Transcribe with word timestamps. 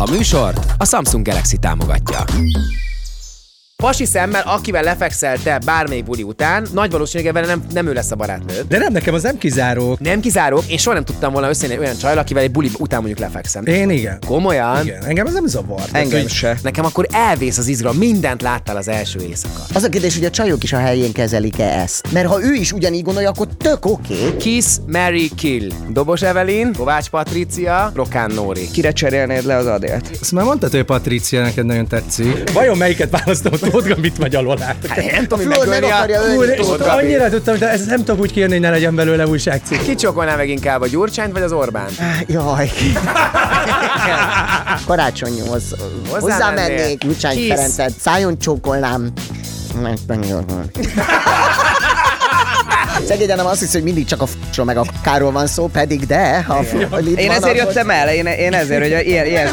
A 0.00 0.10
műsort 0.10 0.72
a 0.78 0.84
Samsung 0.84 1.26
Galaxy 1.26 1.56
támogatja. 1.56 2.24
Pasi 3.82 4.04
szemmel, 4.04 4.42
akivel 4.46 4.82
lefekszel 4.82 5.38
te 5.38 5.58
bármelyik 5.64 6.04
buli 6.04 6.22
után, 6.22 6.66
nagy 6.72 6.90
valószínűséggel 6.90 7.32
vele 7.32 7.54
nem, 7.54 7.64
nem 7.72 7.86
ő 7.86 7.92
lesz 7.92 8.10
a 8.10 8.14
barátnőd. 8.14 8.66
De 8.68 8.78
nem, 8.78 8.92
nekem 8.92 9.14
az 9.14 9.22
nem 9.22 9.38
kizárók. 9.38 10.00
Nem 10.00 10.20
kizárók, 10.20 10.62
én 10.68 10.78
soha 10.78 10.94
nem 10.94 11.04
tudtam 11.04 11.32
volna 11.32 11.48
összejönni 11.48 11.80
olyan 11.80 11.96
csajla, 11.96 12.20
akivel 12.20 12.42
egy 12.42 12.50
buli 12.50 12.70
után 12.78 12.98
mondjuk 12.98 13.20
lefekszem. 13.20 13.66
Én 13.66 13.90
igen. 13.90 14.18
Komolyan? 14.26 14.84
Igen, 14.84 15.04
engem 15.04 15.26
ez 15.26 15.32
nem 15.32 15.46
zavart. 15.46 15.88
Engem 15.92 16.20
hogy 16.20 16.30
se. 16.30 16.58
Nekem 16.62 16.84
akkor 16.84 17.06
elvész 17.10 17.58
az 17.58 17.66
izgalom, 17.66 17.96
mindent 17.96 18.42
láttál 18.42 18.76
az 18.76 18.88
első 18.88 19.20
éjszaka. 19.20 19.62
Az 19.74 19.82
a 19.82 19.88
kérdés, 19.88 20.14
hogy 20.14 20.24
a 20.24 20.30
csajok 20.30 20.62
is 20.62 20.72
a 20.72 20.78
helyén 20.78 21.12
kezelik-e 21.12 21.80
ezt. 21.80 22.12
Mert 22.12 22.26
ha 22.26 22.42
ő 22.42 22.54
is 22.54 22.72
ugyanígy 22.72 23.02
gondolja, 23.02 23.28
akkor 23.28 23.48
tök 23.56 23.86
oké. 23.86 24.14
Okay. 24.14 24.36
Kiss, 24.36 24.66
Mary, 24.86 25.30
Kill. 25.36 25.70
Dobos 25.88 26.22
Evelyn, 26.22 26.72
Kovács 26.72 27.08
Patricia, 27.08 27.90
Rokán 27.94 28.30
Nóri. 28.30 28.70
Kire 28.70 28.92
cserélnéd 28.92 29.44
le 29.44 29.56
az 29.56 29.66
adélt? 29.66 30.10
Azt 30.20 30.32
már 30.32 30.44
mondtad, 30.44 30.70
hogy 30.70 30.82
Patricia 30.82 31.42
neked 31.42 31.64
nagyon 31.64 31.86
tetszik. 31.86 32.52
Vajon 32.52 32.76
melyiket 32.76 33.10
választom, 33.10 33.52
a 33.52 33.67
Tóth 33.70 33.88
Gambit 33.88 34.16
vagy 34.16 34.34
alól 34.34 34.62
át? 34.62 34.86
Hát, 34.86 35.10
nem 35.10 35.26
tudom, 35.26 35.46
meg 35.46 35.58
megölni 35.58 35.90
akarja 35.90 36.20
a... 36.20 36.96
annyira 36.96 37.28
tudtam, 37.28 37.58
de 37.58 37.68
ezt 37.70 37.86
nem 37.86 38.04
tudok 38.04 38.20
úgy 38.20 38.32
kijönni, 38.32 38.52
hogy 38.52 38.60
ne 38.60 38.70
legyen 38.70 38.94
belőle 38.94 39.26
újságcikk. 39.26 39.82
Ki 39.82 39.94
csokolná 39.94 40.36
meg 40.36 40.48
inkább 40.48 40.80
a 40.80 40.86
Gyurcsányt 40.86 41.32
vagy 41.32 41.42
az 41.42 41.52
Orbán? 41.52 41.88
Jaj. 42.26 42.70
Karácsonyhoz 44.86 45.62
hozzá 46.10 46.50
mennél? 46.50 46.76
mennék, 46.76 46.98
Gyurcsány. 46.98 47.46
Ferencet, 47.48 47.92
szájon 48.00 48.38
csókolnám. 48.38 49.12
Meg- 49.82 49.98
Szegényen 53.08 53.36
nem 53.36 53.46
azt 53.46 53.60
hiszi, 53.60 53.72
hogy 53.72 53.82
mindig 53.82 54.04
csak 54.06 54.22
a 54.22 54.26
f***ról 54.26 54.66
meg 54.66 54.76
a 54.76 54.84
káról 55.02 55.32
van 55.32 55.46
szó, 55.46 55.66
pedig 55.66 56.06
de, 56.06 56.42
ha 56.42 56.54
a 56.90 56.98
itt 56.98 57.18
Én 57.18 57.30
ezért 57.30 57.56
jöttem 57.56 57.90
el, 57.90 58.08
én, 58.08 58.26
én 58.26 58.54
ezért, 58.54 58.80
hogy 58.80 59.06
ilyen, 59.06 59.26
ilyen 59.26 59.48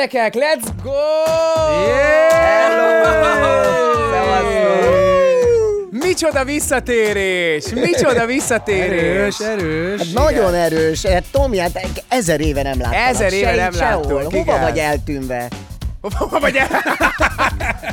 Gyerekek, 0.00 0.34
let's 0.34 0.68
go! 0.82 0.90
Micsoda 5.90 6.44
visszatérés! 6.44 7.64
Micsoda 7.74 8.26
visszatérés! 8.26 9.40
Erős, 9.40 9.40
erős. 9.40 9.98
Hát 9.98 10.12
nagyon 10.12 10.54
erős. 10.54 11.06
Hát 11.06 11.24
Tomi, 11.30 11.58
hát 11.58 11.80
ezer 12.08 12.40
éve 12.40 12.62
nem 12.62 12.80
láttam. 12.80 13.00
Ezer 13.06 13.32
éve 13.32 13.54
nem 13.54 13.72
láttuk, 13.76 14.22
Hova 14.22 14.36
igen. 14.36 14.60
vagy 14.60 14.78
eltűnve? 14.78 15.48
Hova 16.00 16.40
vagy 16.40 16.56
el? 16.56 16.68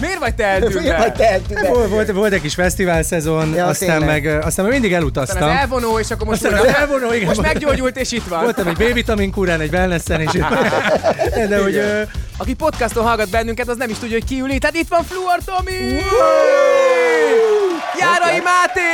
Miért 0.01 0.19
vagy 0.19 0.35
te 0.35 0.57
Miért 0.59 0.73
vagy 0.73 0.85
eltűnve? 0.87 1.11
te 1.11 1.29
eltűnve? 1.31 1.67
Volt, 1.67 1.89
volt, 1.89 2.11
volt 2.11 2.33
egy 2.33 2.41
kis 2.41 2.53
fesztivál 2.53 3.03
szezon, 3.03 3.53
Ja, 3.53 3.65
aztán, 3.65 3.99
tényleg. 3.99 4.23
meg, 4.23 4.43
aztán 4.45 4.65
meg 4.65 4.73
mindig 4.73 4.93
elutaztam. 4.93 5.35
Aztán 5.41 5.55
az 5.55 5.59
elvonó, 5.61 5.99
és 5.99 6.11
akkor 6.11 6.27
most 6.27 6.43
Aztán 6.45 6.59
újra- 6.61 6.77
elvonó, 6.77 7.13
igen. 7.13 7.27
Most 7.27 7.41
meggyógyult, 7.41 7.97
és 7.97 8.11
itt 8.11 8.27
van. 8.27 8.43
Voltam 8.43 8.67
egy 8.67 8.75
B-vitamin 8.77 9.31
kúrán, 9.31 9.59
egy 9.61 9.73
wellnessen, 9.73 10.21
és 10.21 10.31
de 11.49 11.61
hogy 11.61 11.75
ö, 11.75 12.01
Aki 12.37 12.53
podcaston 12.53 13.03
hallgat 13.05 13.29
bennünket, 13.29 13.67
az 13.67 13.77
nem 13.77 13.89
is 13.89 13.97
tudja, 13.97 14.17
hogy 14.17 14.27
ki 14.27 14.39
ül 14.41 14.49
itt. 14.49 14.63
Hát 14.63 14.75
itt 14.75 14.87
van 14.87 15.03
Fluor 15.03 15.37
Tomi! 15.45 15.99
Járai 17.99 18.39
Máté! 18.39 18.91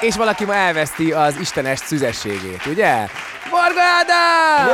És 0.00 0.16
valaki 0.16 0.44
ma 0.44 0.54
elveszti 0.54 1.12
az 1.12 1.34
istenes 1.40 1.78
szüzességét, 1.78 2.60
ugye? 2.66 2.92
Varga 3.50 3.80
Ádám! 4.00 4.68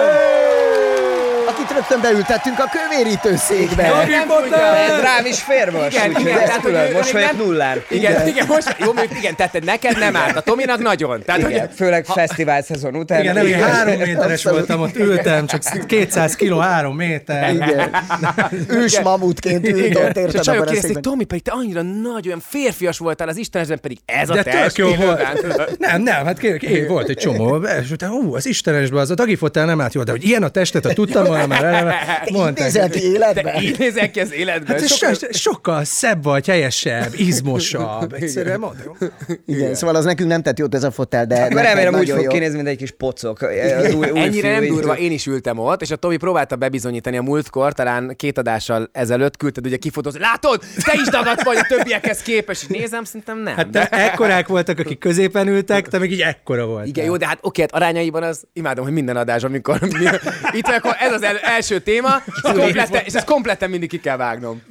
Akit 1.72 1.88
rögtön 1.88 2.10
beültettünk 2.10 2.58
a 2.58 2.64
kövérítőszékbe. 2.72 3.82
Nem 4.08 4.26
tudja. 4.26 5.00
Rám 5.00 5.24
is 5.26 5.40
fér 5.40 5.70
most, 5.70 5.90
Igen, 5.96 6.08
úgyhogy 6.08 6.22
igen, 6.26 6.38
ezt 6.38 6.46
tehát, 6.46 6.60
külön, 6.62 6.92
most 6.92 7.10
vagyok 7.10 7.36
nem- 7.36 7.46
nullán. 7.46 7.82
Igen, 7.88 8.12
igen, 8.12 8.26
igen, 8.26 8.46
most, 8.46 8.76
jó, 8.78 8.92
mondjuk 8.92 9.18
igen, 9.18 9.36
tetted 9.36 9.64
neked 9.64 9.98
nem 9.98 10.16
árt, 10.16 10.36
a 10.36 10.40
Tominak 10.40 10.78
nagyon. 10.78 11.22
Tehát, 11.22 11.40
Igen, 11.40 11.60
hogy, 11.60 11.68
főleg 11.76 12.04
fesztivál 12.04 12.62
szezon 12.62 12.96
után. 12.96 13.20
igen, 13.20 13.34
nem, 13.34 13.46
igen, 13.46 13.62
három 13.62 13.96
méteres 13.96 14.44
Abszolút. 14.44 14.58
voltam, 14.58 14.80
ott 14.80 14.96
ültem, 14.96 15.46
csak 15.46 15.86
200 15.86 16.34
kiló, 16.34 16.58
három 16.58 16.96
méter. 16.96 17.52
Igen. 17.54 17.90
Ős 18.68 19.00
mamutként 19.00 19.68
ült 19.68 19.96
ott, 19.96 20.16
és 20.16 20.16
a 20.16 20.20
érted? 20.20 20.42
csajok 20.42 20.60
abban 20.62 20.68
a 20.68 20.70
kérdezték. 20.72 21.02
Tomi, 21.02 21.24
pedig 21.24 21.42
te 21.42 21.50
annyira 21.50 21.82
nagy, 21.82 22.26
olyan 22.26 22.42
férfias 22.48 22.98
voltál 22.98 23.28
az 23.28 23.36
Istenesben, 23.36 23.80
pedig 23.80 23.98
ez 24.04 24.30
a 24.30 24.42
te 24.42 24.70
jó 24.74 24.94
volt. 24.94 25.22
Nem, 25.78 26.02
nem, 26.02 26.24
hát 26.24 26.38
kérlek, 26.38 26.62
én 26.62 26.86
volt 26.86 27.08
egy 27.08 27.16
csomó, 27.16 27.56
és 27.82 27.90
utána, 27.90 28.12
ú, 28.12 28.34
az 28.34 28.46
Istenesben 28.46 29.00
az 29.00 29.10
a 29.10 29.14
dagifotel 29.14 29.64
nem 29.64 29.80
állt 29.80 29.94
jó, 29.94 30.02
de 30.02 30.10
hogy 30.10 30.24
ilyen 30.24 30.42
a 30.42 30.48
testet, 30.48 30.86
ha 30.86 30.92
tudtam 30.92 31.24
volna 31.24 31.46
már 31.46 31.61
mondták. 32.32 32.64
Nézel 32.64 32.88
ki 32.90 33.00
Te 33.00 33.06
életbe? 33.06 33.58
így 33.62 33.78
nézel 33.78 34.10
ki 34.10 34.20
az 34.20 34.32
életben. 34.32 34.66
Hát 34.66 34.82
ez 34.82 34.92
Sokkal- 34.92 35.18
so, 35.18 35.26
sokkal 35.32 35.84
szebb 35.84 36.22
vagy, 36.22 36.46
helyesebb, 36.46 37.12
izmosabb, 37.16 38.12
egyszerűen 38.12 38.58
mondom. 38.58 38.96
Igen, 39.46 39.74
szóval 39.74 39.96
az 39.96 40.04
nekünk 40.04 40.28
nem 40.28 40.42
tett 40.42 40.58
jót 40.58 40.74
ez 40.74 40.82
a 40.82 40.90
fotel, 40.90 41.26
de... 41.26 41.38
Mert 41.38 41.54
neked 41.54 41.72
remélem 41.72 41.94
úgy 41.94 42.10
fog 42.10 42.26
kinézni, 42.26 42.56
mint 42.56 42.68
egy 42.68 42.76
kis 42.76 42.90
pocok. 42.90 43.40
Az 43.42 43.94
új, 43.94 44.10
új 44.10 44.20
Ennyire 44.20 44.50
nem 44.52 44.66
durva, 44.66 44.98
én 44.98 45.12
is 45.12 45.26
ültem 45.26 45.58
ott, 45.58 45.82
és 45.82 45.90
a 45.90 45.96
Tomi 45.96 46.16
próbálta 46.16 46.56
bebizonyítani 46.56 47.16
a 47.16 47.22
múltkor, 47.22 47.72
talán 47.72 48.14
két 48.16 48.38
adással 48.38 48.88
ezelőtt 48.92 49.36
küldted 49.36 49.66
ugye 49.66 49.76
kifotózni. 49.76 50.20
Látod? 50.20 50.60
Te 50.84 50.92
is 51.02 51.08
dagadt 51.08 51.42
vagy 51.42 51.56
a 51.56 51.66
többiekhez 51.68 52.22
képest, 52.22 52.62
és 52.70 52.78
nézem, 52.78 53.04
szerintem 53.04 53.38
nem. 53.38 53.56
Hát 53.56 53.68
te 53.70 53.88
ekkorák 53.88 54.46
voltak, 54.48 54.78
akik 54.78 54.98
középen 54.98 55.48
ültek, 55.48 55.88
te 55.88 55.98
meg 55.98 56.10
így 56.10 56.20
ekkora 56.20 56.66
volt. 56.66 56.86
Igen, 56.86 57.04
jó, 57.04 57.16
de 57.16 57.26
hát 57.26 57.38
oké, 57.40 57.60
hát 57.60 57.72
arányaiban 57.72 58.22
az, 58.22 58.44
imádom, 58.52 58.84
hogy 58.84 58.92
minden 58.92 59.16
adás, 59.16 59.42
amikor 59.42 59.80
mi, 59.80 60.04
itt 60.52 60.66
akkor 60.66 60.96
ez 60.98 61.12
az 61.12 61.22
el, 61.22 61.36
első 61.54 61.78
téma, 61.80 62.22
és, 62.26 62.40
komplette, 62.42 63.00
és 63.04 63.12
ezt 63.12 63.26
kompletten 63.26 63.70
mindig 63.70 63.88
ki 63.88 64.00
kell 64.00 64.16
vágnom. 64.16 64.62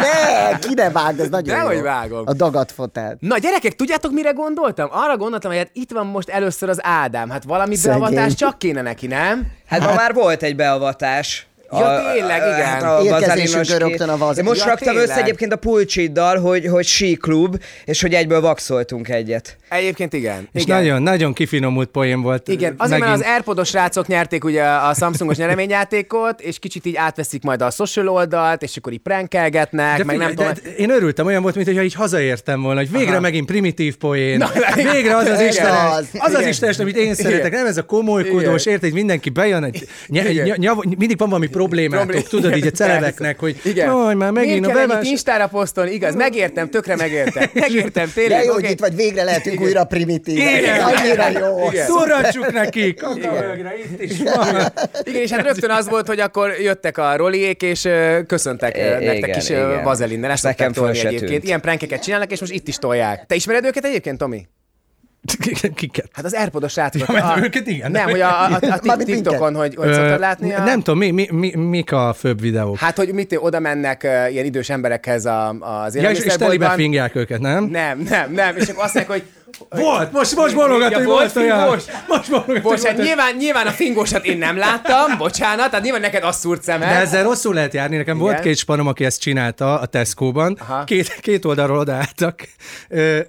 Ne, 0.00 0.58
ki 0.58 0.74
ne 0.74 0.90
vágd, 0.90 1.20
ez 1.20 1.28
nagyon 1.28 1.56
Dehogy 1.58 1.76
jó. 1.76 1.82
vágom. 1.82 2.22
A 2.26 2.32
dagat 2.32 2.72
fotel. 2.72 3.16
Na 3.20 3.38
gyerekek, 3.38 3.74
tudjátok 3.74 4.12
mire 4.12 4.30
gondoltam? 4.30 4.88
Arra 4.92 5.16
gondoltam, 5.16 5.50
hogy 5.50 5.60
hát 5.60 5.70
itt 5.72 5.90
van 5.90 6.06
most 6.06 6.28
először 6.28 6.68
az 6.68 6.78
Ádám. 6.82 7.30
Hát 7.30 7.44
valami 7.44 7.74
Szegény. 7.74 8.00
beavatás 8.00 8.34
csak 8.34 8.58
kéne 8.58 8.82
neki, 8.82 9.06
nem? 9.06 9.46
Hát 9.66 9.80
ma 9.80 9.94
már 9.94 10.14
volt 10.14 10.42
egy 10.42 10.56
beavatás. 10.56 11.47
Ja, 11.72 12.02
tényleg, 12.14 12.36
igen. 12.36 12.66
Hát 12.66 12.82
a 12.82 13.04
Vazelinos 13.04 13.68
rögtön 13.76 14.08
a 14.08 14.16
Vaz- 14.16 14.38
Én 14.38 14.44
most 14.44 14.60
Ja, 14.60 14.66
raktam 14.66 14.86
tényleg. 14.88 15.08
össze 15.08 15.20
egyébként 15.22 15.52
a 15.52 15.56
pulcsiddal, 15.56 16.38
hogy, 16.40 16.66
hogy 16.66 16.84
sí 16.86 17.14
klub, 17.16 17.62
és 17.84 18.00
hogy 18.02 18.14
egyből 18.14 18.40
vaxoltunk 18.40 19.08
egyet. 19.08 19.56
Egyébként 19.68 20.12
igen. 20.12 20.48
És 20.52 20.62
igen. 20.62 20.76
nagyon, 20.76 21.02
nagyon 21.02 21.32
kifinomult 21.32 21.88
poén 21.88 22.20
volt. 22.22 22.48
Igen, 22.48 22.74
azért, 22.76 23.00
mert 23.00 23.10
megint. 23.12 23.26
az 23.28 23.32
Airpodos 23.32 23.68
srácok 23.68 24.06
nyerték 24.06 24.44
ugye 24.44 24.62
a 24.64 24.94
Samsungos 24.94 25.36
nyereményjátékot, 25.36 26.40
és 26.40 26.58
kicsit 26.58 26.86
így 26.86 26.96
átveszik 26.96 27.42
majd 27.42 27.62
a 27.62 27.70
social 27.70 28.08
oldalt, 28.08 28.62
és 28.62 28.76
akkor 28.76 28.92
így 28.92 28.98
prankelgetnek, 28.98 29.96
de 29.98 30.04
meg 30.04 30.16
nem 30.16 30.28
figyelj, 30.28 30.52
tudom. 30.52 30.72
de 30.76 30.82
én 30.82 30.90
örültem, 30.90 31.26
olyan 31.26 31.42
volt, 31.42 31.54
mintha 31.54 31.82
így 31.82 31.94
hazaértem 31.94 32.62
volna, 32.62 32.80
hogy 32.80 32.90
végre 32.90 33.10
Aha. 33.10 33.20
megint 33.20 33.46
primitív 33.46 33.96
poén. 33.96 34.38
Na, 34.38 34.50
végre 34.92 35.16
az 35.16 35.26
az. 35.26 35.40
Istenes, 35.40 35.92
Az. 35.92 36.08
az 36.18 36.34
az. 36.34 36.46
Istenes, 36.46 36.78
amit 36.78 36.96
én 36.96 37.14
szeretek, 37.14 37.52
nem 37.52 37.66
ez 37.66 37.76
a 37.76 37.82
komolykodós, 37.84 38.66
érted, 38.66 38.82
hogy 38.82 38.92
mindenki 38.92 39.30
bejön, 39.30 39.74
mindig 40.98 41.18
van 41.18 41.28
valami 41.28 41.46
problémátok, 41.58 42.06
Problém- 42.06 42.28
tudod, 42.28 42.50
így 42.50 42.52
a 42.52 42.56
Igen. 42.56 42.72
celebeknek, 42.74 43.38
hogy 43.38 43.60
Igen. 43.64 43.86
jaj, 43.86 44.14
már 44.14 44.30
megint 44.30 44.60
Miért 44.60 44.74
a 44.74 44.76
kell 44.76 44.86
bevás... 44.86 45.06
Instára 45.08 45.46
posztolni? 45.46 45.90
Igaz, 45.92 46.14
megértem, 46.14 46.70
tökre 46.70 46.96
megértem. 46.96 47.44
Megértem, 47.54 48.06
De 48.06 48.12
tényleg. 48.14 48.44
jó, 48.44 48.52
oké. 48.52 48.62
hogy 48.62 48.70
itt 48.70 48.80
vagy, 48.80 48.94
végre 48.94 49.22
lehetünk 49.22 49.60
újra 49.60 49.84
primitív. 49.84 50.36
Igen. 50.36 50.80
Annyira 50.80 51.28
jó. 51.28 51.68
Igen. 51.70 51.86
Szurrantsuk 51.86 52.52
neki! 52.52 52.94
Kakavögre, 52.94 53.74
itt 53.78 54.02
is 54.02 54.18
van! 54.22 54.72
Igen, 55.02 55.22
és 55.22 55.30
hát 55.30 55.42
rögtön 55.42 55.70
az 55.70 55.88
volt, 55.88 56.06
hogy 56.06 56.20
akkor 56.20 56.50
jöttek 56.60 56.98
a 56.98 57.16
roliék, 57.16 57.62
és 57.62 57.88
köszöntek 58.26 58.76
nektek 58.76 59.16
igen, 59.16 59.38
is 59.38 59.50
ö, 59.50 59.54
igen. 59.54 59.82
vazelinnel. 59.82 60.30
Ezt 60.30 60.42
Nekem 60.42 60.72
egyébként. 60.84 61.44
Ilyen 61.44 61.60
prankeket 61.60 62.02
csinálnak, 62.02 62.30
és 62.32 62.40
most 62.40 62.52
itt 62.52 62.68
is 62.68 62.76
tolják. 62.76 63.26
Te 63.26 63.34
ismered 63.34 63.64
őket 63.64 63.84
egyébként, 63.84 64.18
Tomi? 64.18 64.46
Kiket? 65.74 66.08
Hát 66.12 66.24
az 66.24 66.32
Airpodos 66.34 66.72
srácokat. 66.72 67.16
Ja, 67.16 67.24
a- 67.32 67.42
őket 67.42 67.66
igen. 67.66 67.90
Nem, 67.90 68.10
hogy 68.10 68.20
a, 68.20 68.44
a, 68.44 68.58
a, 68.86 68.96
TikTokon, 69.04 69.54
hogy, 69.54 69.74
hogy 69.74 69.92
szoktad 69.92 70.20
látni 70.20 70.52
a... 70.52 70.64
Nem 70.64 70.80
tudom, 70.82 70.98
mi, 70.98 71.10
mi, 71.10 71.28
mi, 71.30 71.54
mik 71.56 71.92
a 71.92 72.12
főbb 72.18 72.40
videók? 72.40 72.78
Hát, 72.78 72.96
hogy 72.96 73.12
mit 73.12 73.36
oda 73.40 73.58
mennek 73.58 74.02
uh, 74.04 74.32
ilyen 74.32 74.44
idős 74.44 74.70
emberekhez 74.70 75.26
a, 75.26 75.48
az 75.48 75.94
ja, 75.94 76.10
és, 76.10 76.18
és 76.18 76.24
telibe 76.24 76.44
élelmiszerboltban. 76.44 76.76
fingják 76.76 77.14
őket, 77.14 77.40
nem? 77.40 77.64
Nem, 77.64 77.98
nem, 78.08 78.32
nem. 78.32 78.56
És 78.56 78.68
akkor 78.68 78.84
azt 78.84 78.94
mondják, 78.94 79.20
hogy 79.20 79.22
Volt, 79.70 80.12
most, 80.12 80.34
most 80.36 80.54
bologat, 80.54 80.90
Ja, 80.90 81.02
volt 81.04 81.36
olyan. 81.36 81.58
fingós? 81.60 81.82
Most 82.08 82.30
bologat, 82.30 82.62
Bocs, 82.62 82.82
hát 82.82 82.96
nyilván, 82.96 83.34
nyilván 83.36 83.66
a 83.66 83.70
fingósat 83.70 84.24
én 84.24 84.38
nem 84.38 84.56
láttam, 84.56 85.16
bocsánat, 85.18 85.68
tehát 85.68 85.82
nyilván 85.84 86.00
neked 86.00 86.22
azt 86.22 86.40
szúrt 86.40 86.58
De 86.58 86.72
szemed. 86.72 86.88
ezzel 86.96 87.22
rosszul 87.22 87.54
lehet 87.54 87.74
járni. 87.74 87.96
Nekem 87.96 88.16
Igen. 88.16 88.26
volt 88.28 88.40
két 88.40 88.56
spanom, 88.56 88.86
aki 88.86 89.04
ezt 89.04 89.20
csinálta 89.20 89.78
a 89.80 89.86
Tesco-ban. 89.86 90.58
Aha. 90.60 90.84
Két, 90.84 91.14
két 91.20 91.44
oldalról 91.44 91.78
odaálltak, 91.78 92.48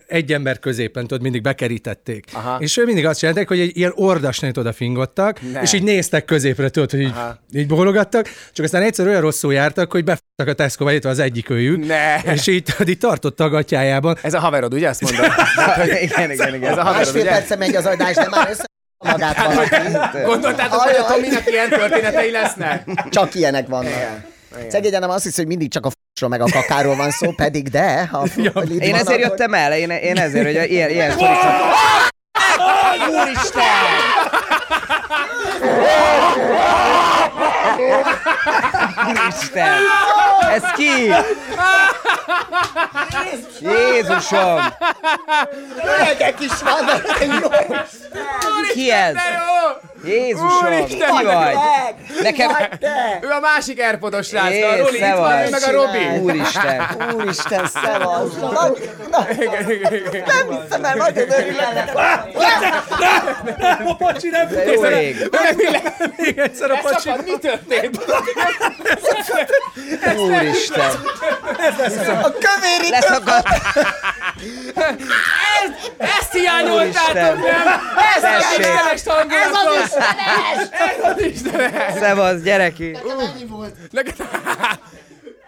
egy 0.08 0.34
ember 0.34 0.60
középen, 0.60 1.08
tudod, 1.08 1.22
mindig 1.22 1.42
bekerítették. 1.42 2.26
Aha. 2.34 2.58
És 2.60 2.78
ő 2.78 2.86
mindig 2.86 3.06
azt 3.06 3.20
csinálták, 3.20 3.48
hogy 3.48 3.60
egy 3.60 3.78
ilyen 3.78 3.92
ordasnét 3.96 4.58
oda 4.58 4.74
fingottak, 4.74 5.40
Ne. 5.54 5.62
és 5.62 5.74
így 5.74 5.84
néztek 5.84 6.26
középre, 6.26 6.70
tudod, 6.70 6.92
hogy 6.92 7.00
így, 7.02 7.14
így 7.54 7.68
bólogattak, 7.68 8.30
csak 8.54 8.66
aztán 8.66 8.82
egyszer 8.82 9.08
olyan 9.08 9.22
rosszul 9.22 9.54
jártak, 9.54 9.92
hogy 9.92 10.04
befogtak 10.04 10.48
a 10.48 10.54
Tesco-ba, 10.54 10.92
az 11.10 11.20
egyik 11.20 11.50
őjük, 11.50 11.86
Ne. 11.88 12.16
és 12.34 12.48
így, 12.48 12.74
így 12.90 12.98
tartotta 12.98 13.44
a 13.44 13.50
gatyájában. 13.50 14.18
Ez 14.22 14.34
a 14.34 14.40
haverod, 14.40 14.74
ugye 14.74 14.90
azt 14.90 15.02
mondod? 15.02 15.32
igen, 16.20 16.32
igen, 16.32 16.54
igen. 16.56 16.72
Ez 16.72 16.78
a 16.78 16.82
haverod, 16.84 16.98
Másfél 17.06 17.22
ugye? 17.22 17.30
perce 17.30 17.56
megy 17.56 17.76
az 17.76 17.86
adás, 17.86 18.16
de 18.16 18.28
már 18.30 18.50
össze 18.50 18.66
magát 18.98 19.46
valaki. 19.46 19.76
Gondoltátok, 20.26 20.80
hogy 20.82 20.96
a. 20.96 21.06
Tominak 21.06 21.48
ilyen 21.52 21.70
történetei 21.70 22.32
lesznek? 22.32 22.88
Csak 23.10 23.36
ilyenek 23.36 23.68
vannak. 23.68 24.22
Szegény 24.68 24.92
nem 24.92 25.10
azt 25.10 25.24
hiszi, 25.24 25.36
hogy 25.38 25.48
mindig 25.48 25.72
csak 25.72 25.86
a 25.86 25.90
f***ról 25.90 26.30
meg 26.30 26.42
a 26.42 26.46
kakáról 26.52 26.96
van 26.96 27.12
szó, 27.12 27.32
pedig 27.32 27.70
de. 27.70 28.08
Ha 28.12 28.24
lid 28.54 28.82
Én 28.82 28.92
van, 28.92 29.00
ezért 29.00 29.08
akkor- 29.08 29.20
jöttem 29.20 29.54
el, 29.54 29.74
én, 29.74 29.90
én 29.90 30.18
ezért, 30.18 30.46
hogy 30.58 30.72
ilyen, 30.72 30.90
ilyen. 30.90 31.12
Úristen! 33.10 33.64
Úristen! 39.08 39.78
Ez 40.54 40.64
ki? 40.76 41.14
Jézusom! 43.60 44.60
Öregek 45.84 46.40
is 46.40 46.62
vannak. 46.64 47.18
Ki 48.74 48.92
ez? 48.92 49.14
Jó! 49.14 50.10
Jézusom! 50.10 50.74
Úristen, 50.74 51.16
Ki 51.18 51.24
vagy? 51.26 51.56
Nekem... 52.22 52.50
Ő 53.22 53.30
a 53.30 53.40
másik 53.40 53.82
Airpodos 53.82 54.28
srác, 54.28 54.54
a 54.64 54.76
Roli 54.78 54.98
itt 54.98 55.16
van, 55.16 55.50
meg 55.50 55.64
a 55.64 55.72
Robi. 55.72 56.18
Úristen! 56.22 56.84
Úristen, 57.16 57.68
szevasz. 57.68 58.34
Nem 60.26 60.62
hiszem 60.62 60.86
el, 60.86 60.96
nagyon 60.96 61.32
örülök 61.32 61.74
neked. 61.74 61.96
A 63.88 63.96
pacsi 63.96 64.30
nem 64.30 64.48
De 64.48 65.29
jó 65.32 65.60
ég! 65.60 65.82
még 66.18 66.38
egyszer 66.38 66.72
a 66.72 66.78
pacsi. 66.82 67.10
Mi 67.26 67.38
történt? 67.38 68.06
Úristen! 70.18 70.90
A 72.24 72.32
kövéri 72.32 72.90
Leszakadt! 72.90 73.48
Ezt 75.98 76.32
hiányoltátok, 76.32 76.76
Úristen. 76.82 77.38
nem? 77.38 77.68
Ez 78.16 78.24
az. 78.24 78.58
Istenes 78.58 79.02
hangulatos! 79.06 79.84
Istenes! 79.86 80.68
Ez 80.72 81.12
az 81.12 81.22
Istenes! 81.22 81.94
Szevasz, 82.00 82.42
gyereki! 82.42 82.98
Neked- 83.92 84.16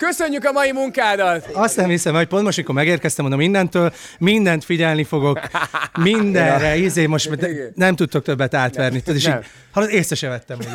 Köszönjük 0.08 0.46
a 0.46 0.52
mai 0.52 0.72
munkádat! 0.72 1.50
Azt 1.54 1.76
nem 1.76 1.90
hiszem, 1.90 2.16
hogy 2.16 2.28
pont 2.28 2.44
most, 2.44 2.58
amikor 2.58 2.76
megérkeztem, 2.76 3.26
mondom, 3.26 3.44
mindentől, 3.44 3.94
mindent 4.20 4.64
figyelni 4.64 5.04
fogok, 5.04 5.40
mindenre, 6.00 6.76
izé, 6.78 7.06
most 7.06 7.36
de 7.36 7.48
nem 7.76 7.96
tudtok 7.96 8.24
többet 8.24 8.54
átverni. 8.54 9.02
Tudod, 9.02 9.16
és 9.16 9.28
így, 9.28 9.34
hallod, 9.72 9.90
észre 9.90 10.16
se 10.16 10.28
vettem. 10.28 10.58
Hogy 10.58 10.68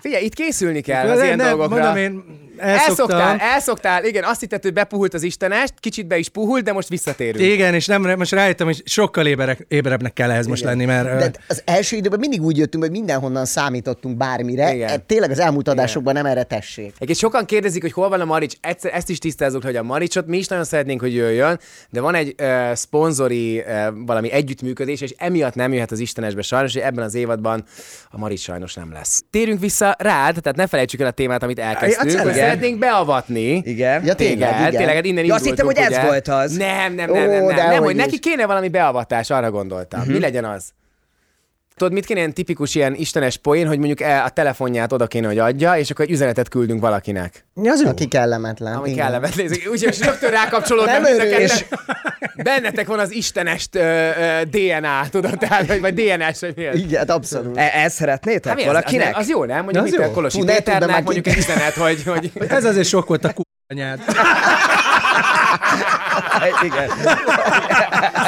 Figyelj, 0.00 0.24
itt 0.24 0.34
készülni 0.34 0.80
kell 0.80 1.08
az 1.08 1.16
Nem, 1.16 1.24
ilyen 1.24 1.36
nem, 1.36 1.48
dolgokra. 1.48 1.76
Mondom, 1.76 1.96
én 1.96 2.24
Elszoktál, 2.60 3.20
elszoktam. 3.20 3.48
elszoktál, 3.48 4.04
igen, 4.04 4.24
azt 4.24 4.40
hitted, 4.40 4.62
hogy 4.62 4.72
bepuhult 4.72 5.14
az 5.14 5.22
Istenest, 5.22 5.74
kicsit 5.80 6.06
be 6.06 6.18
is 6.18 6.28
puhult, 6.28 6.64
de 6.64 6.72
most 6.72 6.88
visszatérünk. 6.88 7.44
Igen, 7.44 7.74
és 7.74 7.86
nem, 7.86 8.02
most 8.16 8.32
rájöttem, 8.32 8.66
hogy 8.66 8.82
sokkal 8.84 9.26
éberek, 9.26 9.64
éberebbnek 9.68 10.12
kell 10.12 10.30
ehhez 10.30 10.46
most 10.46 10.64
lenni, 10.64 10.84
mert... 10.84 11.18
De 11.18 11.30
az 11.48 11.62
első 11.64 11.96
időben 11.96 12.18
mindig 12.18 12.42
úgy 12.42 12.56
jöttünk, 12.56 12.82
hogy 12.82 12.92
mindenhonnan 12.92 13.44
számítottunk 13.44 14.16
bármire. 14.16 14.74
Igen. 14.74 14.88
E, 14.88 14.96
Tényleg 14.96 15.30
az 15.30 15.38
elmúlt 15.38 15.68
adásokban 15.68 16.14
nem 16.14 16.26
erre 16.26 16.42
tessék. 16.42 16.92
Egyébként 16.94 17.18
sokan 17.18 17.44
kérdezik, 17.44 17.82
hogy 17.82 17.92
hol 17.92 18.08
van 18.08 18.20
a 18.20 18.24
Marics. 18.24 18.54
Egyszer, 18.60 18.94
ezt 18.94 19.10
is 19.10 19.18
tisztázzuk, 19.18 19.62
hogy 19.62 19.76
a 19.76 19.82
Maricsot 19.82 20.26
mi 20.26 20.36
is 20.36 20.46
nagyon 20.46 20.64
szeretnénk, 20.64 21.00
hogy 21.00 21.14
jöjjön, 21.14 21.60
de 21.90 22.00
van 22.00 22.14
egy 22.14 22.34
uh, 22.42 22.72
szponzori 22.74 23.58
uh, 23.58 23.64
valami 24.06 24.32
együttműködés, 24.32 25.00
és 25.00 25.14
emiatt 25.16 25.54
nem 25.54 25.72
jöhet 25.72 25.90
az 25.90 25.98
Istenesbe 25.98 26.42
sajnos, 26.42 26.72
hogy 26.72 26.82
ebben 26.82 27.04
az 27.04 27.14
évadban 27.14 27.64
a 28.10 28.18
Marics 28.18 28.40
sajnos 28.40 28.74
nem 28.74 28.92
lesz. 28.92 29.22
Térjünk 29.30 29.60
vissza 29.60 29.96
rád, 29.98 30.36
tehát 30.42 30.56
ne 30.56 30.66
felejtsük 30.66 31.00
el 31.00 31.06
a 31.06 31.10
témát, 31.10 31.42
amit 31.42 31.58
elkezdtünk, 31.58 32.10
igen. 32.10 32.47
Szeretnénk 32.48 32.78
beavatni. 32.78 33.62
Igen? 33.64 34.04
Ja, 34.04 34.14
tényleg, 34.14 34.48
Téged, 34.48 34.68
igen. 34.68 34.84
tényleg, 34.86 35.04
innen 35.06 35.24
Ja, 35.24 35.34
azt 35.34 35.44
hittem, 35.44 35.66
hogy 35.66 35.76
ez 35.76 35.86
ugye? 35.88 36.02
volt 36.04 36.28
az. 36.28 36.56
Nem, 36.56 36.94
nem, 36.94 37.10
Ó, 37.10 37.14
nem, 37.14 37.28
nem, 37.28 37.44
nem, 37.44 37.56
nem 37.56 37.68
hogy 37.76 37.84
hogy 37.84 37.96
neki 37.96 38.12
is. 38.12 38.18
kéne 38.20 38.46
valami 38.46 38.68
beavatás, 38.68 39.30
arra 39.30 39.50
gondoltam. 39.50 40.02
Mi 40.06 40.18
legyen 40.20 40.44
az? 40.44 40.64
Tudod, 41.78 41.92
mit 41.92 42.04
kéne 42.04 42.18
ilyen 42.18 42.32
tipikus 42.34 42.74
ilyen 42.74 42.94
istenes 42.94 43.36
poén, 43.36 43.66
hogy 43.66 43.78
mondjuk 43.78 44.00
el- 44.00 44.24
a 44.24 44.28
telefonját 44.28 44.92
oda 44.92 45.06
kéne, 45.06 45.26
hogy 45.26 45.38
adja, 45.38 45.76
és 45.76 45.90
akkor 45.90 46.04
egy 46.04 46.10
üzenetet 46.10 46.48
küldünk 46.48 46.80
valakinek. 46.80 47.44
az 47.64 47.80
jó. 47.82 47.88
Aki 47.88 48.06
kellemetlen. 48.06 48.74
Ami 48.74 48.90
igen. 48.90 49.04
kellemet 49.04 49.36
nézik. 49.36 49.68
Úgyhogy 49.70 49.98
rögtön 50.00 50.30
rákapcsolódnak 50.30 50.92
Nem 51.00 51.02
mind 51.02 51.20
a 51.20 51.24
örül. 51.24 51.36
ketten. 51.38 51.78
Bennetek 52.42 52.86
van 52.86 52.98
az 52.98 53.12
istenest 53.12 53.74
ö, 53.74 53.80
ö, 53.80 54.40
DNA, 54.44 55.06
tudod, 55.10 55.38
tehát, 55.38 55.66
vagy, 55.66 55.80
vagy 55.80 55.94
DNS, 55.94 56.40
vagy 56.40 56.52
mi 56.56 56.64
ez? 56.66 56.74
Igen, 56.74 56.98
hát 56.98 57.10
abszolút. 57.10 57.56
E- 57.56 57.70
ezt 57.74 57.94
szeretnétek 57.96 58.46
Hát 58.46 58.54
mi 58.56 58.60
az, 58.62 58.68
az, 58.68 58.74
valakinek? 58.74 59.16
az, 59.16 59.28
jó, 59.28 59.44
nem? 59.44 59.62
Mondjuk 59.64 59.84
Az 59.84 59.90
mit 59.90 60.00
jó. 60.00 60.06
a 60.06 60.10
Kolosi 60.10 60.44
Péternek, 60.44 61.04
mondjuk 61.04 61.26
egy 61.26 61.36
üzenet, 61.36 61.72
hogy, 61.74 62.02
hogy 62.06 62.30
Ez 62.48 62.64
azért 62.64 62.86
sok 62.88 63.06
volt 63.08 63.24
a 63.24 63.28
k***anyád. 63.32 64.00
Igen. 66.64 66.88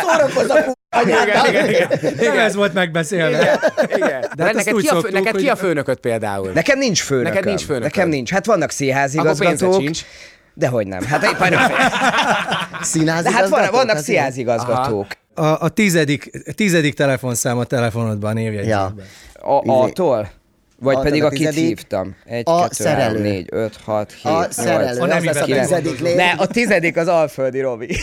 Szórakozz 0.02 0.50
a 0.50 0.79
igen, 1.02 1.47
igen, 1.49 1.69
igen, 1.69 1.88
Nem 2.20 2.38
ez 2.38 2.55
volt 2.55 2.73
megbeszélve. 2.75 3.61
igen. 3.97 4.25
De 4.37 4.44
hát 4.44 4.55
neked, 4.55 4.75
ki 4.75 4.87
a, 4.87 4.91
fő, 4.93 5.00
szoktuk, 5.00 5.12
neked 5.12 5.37
ki 5.37 5.49
a 5.49 5.50
hogy- 5.50 5.58
főnököd 5.58 5.99
például? 5.99 6.50
Nekem 6.55 6.79
nincs 6.79 7.02
főnököm. 7.02 7.32
Neked 7.32 7.44
nincs 7.49 7.64
főnököd. 7.64 7.82
Nekem 7.82 8.08
nincs. 8.08 8.31
Hát 8.31 8.47
vannak 8.47 8.70
színházigazgatók. 8.70 9.81
sincs. 9.81 10.00
Dehogy 10.55 10.87
nem. 10.87 11.05
Hát 11.05 11.23
éppen 11.25 11.52
nem. 11.52 11.70
Színházi 12.81 13.23
De 13.23 13.31
hát 13.31 13.49
vannak 13.49 13.97
az 13.97 14.03
színházigazgatók. 14.05 15.06
A, 15.35 15.44
a 15.44 15.69
tizedik, 15.69 16.31
tizedik 16.55 16.94
telefonszám 16.94 17.58
a 17.58 17.64
telefonodban 17.64 18.35
névjegyzékben. 18.35 18.94
Ja. 19.43 19.49
A, 19.49 19.82
a-tól? 19.82 20.31
Vagy 20.82 20.97
A- 20.97 21.00
pedig 21.00 21.23
a 21.23 21.27
akit 21.27 21.38
tizedik- 21.38 21.67
hívtam. 21.67 22.15
Egy, 22.27 22.43
a 22.47 22.61
kettő, 22.69 22.85
három, 22.85 22.99
szerelő. 22.99 23.19
négy, 23.19 23.47
öt, 23.50 23.77
hat, 23.85 24.12
hét, 24.12 24.25
A 24.25 24.31
nyolc. 24.31 24.55
szerelő, 24.55 24.85
A 25.00 25.03
az 25.03 25.09
nemi 25.09 25.27
lesz 25.27 25.37
a 25.41 25.44
tizedik 25.44 26.00
lény. 26.00 26.17
Ne, 26.17 26.31
a 26.37 26.47
tizedik 26.47 26.97
az 26.97 27.09
Alföldi 27.09 27.61
Robi. 27.61 27.97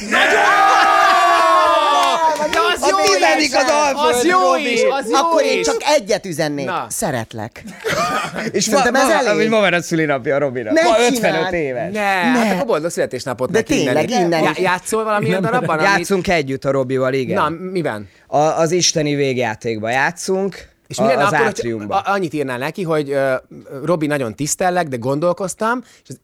Az 2.75 2.83
A 2.83 2.87
jó 2.89 2.97
tizedik 3.13 3.45
is! 3.47 3.53
az 3.53 3.63
Alföldi 3.69 4.17
Az 4.17 4.25
jó 4.25 4.39
Robi. 4.51 4.71
is! 4.71 4.81
Az 4.81 5.09
jó 5.09 5.15
Akkor 5.15 5.43
én 5.43 5.63
csak 5.63 5.77
egyet 5.97 6.25
üzennék. 6.25 6.65
Na. 6.65 6.85
Szeretlek. 6.89 7.63
És 8.51 8.63
Szerintem 8.63 8.95
ez 8.95 9.09
elég. 9.09 9.27
Amit 9.27 9.49
ma 9.49 9.59
van 9.59 9.73
a 9.73 9.81
szülinapja 9.81 10.35
a 10.35 10.39
Robinak. 10.39 10.73
Ne 10.73 10.81
Ma 10.81 10.95
csináld. 10.95 11.13
55 11.13 11.51
éves. 11.53 11.93
Ne, 11.93 11.99
hát 11.99 12.53
akkor 12.53 12.65
boldog 12.65 12.89
születésnapot 12.91 13.51
De 13.51 13.57
neki 13.57 13.73
tényleg, 13.83 14.09
innen. 14.09 14.21
innen 14.25 14.43
Já- 14.43 14.57
játszol 14.59 15.03
valamilyen 15.03 15.41
darabban? 15.41 15.77
amit- 15.79 15.85
Játszunk 15.91 16.27
együtt 16.27 16.65
a 16.65 16.71
Robival, 16.71 17.13
igen. 17.13 17.35
Na, 17.35 17.49
miben? 17.71 18.09
A, 18.27 18.37
az 18.37 18.71
isteni 18.71 19.15
végjátékba 19.15 19.89
játszunk. 19.89 20.67
És 20.87 20.97
a, 20.97 21.01
mi 21.01 21.07
lenne 21.07 21.21
az 21.21 21.27
akkor, 21.27 21.37
hogy 21.37 21.47
átriumban. 21.47 22.01
a- 22.05 22.11
annyit 22.11 22.33
írnál 22.33 22.57
neki, 22.57 22.83
hogy 22.83 23.09
uh, 23.11 23.33
Robi, 23.83 24.07
nagyon 24.07 24.35
tisztellek, 24.35 24.87
de 24.87 24.97
gondolkoztam, 24.97 25.81
és 26.03 26.09
ez, 26.09 26.15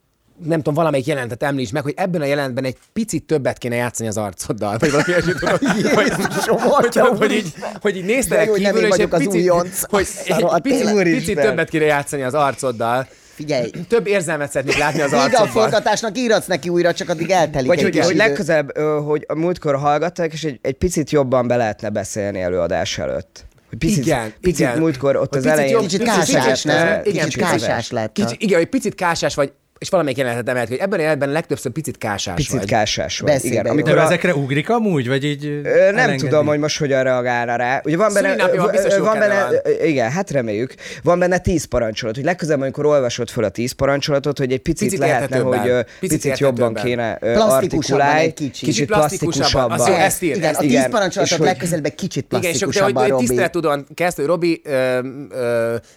nem 0.46 0.58
tudom, 0.58 0.74
valamelyik 0.74 1.06
jelentet 1.06 1.44
említs 1.44 1.72
meg, 1.72 1.84
hogy 1.84 1.94
ebben 1.96 2.22
a 2.22 2.26
jelentben 2.26 2.64
egy 2.64 2.78
picit 2.94 3.24
többet 3.24 3.58
kéne 3.58 3.76
játszani 3.76 4.10
az 4.10 4.18
arcoddal. 4.18 4.78
Vagy 4.78 4.92
valami 4.92 5.10
ilyesmit 5.10 5.38
tudod. 5.40 5.60
hogy, 6.00 6.96
hogy, 6.96 7.18
hogy, 7.18 7.32
így, 7.32 7.54
hogy 7.82 7.98
így 7.98 8.06
néztelek 8.06 8.46
jó, 8.46 8.54
kívül, 8.54 8.86
és 8.86 8.96
egy 8.96 9.08
az 9.10 9.18
picit, 9.18 9.50
hogy 10.32 10.44
egy 10.54 10.62
picit, 10.62 11.16
picit 11.16 11.40
többet 11.40 11.70
kéne 11.70 11.86
játszani 11.86 12.22
az 12.22 12.34
arcoddal. 12.34 13.08
Figyelj, 13.34 13.70
Több 13.88 14.08
érzelmet 14.08 14.52
szeretnék 14.52 14.78
látni 14.78 15.02
az 15.02 15.10
vége 15.10 15.22
a 15.22 15.26
arcodban. 15.26 15.48
forgatásnak, 15.48 16.18
írhatsz 16.18 16.46
neki 16.46 16.70
újra, 16.70 16.94
csak 16.94 17.10
addig 17.10 17.30
eltelik 17.30 17.68
Vagy 17.68 17.82
hogy, 17.82 18.00
hogy 18.00 18.16
legközelebb, 18.16 18.78
hogy 19.06 19.26
a 19.28 19.36
múltkor 19.36 19.76
hallgattak, 19.76 20.34
és 20.34 20.44
egy, 20.44 20.60
egy 20.62 20.74
picit 20.74 21.10
jobban 21.12 21.48
be 21.48 21.56
lehetne 21.56 21.90
beszélni 21.90 22.42
előadás 22.42 22.98
előtt. 22.98 23.46
Picit, 23.78 24.06
Igen, 24.06 24.34
picit 24.42 24.60
igen. 24.60 24.78
múltkor 24.80 25.16
ott 25.16 25.30
Hogy 25.30 25.38
az 25.38 25.44
picit 25.44 25.58
elején... 25.58 25.74
jobb- 25.76 25.84
Kicsit 25.88 26.04
kásás, 26.04 26.64
igen, 26.64 27.02
Kicsit 27.04 27.24
picit- 27.24 27.40
kásás 27.42 27.92
lett. 27.92 28.12
Kicsit, 28.12 28.42
igen, 28.42 28.58
hogy 28.58 28.68
picit 28.68 28.96
kásás 28.96 29.36
vagy, 29.36 29.52
és 29.84 29.90
valamelyik 29.90 30.18
jelenetet 30.18 30.50
emelt, 30.50 30.68
hogy 30.68 30.78
ebben 30.78 30.94
a 30.94 31.02
jelenetben 31.02 31.30
legtöbbször 31.30 31.72
picit 31.72 31.98
kásás 31.98 32.36
Picit 32.36 32.58
vagy. 32.58 32.68
kásás 32.68 33.20
vagy. 33.20 33.32
Beszédbe 33.32 33.54
Igen, 33.60 33.66
amikor 33.72 33.94
De 33.94 34.00
a, 34.00 34.04
ezekre 34.04 34.36
ugrik 34.36 34.70
amúgy, 34.70 35.08
vagy 35.08 35.24
így 35.24 35.46
Ö, 35.46 35.62
nem 35.62 35.98
elengedi? 35.98 36.18
tudom, 36.18 36.46
hogy 36.46 36.60
most 36.60 36.78
hogyan 36.80 37.04
reagálna 37.04 37.56
rá. 37.56 37.82
Ugye 37.86 37.98
van 37.98 38.14
benne, 38.14 38.36
van, 38.56 38.72
van 39.00 39.20
benne 39.20 39.44
van. 39.44 39.74
igen, 39.88 40.12
hát 40.12 40.32
reméljük. 40.32 40.74
Van 41.04 41.20
benne 41.20 41.38
tíz 41.38 41.66
parancsolat, 41.66 42.16
hogy 42.16 42.24
legközelebb, 42.24 42.62
amikor 42.62 42.86
olvasod 42.86 43.30
fel 43.30 43.44
a 43.44 43.50
tíz 43.50 43.72
parancsolatot, 43.72 44.38
hogy 44.38 44.52
egy 44.52 44.60
picit, 44.60 44.84
Picit 44.90 45.00
lehetne, 45.00 45.38
hogy 45.38 45.86
Picit 46.00 46.22
picit, 46.22 46.38
jobban 46.38 46.76
érthetőbben. 46.76 46.84
kéne 46.84 48.18
egy 48.18 48.34
kicsit. 48.34 48.68
kicsit 48.68 48.88
plastikusabban. 48.88 49.68
plastikusabban. 49.68 49.80
Az 49.80 49.88
jó, 49.88 49.94
ezt 49.94 50.22
ír, 50.24 50.36
Igen, 50.36 50.50
ezt 50.50 50.60
a 50.60 50.64
tíz 50.64 50.90
parancsolatot 50.90 51.38
legközelebb 51.40 51.86
egy 51.86 51.96
kicsit 51.96 52.26
plastikusabban, 52.26 53.08
Robi. 53.08 53.26
tiszteletudon 53.26 53.86
kezd, 53.94 54.16
hogy 54.18 54.26
Robi, 54.26 54.62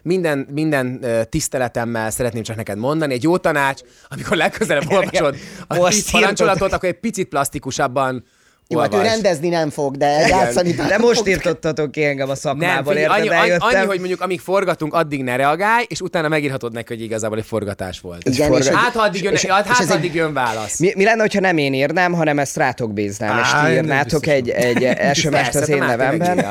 minden, 0.02 0.46
minden 0.50 1.04
tiszteletemmel 1.28 2.10
szeretném 2.10 2.42
csak 2.42 2.56
neked 2.56 2.78
mondani, 2.78 3.12
egy 3.14 3.22
jó 3.22 3.36
tanács, 3.36 3.75
amikor 4.08 4.36
legközelebb 4.36 4.92
olvasod 4.92 5.36
a 5.66 5.74
Most 5.76 6.10
parancsolatot, 6.10 6.72
akkor 6.72 6.88
egy 6.88 7.00
picit 7.00 7.28
plastikusabban 7.28 8.24
Jó, 8.68 8.78
hát 8.78 8.94
ő 8.94 9.00
rendezni 9.02 9.48
nem 9.48 9.70
fog, 9.70 9.96
de 9.96 10.06
játszani 10.28 10.72
De 10.72 10.86
nem 10.86 11.00
most 11.00 11.26
írtottatok 11.26 11.90
ki 11.90 12.04
engem 12.04 12.24
a 12.24 12.26
Nem, 12.26 12.36
szakmából, 12.36 12.92
figyelj, 12.94 13.22
érted? 13.24 13.38
annyi, 13.38 13.50
annyi, 13.50 13.74
annyi, 13.76 13.86
hogy 13.86 13.98
mondjuk 13.98 14.20
amíg 14.20 14.40
forgatunk, 14.40 14.94
addig 14.94 15.22
ne 15.22 15.36
reagálj, 15.36 15.84
és 15.88 16.00
utána 16.00 16.28
megírhatod 16.28 16.72
neki, 16.72 16.94
hogy 16.94 17.02
igazából 17.02 17.38
egy 17.38 17.44
forgatás 17.46 18.00
volt. 18.00 18.28
Igen, 18.28 18.52
és, 18.52 18.68
Hát, 18.68 18.92
ha 18.94 19.02
addig 19.02 19.22
jön, 19.22 19.32
és- 19.32 19.44
hát, 19.46 19.64
és 19.64 19.70
hát 19.70 19.80
ez 19.80 19.90
egy- 19.90 19.96
addig 19.96 20.14
jön 20.14 20.32
válasz. 20.32 20.78
Mi, 20.78 20.92
mi 20.96 21.04
lenne, 21.04 21.26
ha 21.34 21.40
nem 21.40 21.56
én 21.56 21.72
írnám, 21.74 22.12
hanem 22.12 22.38
ezt 22.38 22.56
rátok 22.56 22.92
bíznám, 22.92 23.38
és 23.38 23.46
Á, 23.52 23.64
ti 23.64 23.70
én 23.70 23.76
írnátok 23.76 24.26
egy, 24.26 24.48
egy 24.48 24.96
SMS-t 25.14 25.30
Persze, 25.30 25.60
az 25.60 25.68
én 25.68 25.78
nevemben? 25.78 26.46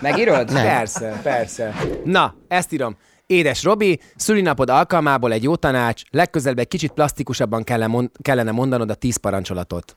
Megírod? 0.00 0.52
Persze, 0.52 1.20
persze. 1.22 1.74
Na, 2.04 2.34
ezt 2.48 2.72
írom. 2.72 2.96
Édes 3.28 3.62
Robi, 3.62 4.00
szülinapod 4.16 4.70
alkalmából 4.70 5.32
egy 5.32 5.42
jó 5.42 5.56
tanács, 5.56 6.02
legközelebb 6.10 6.58
egy 6.58 6.68
kicsit 6.68 6.92
plastikusabban 6.92 7.64
kellene, 7.64 7.86
mond, 7.86 8.10
kellene 8.22 8.50
mondanod 8.50 8.90
a 8.90 8.94
tíz 8.94 9.16
parancsolatot. 9.16 9.96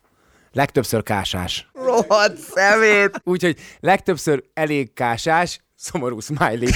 Legtöbbször 0.52 1.04
kásás. 1.04 1.70
Rohadt 1.74 2.38
szemét! 2.38 3.22
Úgyhogy 3.24 3.58
legtöbbször 3.80 4.44
elég 4.54 4.94
kásás, 4.94 5.60
szomorú 5.76 6.20
smiley. 6.20 6.70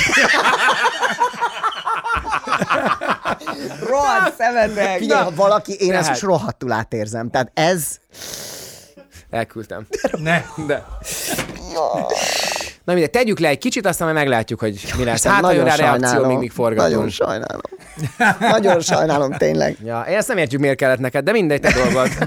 Rohadt 3.88 4.36
szemetek! 4.36 4.98
Figyelj, 4.98 5.24
ha 5.24 5.32
valaki, 5.36 5.74
én 5.74 5.94
ezt 5.94 6.10
most 6.10 6.22
rohadtul 6.22 6.72
átérzem. 6.72 7.30
Tehát 7.30 7.52
ez, 7.54 8.00
Elküldtem. 9.30 9.88
Ne. 10.12 10.44
De. 10.68 10.86
Na 12.86 12.94
mindegy, 12.94 13.12
tegyük 13.12 13.40
le 13.40 13.48
egy 13.48 13.58
kicsit, 13.58 13.86
aztán 13.88 14.08
majd 14.08 14.20
meglátjuk, 14.20 14.60
hogy 14.60 14.82
mi 14.98 15.04
lesz. 15.04 15.26
Hát, 15.26 15.44
ha 15.44 15.52
jön 15.52 15.64
nagyon 15.64 15.78
rá 15.78 15.96
reakció, 15.98 16.38
még 16.38 16.52
forgatunk. 16.52 16.92
Nagyon 16.94 17.10
sajnálom. 17.10 17.62
Nagyon 18.40 18.80
sajnálom, 18.82 19.32
tényleg. 19.32 19.76
Ja, 19.86 20.06
én 20.10 20.16
ezt 20.16 20.28
nem 20.28 20.38
értjük, 20.38 20.62
miért 20.62 20.78
kellett 20.78 21.00
neked, 21.00 21.24
de 21.24 21.32
mindegy, 21.32 21.60
te 21.62 21.72
dolgod. 21.74 22.10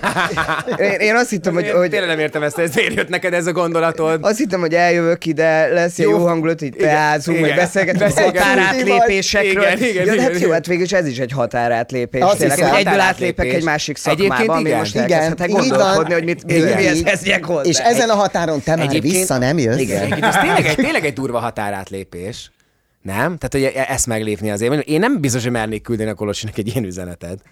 Én, 0.79 0.91
én 0.91 1.15
azt 1.15 1.31
hittem, 1.31 1.55
hogy, 1.55 1.71
hogy 1.71 1.91
Tényleg 1.91 2.09
nem 2.09 2.19
értem 2.19 2.43
ezt, 2.43 2.55
hogy 2.55 2.65
ezért 2.65 2.95
jött 2.95 3.09
neked 3.09 3.33
ez 3.33 3.47
a 3.47 3.53
gondolatod. 3.53 4.19
azt 4.23 4.39
hittem, 4.39 4.61
hogy 4.61 4.75
eljövök 4.75 5.27
ide, 5.27 5.67
lesz 5.67 5.99
jó, 5.99 6.11
Jó. 6.11 6.27
hangulat, 6.27 6.59
hogy 6.59 6.69
Igen. 6.75 6.89
teázunk, 6.89 7.41
meg 7.41 7.51
Igen. 7.51 7.63
beszélgetünk 7.65 8.13
határátlépésekről. 8.19 9.63
Igen, 9.65 9.83
igen, 9.89 10.05
ja, 10.07 10.15
de 10.15 10.21
hát 10.21 10.31
igen, 10.31 10.31
jó, 10.33 10.37
igen. 10.39 10.53
hát 10.53 10.67
végülis 10.67 10.93
ez 10.93 11.07
is 11.07 11.19
egy 11.19 11.33
határátlépés. 11.33 12.23
Azt 12.23 12.39
Tényleg, 12.39 12.59
hiszem. 12.59 12.75
egyből 12.75 13.01
átlépek 13.01 13.53
egy 13.53 13.65
másik 13.65 13.97
szakmába, 13.97 14.53
ami 14.53 14.61
igen. 14.69 14.79
most 14.79 14.95
Igen, 14.95 15.11
elkezdhetek 15.11 15.49
így 15.49 15.55
van. 15.55 15.69
gondolkodni, 15.69 16.13
hogy 16.13 16.25
mit, 16.25 16.45
mi, 16.45 16.55
Igen. 16.55 17.03
kezdjek 17.05 17.45
hozzá. 17.45 17.63
És 17.69 17.79
ezen 17.79 18.09
a 18.09 18.15
határon 18.15 18.63
te 18.63 18.77
már 18.77 19.01
vissza 19.01 19.39
nem 19.39 19.59
jössz. 19.59 19.79
Igen. 19.79 20.09
Tényleg 20.55 20.67
egy, 20.67 20.77
tényleg 20.85 21.05
egy 21.05 21.13
durva 21.13 21.39
határátlépés. 21.39 22.51
Nem? 23.03 23.39
Tehát, 23.39 23.53
hogy 23.53 23.63
e- 23.63 23.93
ezt 23.93 24.07
meglépni 24.07 24.51
azért. 24.51 24.87
Én 24.87 25.01
nem 25.01 25.21
biztos, 25.21 25.43
hogy 25.43 25.53
mernék 25.53 25.83
küldeni 25.83 26.11
a 26.11 26.15
Kolosinak 26.15 26.59
egy 26.59 26.67
ilyen 26.67 26.85
üzenetet. 26.85 27.43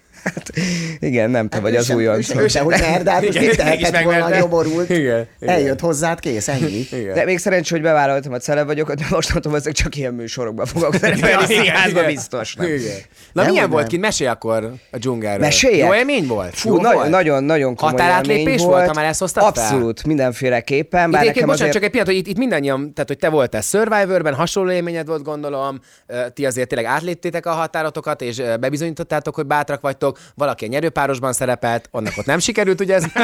Igen, 0.99 1.29
nem 1.29 1.47
te 1.47 1.59
vagy 1.59 1.73
Ő 1.73 1.77
az 1.77 1.89
újonc. 1.89 2.35
ő 2.35 2.47
se, 2.47 2.59
hogy 2.59 2.75
merd, 2.79 3.03
de 3.03 3.11
hát 3.11 3.25
most 3.25 3.39
mit 3.39 3.57
tehetett 3.57 4.03
volna, 4.03 4.19
megmerte. 4.19 4.39
nyomorult. 4.39 4.89
Igen, 4.89 5.27
igen. 5.39 5.55
Eljött 5.55 5.79
hozzád, 5.79 6.19
kész, 6.19 6.47
ennyi. 6.47 6.87
Igen. 6.91 7.13
De 7.13 7.25
még 7.25 7.37
szerencsé, 7.37 7.73
hogy 7.73 7.83
bevállaltam 7.83 8.33
a 8.33 8.37
celeb 8.37 8.65
vagyok, 8.65 8.91
de 8.93 9.05
most 9.09 9.31
mondtam, 9.31 9.51
hogy 9.51 9.61
csak 9.71 9.95
ilyen 9.95 10.13
műsorokban 10.13 10.65
fogok 10.65 10.95
szerepelni, 10.95 11.53
igen. 11.53 12.05
biztos 12.05 12.55
nem. 12.55 12.67
Igen. 12.67 12.95
Na 13.31 13.41
Nem, 13.41 13.49
milyen 13.51 13.65
hogy 13.65 13.73
volt 13.73 13.87
kint? 13.87 14.01
Mesélj 14.01 14.29
akkor 14.29 14.73
a 14.91 14.97
dzsungelről. 14.97 15.39
Meséljek? 15.39 15.87
Jó 15.87 15.93
élmény 15.93 16.27
volt? 16.27 16.55
Fú, 16.55 16.69
Jó 16.69 16.75
nagyon, 16.81 16.93
volt? 16.95 17.09
nagyon, 17.09 17.43
nagyon 17.43 17.75
komoly 17.75 17.91
Határátlépés 17.99 18.61
volt, 18.61 18.71
volt. 18.71 18.87
ha 18.87 18.93
már 18.93 19.05
ezt 19.05 19.19
hoztad 19.19 19.43
fel? 19.55 19.63
Abszolút, 19.65 20.03
mindenféleképpen. 20.05 21.05
Itt 21.05 21.11
Bár 21.11 21.21
egyébként, 21.21 21.35
nekem 21.35 21.47
bocsánat, 21.47 21.59
azért... 21.59 21.73
csak 21.73 21.83
egy 21.83 21.89
pillanat, 21.89 22.13
hogy 22.13 22.21
itt, 22.21 22.27
itt 22.27 22.37
mindannyian, 22.37 22.93
tehát 22.93 23.07
hogy 23.07 23.17
te 23.17 23.29
voltál 23.29 23.61
Survivorben, 23.61 24.33
hasonló 24.33 24.71
élményed 24.71 25.07
volt, 25.07 25.23
gondolom, 25.23 25.79
ti 26.33 26.45
azért 26.45 26.67
tényleg 26.67 26.87
átléptétek 26.89 27.45
a 27.45 27.51
határotokat, 27.51 28.21
és 28.21 28.41
bebizonyítottátok, 28.59 29.35
hogy 29.35 29.45
bátrak 29.45 29.81
vagytok, 29.81 30.16
valaki 30.35 30.65
a 30.65 30.67
nyerőpárosban 30.67 31.33
szerepelt, 31.33 31.87
annak 31.91 32.13
ott 32.17 32.25
nem 32.25 32.39
sikerült, 32.39 32.81
ugye 32.81 32.95
ez? 32.95 33.05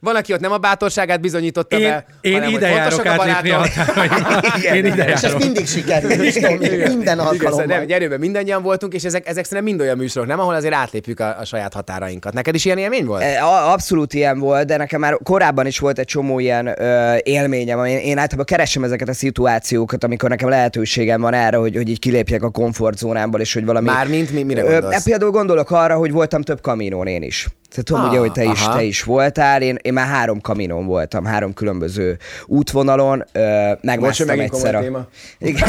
Van, 0.00 0.16
aki 0.16 0.32
ott 0.32 0.40
nem 0.40 0.52
a 0.52 0.58
bátorságát 0.58 1.20
bizonyította 1.20 1.76
Én, 1.78 1.88
be, 1.88 2.04
én 2.20 2.32
hanem, 2.32 2.48
ide 2.50 2.68
járok 2.68 3.04
a 3.04 3.08
átlépni 3.08 3.50
a 3.50 3.58
barátok. 3.58 3.94
határaimat. 3.94 4.62
Én 4.76 4.84
ide 4.84 5.04
És 5.12 5.22
ez 5.22 5.34
mindig 5.34 5.66
sikerül, 5.66 6.16
minden 6.16 7.00
Igen, 7.00 7.18
alkalommal. 7.18 7.66
nem, 7.66 7.82
nyerőben 7.84 8.18
mindannyian 8.18 8.62
voltunk, 8.62 8.94
és 8.94 9.04
ezek, 9.04 9.28
ezek 9.28 9.44
szerintem 9.44 9.64
mind 9.64 9.80
olyan 9.80 9.96
műsorok, 9.96 10.28
nem, 10.28 10.40
ahol 10.40 10.54
azért 10.54 10.74
átlépjük 10.74 11.20
a, 11.20 11.36
a 11.38 11.44
saját 11.44 11.72
határainkat. 11.74 12.32
Neked 12.32 12.54
is 12.54 12.64
ilyen 12.64 12.78
élmény 12.78 13.04
volt? 13.04 13.22
E, 13.22 13.44
Abszolút 13.44 14.14
ilyen 14.14 14.38
volt, 14.38 14.66
de 14.66 14.76
nekem 14.76 15.00
már 15.00 15.18
korábban 15.22 15.66
is 15.66 15.78
volt 15.78 15.98
egy 15.98 16.06
csomó 16.06 16.38
ilyen 16.38 16.66
ö, 16.82 17.16
élményem. 17.22 17.84
Én, 17.84 17.98
én 17.98 18.18
általában 18.18 18.44
keresem 18.44 18.84
ezeket 18.84 19.08
a 19.08 19.12
szituációkat, 19.14 20.04
amikor 20.04 20.28
nekem 20.28 20.48
lehetőségem 20.48 21.20
van 21.20 21.34
erre, 21.34 21.56
hogy, 21.56 21.76
hogy 21.76 21.88
így 21.88 21.98
kilépjek 21.98 22.42
a 22.42 22.50
komfortzónámból, 22.50 23.40
és 23.40 23.54
hogy 23.54 23.64
valami... 23.64 23.88
Mármint 23.88 24.30
mi- 24.32 24.42
mire 24.42 24.62
Ö, 24.64 24.70
gondolsz? 24.72 24.94
e, 24.94 25.00
például 25.04 25.30
gondolok 25.30 25.70
arra, 25.70 25.96
hogy 25.96 26.12
voltam 26.12 26.42
több 26.42 26.60
kaminón 26.60 27.06
én 27.06 27.22
is. 27.22 27.48
Tehát 27.72 27.84
tudom, 27.84 28.02
Ah, 28.02 28.10
ugye, 28.10 28.18
hogy 28.18 28.32
te 28.32 28.44
is, 28.44 28.68
te 28.74 28.82
is 28.82 29.02
voltál, 29.02 29.62
én, 29.62 29.78
én 29.82 29.92
már 29.92 30.06
három 30.06 30.40
kaminon 30.40 30.86
voltam, 30.86 31.24
három 31.24 31.54
különböző 31.54 32.16
útvonalon, 32.46 33.24
ö, 33.32 33.72
megmásztam 33.80 34.26
komoly 34.26 34.44
egyszer 34.44 34.74
a... 34.74 34.80
téma. 34.80 35.06
Igen. 35.38 35.68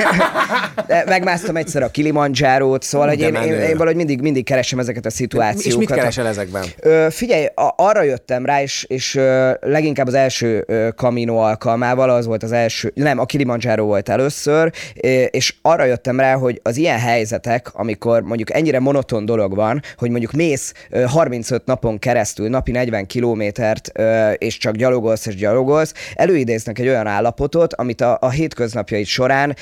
Megmásztam 1.05 1.55
egyszer 1.55 1.83
a 1.83 1.89
Kilimanjárót, 1.89 2.83
szóval 2.83 3.07
hogy 3.07 3.19
én, 3.19 3.35
én, 3.35 3.53
én, 3.53 3.77
valahogy 3.77 3.95
mindig, 3.95 4.21
mindig 4.21 4.45
keresem 4.45 4.79
ezeket 4.79 5.05
a 5.05 5.09
szituációkat. 5.09 5.65
És 5.65 5.75
mit 5.75 5.91
keresel 5.91 6.27
ezekben? 6.27 6.63
Ö, 6.79 7.07
figyelj, 7.09 7.45
a, 7.45 7.73
arra 7.75 8.01
jöttem 8.01 8.45
rá, 8.45 8.61
és, 8.61 8.85
és 8.89 9.15
ö, 9.15 9.51
leginkább 9.61 10.07
az 10.07 10.13
első 10.13 10.63
ö, 10.67 10.87
Camino 10.95 11.35
alkalmával, 11.35 12.09
az 12.09 12.25
volt 12.25 12.43
az 12.43 12.51
első, 12.51 12.91
nem, 12.95 13.19
a 13.19 13.25
Kilimanjaro 13.25 13.83
volt 13.85 14.09
először, 14.09 14.71
és 15.29 15.55
arra 15.61 15.83
jöttem 15.83 16.19
rá, 16.19 16.33
hogy 16.33 16.59
az 16.63 16.77
ilyen 16.77 16.99
helyzetek, 16.99 17.69
amikor 17.73 18.21
mondjuk 18.21 18.53
ennyire 18.53 18.79
monoton 18.79 19.25
dolog 19.25 19.55
van, 19.55 19.81
hogy 19.97 20.09
mondjuk 20.09 20.31
mész 20.31 20.73
ö, 20.89 21.01
35 21.01 21.65
napon 21.65 21.92
keresztül, 21.99 22.49
napi 22.49 22.71
40 22.71 23.05
kilométert, 23.05 23.91
és 24.37 24.57
csak 24.57 24.75
gyalogolsz 24.75 25.25
és 25.25 25.35
gyalogolsz, 25.35 25.93
előidéznek 26.15 26.79
egy 26.79 26.87
olyan 26.87 27.07
állapotot, 27.07 27.73
amit 27.73 28.01
a, 28.01 28.17
a 28.21 28.29
hétköznapjaid 28.29 29.05
során 29.05 29.55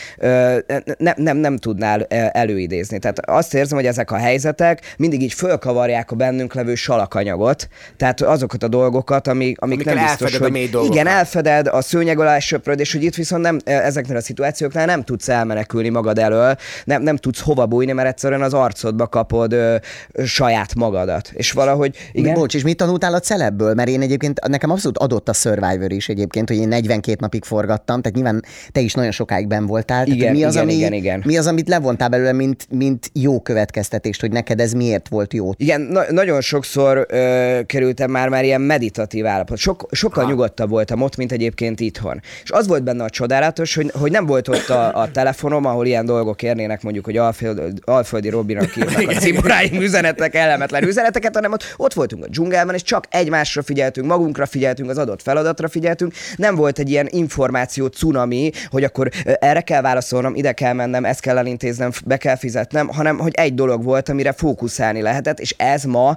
ne, 0.97 1.13
nem, 1.15 1.37
nem 1.37 1.57
tudnál 1.57 2.03
előidézni. 2.31 2.99
Tehát 2.99 3.19
azt 3.19 3.53
érzem, 3.53 3.77
hogy 3.77 3.87
ezek 3.87 4.11
a 4.11 4.15
helyzetek 4.15 4.95
mindig 4.97 5.21
így 5.21 5.33
fölkavarják 5.33 6.11
a 6.11 6.15
bennünk 6.15 6.53
levő 6.53 6.75
salakanyagot, 6.75 7.67
tehát 7.97 8.21
azokat 8.21 8.63
a 8.63 8.67
dolgokat, 8.67 9.27
amik, 9.27 9.61
amik 9.61 9.79
Amikkel 9.87 9.93
nem 9.93 10.05
biztos, 10.05 10.39
a 10.39 10.43
hogy... 10.43 10.51
mély 10.51 10.67
dolgokat. 10.67 10.95
Igen, 10.95 11.07
elfeded, 11.07 11.67
a 11.67 11.81
szőnyeg 11.81 12.19
alá 12.19 12.39
söpröd, 12.39 12.79
és 12.79 12.91
hogy 12.91 13.03
itt 13.03 13.15
viszont 13.15 13.43
nem, 13.43 13.59
ezeknél 13.63 14.15
a 14.17 14.21
szituációknál 14.21 14.85
nem 14.85 15.03
tudsz 15.03 15.29
elmenekülni 15.29 15.89
magad 15.89 16.19
elől, 16.19 16.55
nem, 16.83 17.01
nem 17.01 17.17
tudsz 17.17 17.41
hova 17.41 17.65
bújni, 17.65 17.91
mert 17.91 18.07
egyszerűen 18.07 18.41
az 18.41 18.53
arcodba 18.53 19.07
kapod 19.07 19.53
ö, 19.53 19.75
ö, 20.11 20.25
saját 20.25 20.75
magadat. 20.75 21.31
És 21.33 21.51
valahogy, 21.51 21.95
igen, 22.21 22.33
Bocs, 22.33 22.55
és 22.55 22.63
mit 22.63 22.77
tanultál 22.77 23.13
a 23.13 23.19
celebből? 23.19 23.73
Mert 23.73 23.89
én 23.89 24.01
egyébként, 24.01 24.47
nekem 24.47 24.69
abszolút 24.69 24.97
adott 24.97 25.29
a 25.29 25.33
Survivor 25.33 25.91
is 25.91 26.09
egyébként, 26.09 26.49
hogy 26.49 26.57
én 26.57 26.67
42 26.67 27.17
napig 27.19 27.43
forgattam, 27.43 28.01
tehát 28.01 28.15
nyilván 28.17 28.43
te 28.71 28.79
is 28.79 28.93
nagyon 28.93 29.11
sokáig 29.11 29.47
ben 29.47 29.65
voltál. 29.65 30.03
Tehát, 30.03 30.19
Igen, 30.19 30.29
hogy 30.29 30.37
mi 30.37 30.43
az, 30.43 30.53
igen, 30.53 30.65
ami, 30.65 30.73
igen, 30.73 30.93
igen. 30.93 31.21
Mi 31.25 31.37
az, 31.37 31.47
amit 31.47 31.67
levontál 31.67 32.09
belőle, 32.09 32.31
mint, 32.31 32.67
mint 32.69 33.09
jó 33.13 33.41
következtetést, 33.41 34.21
hogy 34.21 34.31
neked 34.31 34.59
ez 34.59 34.71
miért 34.73 35.07
volt 35.07 35.33
jó? 35.33 35.51
Igen, 35.57 35.81
na- 35.81 36.11
nagyon 36.11 36.41
sokszor 36.41 37.05
ö, 37.09 37.59
kerültem 37.65 38.11
már 38.11 38.29
már 38.29 38.43
ilyen 38.43 38.61
meditatív 38.61 39.25
állapot. 39.25 39.57
Sok, 39.57 39.87
sokkal 39.91 40.25
nyugodtabb 40.25 40.69
voltam 40.69 41.01
ott, 41.01 41.15
mint 41.15 41.31
egyébként 41.31 41.79
itthon. 41.79 42.21
És 42.43 42.51
az 42.51 42.67
volt 42.67 42.83
benne 42.83 43.03
a 43.03 43.09
csodálatos, 43.09 43.75
hogy, 43.75 43.91
hogy 43.99 44.11
nem 44.11 44.25
volt 44.25 44.47
ott 44.47 44.69
a, 44.69 45.01
a 45.01 45.11
telefonom, 45.11 45.65
ahol 45.65 45.85
ilyen 45.85 46.05
dolgok 46.05 46.43
érnének, 46.43 46.83
mondjuk, 46.83 47.05
hogy 47.05 47.17
Alföld, 47.17 47.79
Alföldi 47.83 48.29
Robinak 48.29 48.77
írnak 48.77 49.09
a 49.09 49.13
ciboráim 49.25 49.81
üzenetek, 49.81 50.35
ellemetlen 50.35 50.83
üzeneteket, 50.83 51.35
hanem 51.35 51.51
ott, 51.51 51.73
ott 51.77 51.93
voltunk 52.11 52.23
a 52.23 52.27
dzsungelben, 52.27 52.75
és 52.75 52.81
csak 52.81 53.05
egymásra 53.09 53.61
figyeltünk, 53.63 54.07
magunkra 54.07 54.45
figyeltünk, 54.45 54.89
az 54.89 54.97
adott 54.97 55.21
feladatra 55.21 55.67
figyeltünk. 55.67 56.13
Nem 56.35 56.55
volt 56.55 56.79
egy 56.79 56.89
ilyen 56.89 57.07
információ 57.09 57.87
cunami, 57.87 58.51
hogy 58.69 58.83
akkor 58.83 59.09
erre 59.23 59.61
kell 59.61 59.81
válaszolnom, 59.81 60.35
ide 60.35 60.51
kell 60.51 60.73
mennem, 60.73 61.05
ezt 61.05 61.19
kell 61.19 61.37
elintéznem, 61.37 61.91
be 62.05 62.17
kell 62.17 62.35
fizetnem, 62.35 62.87
hanem 62.87 63.17
hogy 63.17 63.33
egy 63.35 63.53
dolog 63.53 63.83
volt, 63.83 64.09
amire 64.09 64.31
fókuszálni 64.31 65.01
lehetett, 65.01 65.39
és 65.39 65.55
ez 65.57 65.83
ma 65.83 66.15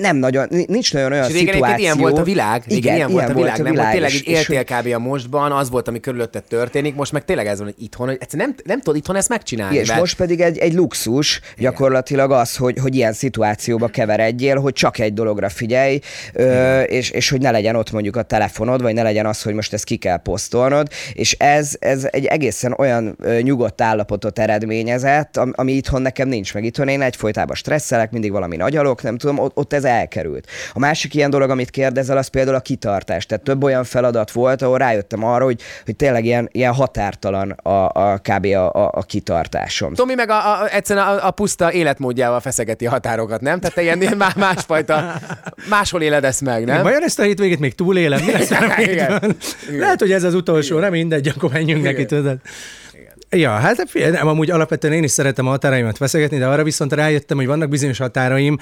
nem 0.00 0.16
nagyon, 0.16 0.46
nincs 0.66 0.92
nagyon 0.92 1.12
olyan 1.12 1.28
És 1.28 1.32
régen 1.32 1.52
szituáció. 1.54 1.78
ilyen 1.78 1.98
volt 1.98 2.18
a 2.18 2.22
világ. 2.22 2.62
Régen 2.66 2.78
Igen, 2.82 2.96
ilyen 2.96 3.10
volt 3.12 3.28
a 3.28 3.34
világ. 3.34 3.62
Nem, 3.62 3.74
hogy 3.76 3.90
tényleg 3.90 4.14
így 4.14 4.28
éltél 4.28 4.64
kb. 4.64 4.92
a 4.94 4.98
mostban, 4.98 5.52
az 5.52 5.70
volt, 5.70 5.88
ami 5.88 6.00
körülötted 6.00 6.42
történik, 6.44 6.94
most 6.94 7.12
meg 7.12 7.24
tényleg 7.24 7.46
ez 7.46 7.58
van, 7.58 7.66
hogy 7.66 7.84
itthon, 7.84 8.06
hogy 8.06 8.16
egyszerűen 8.20 8.48
nem, 8.48 8.58
nem 8.64 8.78
tudod 8.80 8.96
itthon 8.96 9.16
ezt 9.16 9.28
megcsinálni. 9.28 9.72
Igen, 9.72 9.82
és 9.84 9.88
mert- 9.88 10.00
most 10.00 10.16
pedig 10.16 10.40
egy, 10.40 10.58
egy 10.58 10.74
luxus 10.74 11.40
gyakorlatilag 11.58 12.30
az, 12.30 12.56
hogy, 12.56 12.78
hogy 12.82 12.94
ilyen 12.94 13.12
szituációba 13.12 13.88
keveredjél, 13.88 14.56
hogy 14.58 14.72
csak 14.72 14.98
egy 14.98 15.12
dologra 15.14 15.48
figyelj, 15.48 15.98
ö, 16.32 16.80
és, 16.80 17.10
és 17.10 17.30
hogy 17.30 17.40
ne 17.40 17.50
legyen 17.50 17.76
ott 17.76 17.90
mondjuk 17.90 18.16
a 18.16 18.22
telefonod, 18.22 18.82
vagy 18.82 18.94
ne 18.94 19.02
legyen 19.02 19.26
az, 19.26 19.42
hogy 19.42 19.54
most 19.54 19.72
ezt 19.72 19.84
ki 19.84 19.96
kell 19.96 20.16
posztolnod, 20.16 20.88
és 21.12 21.32
ez, 21.38 21.72
ez 21.78 22.06
egy 22.10 22.24
egészen 22.24 22.74
olyan 22.78 23.16
nyugodt 23.40 23.80
állapotot 23.80 24.38
eredményezett, 24.38 25.36
am- 25.36 25.52
ami 25.56 25.72
itthon 25.72 26.02
nekem 26.02 26.28
nincs 26.28 26.54
meg. 26.54 26.64
Itthon 26.64 26.88
én 26.88 27.00
egyfolytában 27.02 27.56
stresszelek, 27.56 28.10
mindig 28.10 28.30
valami 28.30 28.56
nagyalok, 28.56 29.02
nem 29.02 29.18
tudom, 29.18 29.38
ott, 29.38 29.56
ott 29.56 29.72
ez 29.72 29.84
elkerült. 29.90 30.46
A 30.72 30.78
másik 30.78 31.14
ilyen 31.14 31.30
dolog, 31.30 31.50
amit 31.50 31.70
kérdezel, 31.70 32.16
az 32.16 32.26
például 32.26 32.56
a 32.56 32.60
kitartás. 32.60 33.26
Tehát 33.26 33.44
több 33.44 33.62
olyan 33.62 33.84
feladat 33.84 34.30
volt, 34.30 34.62
ahol 34.62 34.78
rájöttem 34.78 35.24
arra, 35.24 35.44
hogy, 35.44 35.62
hogy 35.84 35.96
tényleg 35.96 36.24
ilyen, 36.24 36.48
ilyen 36.52 36.72
határtalan 36.72 37.50
a, 37.50 37.88
a 37.92 38.18
kb. 38.18 38.44
A, 38.44 38.72
a, 38.72 38.90
a 38.94 39.02
kitartásom. 39.02 39.94
Tomi 39.94 40.14
meg 40.14 40.30
a, 40.30 40.62
a, 40.62 40.74
egyszerűen 40.74 41.06
a, 41.06 41.26
a 41.26 41.30
puszta 41.30 41.72
életmódjával 41.72 42.40
feszegeti 42.40 42.86
a 42.86 42.90
határokat, 42.90 43.40
nem? 43.40 43.60
Tehát 43.60 43.74
te 43.74 43.82
ilyen, 43.82 44.00
ilyen 44.00 44.16
má- 44.16 44.36
másfajta, 44.36 45.14
máshol 45.68 46.02
éled 46.02 46.24
ezt 46.24 46.40
meg, 46.40 46.64
nem? 46.64 46.82
Vajon 46.82 47.02
ezt 47.02 47.18
a 47.18 47.22
hétvégét 47.22 47.58
még 47.58 47.74
túlélem? 47.74 48.24
Mi 48.24 48.32
lesz 48.32 48.50
Igen. 48.78 49.20
hétfőn? 49.20 49.36
Lehet, 49.78 50.00
hogy 50.00 50.12
ez 50.12 50.24
az 50.24 50.34
utolsó, 50.34 50.78
nem 50.78 50.90
mindegy, 50.90 51.28
akkor 51.28 51.50
menjünk 51.52 51.82
neki, 51.82 52.04
tudod. 52.04 52.36
Ja, 53.36 53.50
hát 53.50 53.84
figyelj, 53.86 54.10
nem, 54.10 54.28
amúgy 54.28 54.50
alapvetően 54.50 54.92
én 54.92 55.02
is 55.02 55.10
szeretem 55.10 55.46
a 55.46 55.50
határaimat 55.50 55.96
feszegetni, 55.96 56.38
de 56.38 56.46
arra 56.46 56.62
viszont 56.62 56.92
rájöttem, 56.92 57.36
hogy 57.36 57.46
vannak 57.46 57.68
bizonyos 57.68 57.98
határaim, 57.98 58.58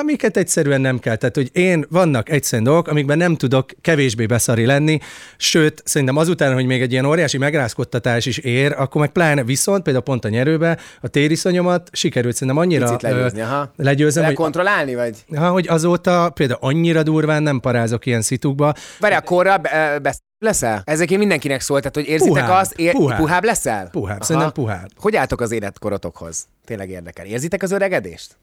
amiket 0.00 0.36
egyszerűen 0.36 0.80
nem 0.80 0.98
kell. 0.98 1.16
Tehát, 1.16 1.34
hogy 1.34 1.50
én 1.52 1.86
vannak 1.90 2.30
egyszerűen 2.30 2.64
dolgok, 2.64 2.88
amikben 2.88 3.18
nem 3.18 3.36
tudok 3.36 3.70
kevésbé 3.80 4.26
beszari 4.26 4.66
lenni, 4.66 4.98
sőt, 5.36 5.82
szerintem 5.84 6.16
azután, 6.16 6.54
hogy 6.54 6.66
még 6.66 6.82
egy 6.82 6.92
ilyen 6.92 7.04
óriási 7.04 7.38
megrázkodtatás 7.38 8.26
is 8.26 8.38
ér, 8.38 8.74
akkor 8.76 9.00
meg 9.00 9.10
pláne 9.10 9.44
viszont, 9.44 9.82
például 9.82 10.04
pont 10.04 10.24
a 10.24 10.28
nyerőbe, 10.28 10.78
a 11.00 11.08
tériszonyomat 11.08 11.88
sikerült 11.92 12.34
szerintem 12.34 12.62
annyira 12.62 12.98
legyőzni, 13.00 13.40
aha. 13.40 13.72
legyőzem, 13.76 14.24
hogy, 14.24 14.32
Lekontrollálni, 14.32 14.94
vagy? 14.94 15.24
ha, 15.36 15.48
hogy 15.48 15.68
azóta 15.68 16.30
például 16.34 16.60
annyira 16.62 17.02
durván 17.02 17.42
nem 17.42 17.60
parázok 17.60 18.06
ilyen 18.06 18.22
szitukba, 18.22 18.74
Várj, 18.98 19.14
a 19.14 19.20
korra 19.20 19.56
be, 19.56 19.98
be, 20.02 20.14
leszel? 20.40 20.82
Ezek 20.84 21.10
én 21.10 21.18
mindenkinek 21.18 21.60
szól, 21.60 21.78
tehát 21.78 21.94
hogy 21.94 22.08
érzitek 22.08 22.44
Puhább, 22.44 22.60
azt, 22.60 22.72
ér, 22.78 22.92
puhább. 22.92 23.18
puhább 23.18 23.44
leszel? 23.44 23.88
Puhább, 23.90 24.22
szerintem 24.22 24.52
puhább. 24.52 24.88
Hogy 24.96 25.16
álltok 25.16 25.40
az 25.40 25.50
életkorotokhoz? 25.50 26.46
Tényleg 26.64 26.90
érdekel. 26.90 27.26
Érzitek 27.26 27.62
az 27.62 27.70
öregedést? 27.70 28.36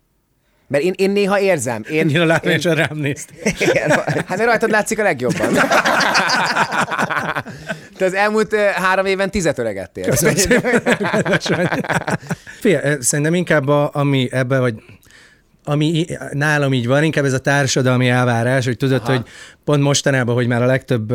Mert 0.68 0.84
én, 0.84 0.94
én 0.96 1.12
néha 1.12 1.40
érzem. 1.40 1.84
Én, 1.90 2.02
annyira 2.02 2.22
én, 2.22 2.28
látványosan 2.28 2.76
rám 2.76 2.98
nézt. 2.98 3.30
Igen. 3.44 3.90
Hát 3.90 4.28
mert 4.30 4.44
rajtad 4.44 4.70
látszik 4.78 5.00
a 5.00 5.04
legjobban. 5.04 5.54
Te 7.98 8.06
az 8.06 8.14
elmúlt 8.14 8.56
három 8.56 9.06
évben 9.06 9.32
tizet 9.32 9.58
öregedtél. 9.60 10.12
Figyelj, 12.62 12.84
eh, 12.84 12.98
szerintem 13.00 13.34
inkább 13.34 13.68
a, 13.68 13.90
ami 13.94 14.28
ebbe, 14.32 14.60
vagy 14.60 14.76
ami 15.68 16.06
nálam 16.32 16.74
így 16.74 16.88
van, 16.88 17.04
inkább 17.04 17.26
ez 17.26 17.34
a 17.34 17.40
társadalmi 17.40 18.08
elvárás, 18.08 18.66
hogy 18.66 18.78
tudod, 18.78 19.02
Aha. 19.04 19.12
hogy 19.12 19.22
pont 19.64 19.84
mostanában, 19.84 20.36
hogy 20.36 20.48
már 20.48 20.62
a 20.62 20.66
legtöbb 20.66 21.14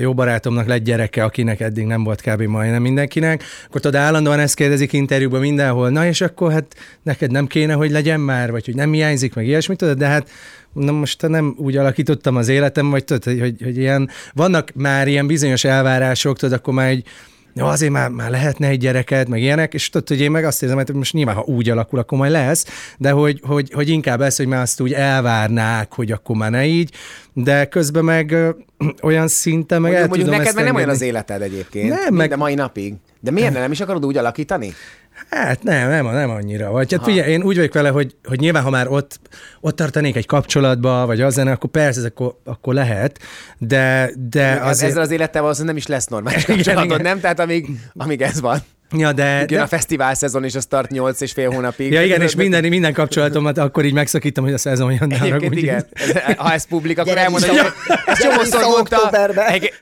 jó 0.00 0.14
barátomnak 0.14 0.66
lett 0.66 0.84
gyereke, 0.84 1.24
akinek 1.24 1.60
eddig 1.60 1.84
nem 1.84 2.04
volt 2.04 2.20
kb. 2.20 2.42
majdnem 2.42 2.82
mindenkinek, 2.82 3.42
akkor 3.66 3.80
tudod, 3.80 4.00
állandóan 4.00 4.38
ezt 4.38 4.54
kérdezik 4.54 4.92
interjúban 4.92 5.40
mindenhol, 5.40 5.90
na 5.90 6.06
és 6.06 6.20
akkor 6.20 6.52
hát 6.52 6.66
neked 7.02 7.30
nem 7.30 7.46
kéne, 7.46 7.72
hogy 7.72 7.90
legyen 7.90 8.20
már, 8.20 8.50
vagy 8.50 8.64
hogy 8.64 8.74
nem 8.74 8.92
hiányzik, 8.92 9.34
meg 9.34 9.46
ilyesmit, 9.46 9.78
tudod, 9.78 9.98
de 9.98 10.06
hát 10.06 10.30
na 10.72 10.92
most 10.92 11.28
nem 11.28 11.54
úgy 11.58 11.76
alakítottam 11.76 12.36
az 12.36 12.48
életem, 12.48 12.90
vagy 12.90 13.04
tudod, 13.04 13.24
hogy, 13.24 13.40
hogy, 13.40 13.62
hogy 13.62 13.76
ilyen, 13.76 14.08
vannak 14.32 14.70
már 14.74 15.08
ilyen 15.08 15.26
bizonyos 15.26 15.64
elvárások, 15.64 16.38
tudod, 16.38 16.54
akkor 16.54 16.74
már 16.74 16.88
egy 16.88 17.06
jó, 17.56 17.66
azért 17.66 17.92
már, 17.92 18.08
már 18.08 18.30
lehetne 18.30 18.68
egy 18.68 18.78
gyereked, 18.78 19.28
meg 19.28 19.40
ilyenek, 19.40 19.74
és 19.74 19.88
tudod, 19.88 20.08
hogy 20.08 20.20
én 20.20 20.30
meg 20.30 20.44
azt 20.44 20.62
érzem, 20.62 20.76
hogy 20.76 20.94
most 20.94 21.12
nyilván, 21.12 21.34
ha 21.34 21.42
úgy 21.42 21.70
alakul, 21.70 21.98
akkor 21.98 22.18
majd 22.18 22.32
lesz, 22.32 22.94
de 22.98 23.10
hogy, 23.10 23.40
hogy, 23.42 23.70
hogy 23.72 23.88
inkább 23.88 24.20
ez, 24.20 24.36
hogy 24.36 24.46
már 24.46 24.60
azt 24.60 24.80
úgy 24.80 24.92
elvárnák, 24.92 25.92
hogy 25.92 26.12
akkor 26.12 26.36
már 26.36 26.50
ne 26.50 26.66
így, 26.66 26.94
de 27.32 27.64
közben 27.64 28.04
meg 28.04 28.36
olyan 29.02 29.28
szinten 29.28 29.80
meg 29.80 29.90
Mondjuk, 29.90 30.10
el 30.10 30.16
mondjuk 30.16 30.38
neked 30.38 30.54
meg 30.54 30.64
nem 30.64 30.74
olyan 30.74 30.88
az 30.88 31.00
életed 31.00 31.42
egyébként. 31.42 31.88
Nem, 31.88 32.14
meg- 32.14 32.28
meg... 32.28 32.38
mai 32.38 32.54
napig. 32.54 32.94
De 33.20 33.30
miért 33.30 33.52
nem 33.52 33.72
is 33.72 33.80
akarod 33.80 34.06
úgy 34.06 34.16
alakítani? 34.16 34.74
Hát 35.30 35.62
nem, 35.62 35.88
nem, 35.88 36.06
nem 36.06 36.30
annyira. 36.30 36.70
Vagy 36.70 36.92
hát 36.92 37.04
figyelj, 37.04 37.30
én 37.30 37.42
úgy 37.42 37.56
vagyok 37.56 37.72
vele, 37.72 37.88
hogy, 37.88 38.14
hogy 38.24 38.40
nyilván, 38.40 38.62
ha 38.62 38.70
már 38.70 38.88
ott, 38.88 39.20
ott 39.60 39.76
tartanék 39.76 40.16
egy 40.16 40.26
kapcsolatba, 40.26 41.06
vagy 41.06 41.20
az 41.20 41.38
akkor 41.38 41.70
persze, 41.70 41.98
ez 41.98 42.06
akkor, 42.06 42.38
akkor 42.44 42.74
lehet, 42.74 43.18
de, 43.58 44.10
de 44.30 44.50
Az 44.50 44.68
azért... 44.68 44.90
Ezzel 44.90 45.02
az 45.02 45.10
élettel 45.10 45.42
valószínűleg 45.42 45.74
nem 45.74 45.84
is 45.84 45.88
lesz 45.90 46.06
normális 46.06 46.42
Igen, 46.48 46.56
kapcsolatod, 46.56 46.90
igen. 46.90 47.02
nem? 47.02 47.20
Tehát 47.20 47.40
amíg, 47.40 47.68
amíg 47.94 48.22
ez 48.22 48.40
van. 48.40 48.58
Ja, 48.96 49.12
de, 49.12 49.36
Jön 49.38 49.46
de 49.46 49.60
a 49.60 49.66
fesztivál 49.66 50.14
szezon, 50.14 50.44
és 50.44 50.54
az 50.54 50.66
tart 50.66 50.90
8 50.90 51.20
és 51.20 51.32
fél 51.32 51.50
hónapig. 51.50 51.92
Ja, 51.92 52.02
igen, 52.04 52.20
és 52.22 52.34
minden, 52.34 52.64
minden 52.64 52.92
kapcsolatomat 52.92 53.58
akkor 53.58 53.84
így 53.84 53.92
megszakítom, 53.92 54.44
hogy 54.44 54.52
a 54.52 54.58
szezon 54.58 54.92
jön. 54.92 55.08
ne 55.08 55.20
Egyébként 55.20 55.54
igen. 55.56 55.86
Ez- 55.92 56.34
Ha 56.36 56.52
ez 56.52 56.66
publik, 56.66 56.98
akkor 56.98 57.18
elmondom, 57.18 57.48
hogy 57.50 57.72
ezt 58.06 58.22
csomószor 58.22 58.60
mondta. 58.62 59.10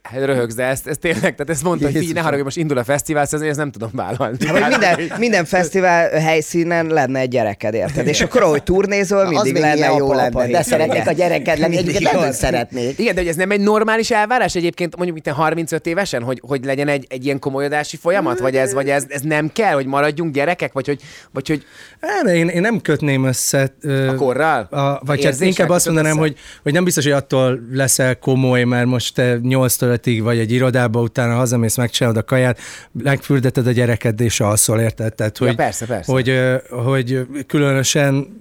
Hát 0.03 0.25
röhögsz, 0.25 0.55
de 0.55 0.65
ezt, 0.65 0.87
ezt 0.87 0.99
tényleg, 1.01 1.21
tehát 1.21 1.51
ezt 1.51 1.63
mondta, 1.63 1.91
hogy 1.91 2.11
ne 2.15 2.21
haragudj, 2.21 2.43
most 2.45 2.57
indul 2.57 2.79
a 2.79 2.85
fesztivál 2.85 3.27
szezon, 3.27 3.49
ezt 3.49 3.59
nem 3.59 3.71
tudom 3.71 3.91
vállalni. 3.93 4.47
Hogy 4.47 4.65
minden, 4.69 4.99
minden 5.19 5.45
fesztivál 5.45 6.11
helyszínen 6.11 6.87
lenne 6.87 7.19
egy 7.21 7.29
gyereked, 7.29 7.75
érted? 7.75 8.07
És 8.07 8.21
akkor, 8.21 8.43
ahogy 8.43 8.63
turnézol, 8.63 9.29
mindig 9.29 9.57
lenne 9.57 9.87
jó 9.87 10.13
lenne, 10.13 10.41
de 10.43 10.49
igen. 10.49 10.63
szeretnék 10.63 11.07
a 11.09 11.13
gyereked 11.13 11.59
lenni. 11.59 11.77
Egyébként 11.77 12.01
Igen. 12.01 12.23
hogy 12.25 12.33
szeretnék. 12.33 12.99
Igen, 12.99 13.15
de 13.15 13.21
hogy 13.21 13.31
ez 13.31 13.37
nem 13.37 13.51
egy 13.51 13.61
normális 13.61 14.11
elvárás 14.11 14.55
egyébként, 14.55 14.97
mondjuk 14.97 15.19
itt 15.19 15.27
35 15.29 15.87
évesen, 15.87 16.23
hogy, 16.23 16.41
hogy 16.47 16.65
legyen 16.65 16.89
egy, 16.89 17.07
egy 17.09 17.25
ilyen 17.25 17.39
komolyodási 17.39 17.97
folyamat, 17.97 18.39
vagy 18.39 18.57
ez, 18.57 18.73
vagy 18.73 18.89
ez, 18.89 19.02
ez 19.09 19.21
nem 19.21 19.53
kell, 19.53 19.73
hogy 19.73 19.87
maradjunk 19.87 20.35
gyerekek, 20.35 20.73
vagy 20.73 20.87
hogy, 20.87 21.01
vagy 21.33 21.49
hogy 21.49 21.65
Nem, 22.01 22.35
én, 22.35 22.49
én 22.49 22.61
nem 22.61 22.81
kötném 22.81 23.25
össze. 23.25 23.75
ö, 23.81 24.09
A 24.09 24.15
korral? 24.15 24.63
A, 24.71 25.01
vagy 25.05 25.25
hát 25.25 25.41
inkább 25.41 25.69
azt 25.69 25.87
mondanám, 25.87 26.11
össze? 26.13 26.21
hogy, 26.21 26.37
hogy 26.63 26.73
nem 26.73 26.85
biztos, 26.85 27.05
hogy 27.05 27.13
attól 27.13 27.61
leszel 27.73 28.19
komoly, 28.19 28.65
mert 28.65 28.87
most 28.87 29.15
te 29.15 29.39
8 29.43 29.83
5 29.83 30.21
vagy 30.21 30.39
egy 30.39 30.53
irodába, 30.53 31.01
utána 31.01 31.35
hazamész, 31.35 31.77
megcsinálod 31.77 32.19
a 32.19 32.23
kaját, 32.23 32.59
megfürdeted 32.93 33.67
a 33.67 33.73
gyereked, 33.73 34.21
és 34.21 34.41
alszol, 34.41 34.81
érted? 34.81 35.15
Tehát, 35.15 35.39
Ja, 35.39 35.47
hogy, 35.47 35.57
persze, 35.57 35.87
persze. 35.87 36.13
Hogy, 36.13 36.41
hogy 36.71 37.27
különösen 37.47 38.41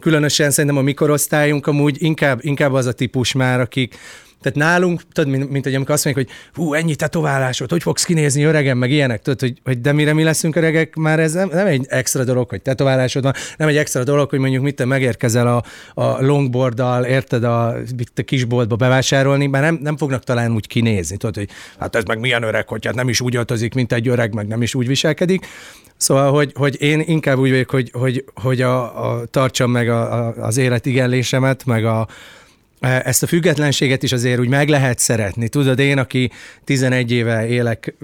különösen 0.00 0.50
szerintem 0.50 0.78
a 0.78 0.82
mikorosztályunk 0.82 1.66
amúgy 1.66 1.96
inkább, 2.02 2.38
inkább 2.42 2.72
az 2.72 2.86
a 2.86 2.92
típus 2.92 3.32
már, 3.32 3.60
akik 3.60 3.94
tehát 4.42 4.58
nálunk, 4.58 5.00
tudod, 5.12 5.30
mint, 5.30 5.50
mint 5.50 5.64
hogy 5.64 5.74
amikor 5.74 5.94
azt 5.94 6.04
mondják, 6.04 6.26
hogy 6.26 6.36
hú, 6.54 6.74
ennyi 6.74 6.94
tetoválásod, 6.94 7.70
hogy 7.70 7.82
fogsz 7.82 8.04
kinézni 8.04 8.42
öregen, 8.42 8.76
meg 8.76 8.90
ilyenek, 8.90 9.22
tudod, 9.22 9.40
hogy, 9.40 9.60
hogy 9.64 9.80
de 9.80 9.92
mire 9.92 10.12
mi 10.12 10.22
leszünk 10.22 10.56
öregek, 10.56 10.94
már 10.94 11.20
ez 11.20 11.32
nem, 11.32 11.50
nem 11.52 11.66
egy 11.66 11.86
extra 11.88 12.24
dolog, 12.24 12.48
hogy 12.48 12.62
tetoválásod 12.62 13.22
van, 13.22 13.32
nem 13.56 13.68
egy 13.68 13.76
extra 13.76 14.04
dolog, 14.04 14.30
hogy 14.30 14.38
mondjuk 14.38 14.62
mit 14.62 14.74
te 14.74 14.84
megérkezel 14.84 15.46
a, 15.46 15.62
a 16.02 16.22
longboarddal, 16.24 17.04
érted, 17.04 17.44
a, 17.44 17.68
a 17.68 18.22
kisboltba 18.24 18.76
bevásárolni, 18.76 19.46
már 19.46 19.62
nem, 19.62 19.78
nem 19.82 19.96
fognak 19.96 20.24
talán 20.24 20.52
úgy 20.54 20.66
kinézni, 20.66 21.16
tudod, 21.16 21.36
hogy 21.36 21.48
hát 21.78 21.96
ez 21.96 22.04
meg 22.04 22.18
milyen 22.18 22.42
öreg, 22.42 22.68
hogy 22.68 22.86
hát 22.86 22.94
nem 22.94 23.08
is 23.08 23.20
úgy 23.20 23.36
öltözik, 23.36 23.74
mint 23.74 23.92
egy 23.92 24.08
öreg, 24.08 24.34
meg 24.34 24.46
nem 24.46 24.62
is 24.62 24.74
úgy 24.74 24.86
viselkedik. 24.86 25.46
Szóval, 25.96 26.32
hogy, 26.32 26.52
hogy 26.54 26.82
én 26.82 27.02
inkább 27.06 27.38
úgy 27.38 27.50
vagyok, 27.50 27.70
hogy, 27.70 27.90
hogy, 27.92 28.24
hogy 28.34 28.62
a, 28.62 29.10
a, 29.10 29.24
tartsam 29.24 29.70
meg 29.70 29.88
a, 29.88 30.26
a, 30.26 30.34
az 30.36 30.56
életigenlésemet, 30.56 31.64
meg 31.64 31.84
a, 31.84 32.08
ezt 32.82 33.22
a 33.22 33.26
függetlenséget 33.26 34.02
is 34.02 34.12
azért 34.12 34.40
úgy 34.40 34.48
meg 34.48 34.68
lehet 34.68 34.98
szeretni. 34.98 35.48
Tudod, 35.48 35.78
én, 35.78 35.98
aki 35.98 36.30
11 36.64 37.12
éve 37.12 37.46
élek 37.46 37.94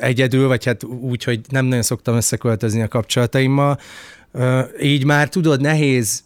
egyedül, 0.00 0.48
vagy 0.48 0.64
hát 0.64 0.84
úgy, 0.84 1.24
hogy 1.24 1.40
nem 1.48 1.64
nagyon 1.64 1.82
szoktam 1.82 2.16
összeköltözni 2.16 2.82
a 2.82 2.88
kapcsolataimmal, 2.88 3.78
így 4.82 5.04
már 5.04 5.28
tudod, 5.28 5.60
nehéz 5.60 6.22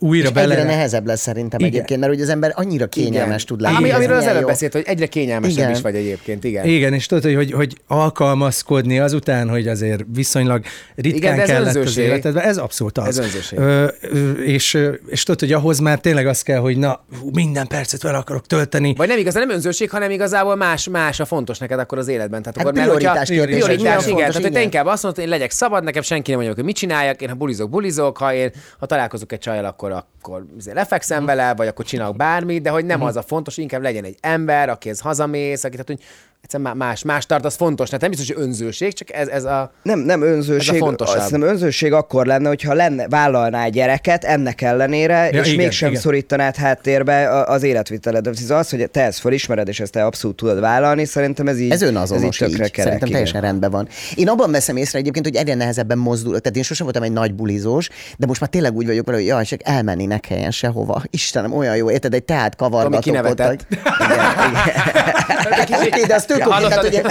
újra 0.00 0.26
És 0.26 0.32
bele... 0.32 0.54
egyre 0.54 0.66
nehezebb 0.66 1.06
lesz 1.06 1.20
szerintem 1.20 1.58
Igen. 1.60 1.72
egyébként, 1.72 2.00
mert 2.00 2.12
hogy 2.12 2.22
az 2.22 2.28
ember 2.28 2.52
annyira 2.54 2.86
kényelmes 2.86 3.44
tud 3.44 3.60
lenni. 3.60 3.76
Ami, 3.76 3.90
amiről 3.90 4.16
az 4.16 4.24
előbb 4.26 4.40
jó. 4.40 4.46
beszélt, 4.46 4.72
hogy 4.72 4.82
egyre 4.86 5.06
kényelmesebb 5.06 5.56
Igen. 5.58 5.70
is 5.70 5.80
vagy 5.80 5.94
egyébként, 5.94 6.44
igen. 6.44 6.64
Igen, 6.66 6.92
és 6.92 7.06
tudod, 7.06 7.24
hogy, 7.24 7.34
hogy, 7.34 7.52
hogy 7.52 7.76
alkalmazkodni 7.86 8.98
azután, 8.98 9.48
hogy 9.48 9.68
azért 9.68 10.04
viszonylag 10.14 10.64
ritkán 10.94 11.32
Igen, 11.32 11.40
ez 11.40 11.48
kellett 11.48 11.68
az 11.68 11.76
önzőség. 11.76 12.04
életedben, 12.04 12.44
ez 12.44 12.56
abszolút 12.56 12.98
az. 12.98 13.06
Ez 13.06 13.18
önzőség. 13.18 13.58
Ö, 13.58 13.86
ö, 14.00 14.30
és, 14.32 14.78
és 15.06 15.22
tudod, 15.22 15.40
hogy 15.40 15.52
ahhoz 15.52 15.78
már 15.78 15.98
tényleg 15.98 16.26
az 16.26 16.42
kell, 16.42 16.58
hogy 16.58 16.76
na, 16.76 17.04
hú, 17.20 17.30
minden 17.32 17.66
percet 17.66 18.02
vele 18.02 18.16
akarok 18.18 18.46
tölteni. 18.46 18.94
Vagy 18.96 19.08
nem 19.08 19.18
igazán 19.18 19.46
nem 19.46 19.56
önzőség, 19.56 19.90
hanem 19.90 20.10
igazából 20.10 20.56
más, 20.56 20.88
más 20.88 21.20
a 21.20 21.24
fontos 21.24 21.58
neked 21.58 21.78
akkor 21.78 21.98
az 21.98 22.08
életben. 22.08 22.42
Tehát 22.42 22.56
Hát 22.56 22.66
akkor, 22.66 22.78
mert 22.78 22.92
hogyha- 22.92 23.22
prioritás 23.22 23.28
prioritás, 23.28 23.78
igen. 23.78 23.92
fontos, 24.00 24.18
Tehát 24.18 24.32
hogy 24.34 24.42
te 24.42 24.48
igen. 24.48 24.62
inkább 24.62 24.86
azt 24.86 25.02
mondod, 25.02 25.20
hogy 25.22 25.30
én 25.32 25.38
legyek 25.38 25.50
szabad, 25.50 25.84
nekem 25.84 26.02
senki 26.02 26.30
nem 26.30 26.38
mondja, 26.40 26.54
hogy 26.56 26.64
mit 26.64 26.76
csináljak, 26.76 27.22
én 27.22 27.28
ha 27.28 27.34
bulizok, 27.34 27.70
bulizok, 27.70 28.16
ha 28.16 28.34
én 28.34 28.50
ha 28.78 28.86
találkozok 28.86 29.32
egy 29.32 29.38
csajjal, 29.38 29.64
akkor, 29.64 29.89
akkor 29.92 30.46
azért 30.58 30.76
lefekszem 30.76 31.24
vele, 31.24 31.54
vagy 31.54 31.66
akkor 31.66 31.84
csinálok 31.84 32.16
bármit, 32.16 32.62
de 32.62 32.70
hogy 32.70 32.84
nem 32.84 33.02
az 33.02 33.16
a 33.16 33.22
fontos, 33.22 33.56
inkább 33.56 33.82
legyen 33.82 34.04
egy 34.04 34.16
ember, 34.20 34.68
akihez 34.68 35.00
hazamész, 35.00 35.64
aki, 35.64 35.72
tehát, 35.72 35.86
hogy 35.86 36.00
egyszerűen 36.42 36.76
más, 36.76 37.02
más 37.02 37.26
tart, 37.26 37.44
az 37.44 37.54
fontos. 37.54 37.86
Tehát 37.86 38.00
nem 38.00 38.10
biztos, 38.10 38.34
hogy 38.34 38.44
önzőség, 38.44 38.92
csak 38.92 39.12
ez, 39.12 39.28
ez 39.28 39.44
a... 39.44 39.72
Nem, 39.82 39.98
nem 39.98 40.22
önzőség. 40.22 40.74
Ez 40.74 40.80
a 40.80 40.84
fontosabb. 40.84 41.16
Azt 41.16 41.24
hiszem 41.24 41.42
önzőség 41.42 41.92
akkor 41.92 42.26
lenne, 42.26 42.48
hogyha 42.48 42.74
lenne, 42.74 43.08
vállalná 43.08 43.68
gyereket 43.68 44.24
ennek 44.24 44.60
ellenére, 44.60 45.28
Ja, 45.32 45.40
és 45.40 45.46
igen, 45.46 45.58
mégsem 45.58 45.88
igen. 45.88 46.00
szorítanád 46.00 46.56
háttérbe 46.56 47.44
az 47.44 47.62
életviteled. 47.62 48.26
Ez 48.26 48.50
az, 48.50 48.70
hogy 48.70 48.90
te 48.90 49.04
ezt 49.04 49.18
felismered, 49.18 49.68
és 49.68 49.80
ezt 49.80 49.92
te 49.92 50.04
abszolút 50.04 50.36
tudod 50.36 50.60
vállalni, 50.60 51.04
szerintem 51.04 51.46
ez 51.46 51.58
így 51.58 51.70
Ez 51.70 51.82
önazonos 51.82 52.40
ez 52.40 52.46
így, 52.46 52.52
így 52.52 52.56
tökre 52.56 52.68
kerek, 52.68 52.92
Szerintem 52.92 53.08
igen. 53.08 53.10
teljesen 53.10 53.40
rendben 53.40 53.70
van. 53.70 53.88
Én 54.14 54.28
abban 54.28 54.50
veszem 54.50 54.76
észre 54.76 54.98
egyébként, 54.98 55.26
hogy 55.26 55.36
egyre 55.36 55.54
nehezebben 55.54 55.98
mozdul. 55.98 56.40
Tehát 56.40 56.56
én 56.56 56.62
sosem 56.62 56.84
voltam 56.84 57.02
egy 57.02 57.12
nagy 57.12 57.34
bulizós, 57.34 57.88
de 58.18 58.26
most 58.26 58.40
már 58.40 58.50
tényleg 58.50 58.76
úgy 58.76 58.86
vagyok 58.86 59.06
vele, 59.06 59.18
hogy 59.18 59.26
jaj, 59.26 59.44
csak 59.44 59.60
elmenni 59.80 60.06
ne 60.06 60.18
kelljen 60.18 60.50
sehova. 60.50 61.02
Istenem, 61.10 61.52
olyan 61.56 61.76
jó, 61.76 61.90
érted, 61.90 62.14
egy 62.14 62.22
teát 62.22 62.56
kavargatok 62.56 63.00
kinevetett. 63.00 63.50
ott. 63.50 63.66
Igen, 63.70 63.82
igen. 65.68 65.80
Oké, 65.86 66.02
de 66.06 66.14
azt 66.14 66.26
tök 66.26 66.46
oké, 66.46 66.66
tehát 66.68 66.84
ugye, 66.84 67.02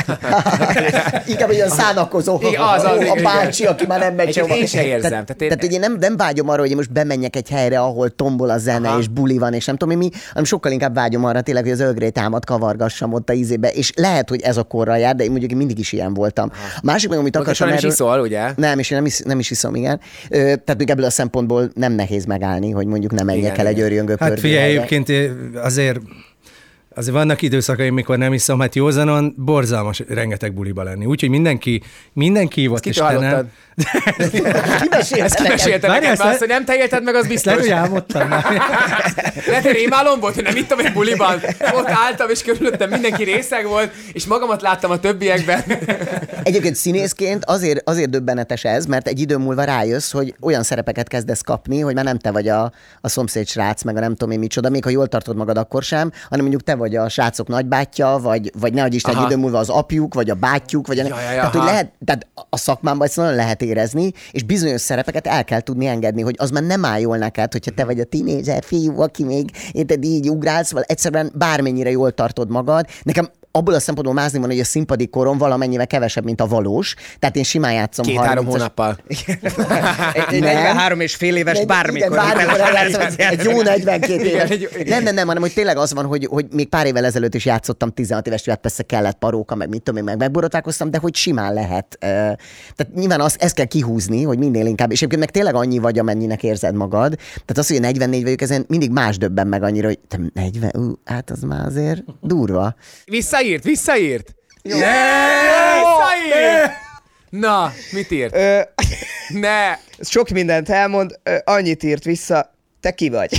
inkább 1.28 1.50
olyan 1.50 1.70
szánakozó 1.70 2.40
Igen, 2.42 2.62
az, 2.62 2.84
az, 2.84 2.98
a 2.98 3.02
igen, 3.02 3.24
bácsi, 3.24 3.66
aki 3.66 3.86
már 3.86 4.00
nem 4.00 4.14
megy 4.16 4.34
sehova. 4.34 4.56
én 4.56 4.66
se 4.66 4.86
érzem, 4.86 5.10
Tehát, 5.10 5.26
tehát 5.26 5.42
én- 5.42 5.50
tehát 5.50 5.64
ugye 5.64 5.80
nem, 5.80 5.98
nem 6.00 6.18
vágyom 6.18 6.50
arra, 6.50 6.62
hogy 6.62 6.76
most 6.76 6.92
bemenjek 6.92 7.36
egy 7.36 7.50
helyre, 7.50 7.80
ahol 7.80 8.10
tombol 8.10 8.50
a 8.50 8.58
zene, 8.58 8.90
Aha. 8.90 9.00
és 9.00 9.08
buli 9.08 9.38
van, 9.38 9.54
és 9.54 9.66
nem 9.66 9.76
tudom 9.78 9.94
én 9.94 9.98
mi, 10.10 10.18
hanem 10.30 10.44
sokkal 10.44 10.72
inkább 10.72 10.94
vágyom 10.96 11.26
arra 11.26 11.42
tényleg, 11.42 11.64
hogy 11.64 11.72
az 11.72 11.80
ögrét 11.80 12.14
támad 12.14 12.46
kavargassam 12.46 13.14
ott 13.14 13.30
a 13.30 13.34
ízébe, 13.34 13.70
és 13.70 13.92
lehet, 13.96 14.30
hogy 14.30 14.42
ez 14.42 14.58
a 14.58 14.64
korral 14.64 14.98
jár, 14.98 15.16
de 15.16 15.24
én 15.24 15.30
mondjuk 15.30 15.52
én 15.52 15.58
mindig 15.58 15.80
is 15.80 15.92
ilyen 15.92 16.14
voltam. 16.14 16.52
A 16.76 16.80
másik 16.84 17.10
meg, 17.10 17.18
amit 17.20 17.36
akartam 17.36 17.68
nem 17.68 17.78
is 17.78 17.84
iszol, 17.84 18.20
ugye? 18.20 18.52
Nem, 18.56 18.80
és 18.80 18.90
én 18.92 18.98
nem, 18.98 19.06
is, 19.06 19.20
nem 19.20 19.40
is 19.40 19.52
iszom, 19.52 19.76
igen. 19.76 20.00
Ö, 20.30 20.38
tehát 20.38 20.78
még 20.78 20.90
ebből 20.90 21.06
a 21.06 21.10
szempontból 21.10 21.70
nem 21.74 21.92
nehéz 21.94 22.26
megállni, 22.26 22.59
hogy 22.68 22.88
mondjuk 22.88 23.12
nem 23.12 23.26
menjek 23.26 23.58
el 23.58 23.68
egy 23.68 23.78
igen. 23.78 23.86
örjöngő 23.86 24.16
Hát 24.20 24.40
figyelj, 24.40 24.76
egyébként 24.76 25.10
eh, 25.10 25.32
azért 25.54 26.00
Azért 27.00 27.16
vannak 27.16 27.42
időszakaim, 27.42 27.94
mikor 27.94 28.18
nem 28.18 28.34
iszom, 28.34 28.60
hát 28.60 28.76
józanon 28.76 29.34
borzalmas 29.38 30.04
rengeteg 30.08 30.54
buliba 30.54 30.84
lenni. 30.84 31.06
Úgyhogy 31.06 31.30
mindenki, 31.30 31.82
mindenki 32.14 32.68
volt 32.68 32.82
Kitől 32.82 33.06
hallottad? 33.06 33.46
Ki 34.82 34.88
mesélte 34.90 35.24
Ezt 35.24 35.38
neked? 35.38 35.52
mesélte 35.52 35.88
Várjál, 35.88 36.10
neked, 36.10 36.10
ezt 36.10 36.22
azt, 36.22 36.40
hogy 36.40 36.48
nem 36.48 36.66
te 36.66 36.76
élted 36.76 37.04
meg, 37.04 37.16
az 37.16 37.28
biztos. 37.28 37.54
Lehet, 37.54 37.62
hogy 37.62 37.72
álmodtam 37.72 38.28
már. 38.28 38.44
Lehet, 39.48 39.64
hogy 39.64 39.74
rémálom 39.74 40.20
volt, 40.20 40.36
hogy 40.36 40.44
nem 40.44 40.56
ittam 40.56 40.80
egy 40.80 40.94
buliban. 40.94 41.40
Ott 41.74 41.88
álltam, 41.88 42.30
és 42.30 42.44
körülöttem 42.44 42.90
mindenki 42.90 43.24
részeg 43.24 43.68
volt, 43.68 43.92
és 44.14 44.26
magamat 44.26 44.62
láttam 44.62 44.92
a 44.92 45.00
többiekben. 45.00 45.64
Egyébként 46.44 46.76
színészként 46.76 47.46
azért, 47.46 47.90
azért 47.90 48.10
döbbenetes 48.10 48.64
ez, 48.64 48.86
mert 48.86 49.08
egy 49.08 49.20
idő 49.20 49.38
múlva 49.38 49.64
rájössz, 49.64 50.12
hogy 50.12 50.36
olyan 50.42 50.64
szerepeket 50.64 51.08
kezdesz 51.08 51.42
kapni, 51.42 51.80
hogy 51.80 51.96
már 51.96 52.06
nem 52.06 52.18
te 52.18 52.32
vagy 52.32 52.48
a, 52.48 52.72
a 53.02 53.10
szomszéd 53.10 53.48
srác, 53.48 53.84
meg 53.84 53.98
a 53.98 54.00
nem 54.00 54.16
tudom 54.16 54.32
én 54.32 54.40
micsoda, 54.40 54.70
még 54.70 54.84
ha 54.84 54.90
jól 54.90 55.08
tartod 55.08 55.36
magad 55.36 55.58
akkor 55.58 55.84
sem, 55.84 56.12
hanem 56.24 56.40
mondjuk 56.40 56.64
te 56.64 56.76
vagy 56.76 56.89
a 56.96 57.10
srácok 57.10 57.48
nagybátyja, 57.48 58.20
vagy, 58.22 58.52
vagy 58.60 58.74
nehogy 58.74 58.94
Isten 58.94 59.16
Aha. 59.16 59.26
idő 59.26 59.36
múlva 59.36 59.58
az 59.58 59.70
apjuk, 59.70 60.14
vagy 60.14 60.30
a 60.30 60.36
bátyjuk, 60.36 60.88
vagy 60.88 61.00
a... 61.00 61.08
Ja, 61.08 61.22
ja, 61.22 61.32
ja, 61.32 61.36
tehát, 61.36 61.54
hogy 61.54 61.64
lehet, 61.64 61.92
tehát 62.06 62.28
a 62.50 62.58
szakmában 62.58 63.08
ezt 63.08 63.16
nagyon 63.16 63.36
lehet 63.36 63.62
érezni, 63.62 64.12
és 64.32 64.44
bizonyos 64.44 64.82
szerepeket 64.82 65.28
el 65.28 65.44
kell 65.44 65.60
tudni 65.60 65.86
engedni, 65.86 66.22
hogy 66.22 66.36
az 66.38 66.50
már 66.50 66.64
nem 66.64 66.86
áll 66.86 67.00
jól 67.00 67.18
neked, 67.18 67.52
hogyha 67.52 67.72
te 67.72 67.86
vagy 67.86 68.00
a 68.00 68.04
tínézser 68.04 68.64
fiú, 68.64 69.02
aki 69.02 69.24
még 69.24 69.52
érted, 69.72 70.04
így 70.04 70.30
ugrálsz, 70.30 70.72
vagy 70.72 70.84
egyszerűen 70.88 71.32
bármennyire 71.36 71.90
jól 71.90 72.12
tartod 72.12 72.50
magad. 72.50 72.86
Nekem 73.04 73.30
abból 73.52 73.74
a 73.74 73.80
szempontból 73.80 74.16
mázni 74.16 74.40
van, 74.40 74.50
hogy 74.50 74.60
a 74.60 74.64
színpadi 74.64 75.08
korom 75.08 75.38
valamennyivel 75.38 75.88
kevesebb, 75.88 76.24
mint 76.24 76.42
a 76.42 76.48
valós. 76.48 76.96
Tehát 77.20 77.36
én 77.36 77.44
simán 77.44 77.74
játszom 77.74 78.06
Két-három 78.06 78.46
30-as 78.46 78.50
hónappal. 78.50 78.98
Egy, 79.08 79.26
egy 80.34 80.40
Nem. 80.40 80.54
43 80.54 81.00
és 81.00 81.16
fél 81.16 81.36
éves 81.36 81.66
bármikor. 81.66 82.12
Igen, 82.12 82.26
bármikor 82.26 82.60
eljátszom, 82.60 83.02
egy, 83.18 83.44
jó 83.44 83.62
42 83.62 84.24
éves. 84.24 84.50
Nem, 84.86 85.04
nem, 85.04 85.14
nem, 85.14 85.28
hanem 85.28 85.42
hogy 85.42 85.54
tényleg 85.54 85.78
az 85.78 85.94
van, 85.94 86.06
hogy, 86.06 86.26
hogy 86.26 86.46
még 86.52 86.70
pár 86.70 86.86
évvel 86.86 87.06
ezelőtt 87.06 87.34
is 87.36 87.46
játszottam 87.46 87.92
16 87.92 88.28
éves, 88.28 88.46
hát 88.46 88.60
persze 88.60 88.84
kellett 88.84 89.18
paróka, 89.18 89.56
meg 89.56 89.70
mit 89.70 89.82
tudom 89.82 90.00
én, 90.00 90.06
meg 90.06 90.18
megborotálkoztam, 90.18 90.92
de 90.92 90.98
hogy 90.98 91.16
simán 91.16 91.54
lehet. 91.54 91.98
Tehát 92.00 92.94
nyilván 92.94 93.22
azt, 93.22 93.42
ezt 93.42 93.56
kell 93.56 93.66
kihúzni, 93.66 94.24
hogy 94.24 94.38
minél 94.38 94.66
inkább, 94.66 94.92
és 94.92 94.98
egyébként 94.98 95.22
meg 95.22 95.32
tényleg 95.32 95.56
annyi 95.56 95.78
vagy, 95.78 96.00
amennyinek 96.00 96.44
érzed 96.44 96.76
magad. 96.76 97.16
Tehát 97.18 97.58
az, 97.58 97.68
hogy 97.68 97.80
44 97.80 98.24
vagyok, 98.24 98.42
ezen 98.42 98.66
mindig 98.68 98.92
más 98.92 99.18
döbben 99.18 99.48
meg 99.48 99.64
annyira, 99.64 99.88
hogy 99.88 100.00
te 100.08 100.20
40, 100.34 100.72
ú, 100.76 100.94
hát 101.06 101.30
az 101.30 101.42
már 101.42 101.66
azért 101.66 102.04
durva. 102.22 102.76
Visszaírt, 103.40 103.64
visszaírt. 103.64 104.36
Visszaírt! 104.62 106.72
Na, 107.30 107.74
mit 107.92 108.12
írt? 108.12 108.36
Ö, 108.36 108.62
Ne! 109.30 109.78
sok 110.00 110.30
mindent 110.30 110.70
elmond, 110.70 111.20
annyit 111.44 111.84
írt 111.84 112.04
vissza, 112.04 112.54
te 112.82 112.92
ki 112.92 113.10
vagy? 113.10 113.32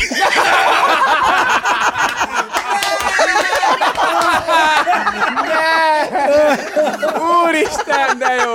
Úristen, 7.50 8.18
de 8.18 8.34
jó! 8.44 8.52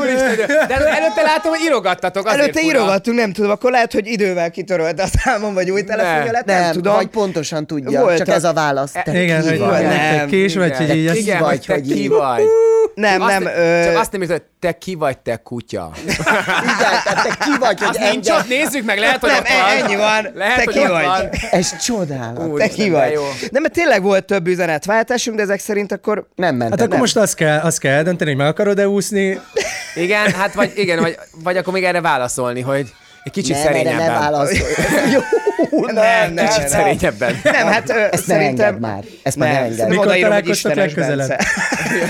Úristen, 0.00 0.36
de 0.36 0.54
jó! 0.54 0.66
De 0.66 0.74
előtte 0.96 1.22
látom, 1.22 1.50
hogy 1.52 1.60
írogattatok. 1.64 2.26
azért 2.26 2.42
Előtte 2.42 2.60
fura. 2.60 2.74
írogattunk, 2.78 3.18
nem 3.18 3.32
tudom, 3.32 3.50
akkor 3.50 3.70
lehet, 3.70 3.92
hogy 3.92 4.06
idővel 4.06 4.50
kitörölte 4.50 5.02
a 5.02 5.06
számom, 5.24 5.54
vagy 5.54 5.70
új 5.70 5.82
telefonja 5.84 6.32
lett, 6.32 6.44
nem, 6.44 6.60
Nem, 6.60 6.72
tudom. 6.72 6.94
vagy 6.94 7.06
pontosan 7.06 7.66
tudja, 7.66 8.00
Voltak- 8.00 8.18
csak 8.18 8.28
ez 8.28 8.44
a 8.44 8.52
válasz. 8.52 8.92
Te 9.04 9.22
Igen, 9.22 9.40
ki 9.42 9.48
hogy 9.48 9.58
vagy? 9.58 9.82
Nem, 9.82 10.18
te 10.18 10.24
kés 10.26 10.54
vagy, 10.54 10.66
igen. 10.66 10.86
hogy 10.86 10.96
így 10.96 11.16
igen, 11.16 11.38
vagy, 11.42 11.66
hogy 11.66 11.82
te 11.82 11.94
ki 11.94 12.08
vagy. 12.08 12.42
Nem, 12.94 13.20
Azt 13.22 13.38
nem. 13.38 13.42
Csak 13.84 13.96
azt 13.96 14.12
nem 14.12 14.20
hogy 14.28 14.42
te 14.60 14.72
ki 14.78 14.94
vagy, 14.94 15.18
te 15.18 15.36
kutya. 15.36 15.90
Igen, 16.06 17.02
te 17.04 17.36
ki 17.44 17.50
vagy, 17.60 17.78
hogy 17.78 17.88
Azt 17.88 18.12
nincs 18.12 18.28
ott, 18.30 18.48
nézzük 18.48 18.84
meg, 18.84 18.98
lehet, 18.98 19.20
hogy 19.20 19.30
Nem, 19.30 19.38
ott 19.38 19.46
van. 19.48 19.82
ennyi 19.84 19.96
van. 19.96 20.32
Lehet, 20.34 20.56
Te 20.56 20.62
hogy 20.64 20.74
ki 20.74 20.86
vagy? 20.86 21.04
van. 21.04 21.28
Ez 21.50 21.76
csodálat. 21.84 22.46
Úr, 22.46 22.58
te 22.60 22.68
ki 22.68 22.90
vagy? 22.90 23.12
jó. 23.12 23.22
Nem, 23.50 23.62
mert 23.62 23.74
tényleg 23.74 24.02
volt 24.02 24.24
több 24.24 24.46
üzenetváltásunk, 24.46 25.36
de 25.36 25.42
ezek 25.42 25.60
szerint 25.60 25.92
akkor 25.92 26.26
Nem 26.34 26.54
ment. 26.56 26.70
Hát 26.70 26.80
akkor 26.80 26.98
most 26.98 27.16
azt 27.16 27.34
kell, 27.34 27.58
azt 27.58 27.78
kell 27.78 27.93
eldönteni, 27.94 28.30
hogy 28.30 28.38
meg 28.38 28.48
akarod-e 28.48 28.88
úszni. 28.88 29.40
Igen, 29.94 30.32
hát 30.32 30.54
vagy, 30.54 30.72
igen, 30.74 31.00
vagy, 31.00 31.18
vagy 31.42 31.56
akkor 31.56 31.72
még 31.72 31.84
erre 31.84 32.00
válaszolni, 32.00 32.60
hogy 32.60 32.92
egy 33.24 33.32
kicsit 33.32 33.54
nem, 33.54 33.62
szerényebben. 33.62 34.12
válaszolj. 34.12 34.58
Jó, 35.14 35.20
nem, 35.86 36.32
nem, 36.32 36.46
Kicsit 36.46 36.58
nem. 36.60 36.68
szerényebben. 36.68 37.40
Nem, 37.42 37.66
hát 37.66 37.90
ö, 37.90 37.92
Ezt 37.94 38.26
nem 38.26 38.38
szerintem... 38.38 38.76
már. 38.80 39.04
Ezt 39.22 39.36
már 39.36 39.52
nem 39.52 39.62
engedd. 39.62 39.76
szerintem 39.76 40.30
Mikor 40.30 40.48
Istenes 40.48 40.76
legközelebb? 40.76 41.28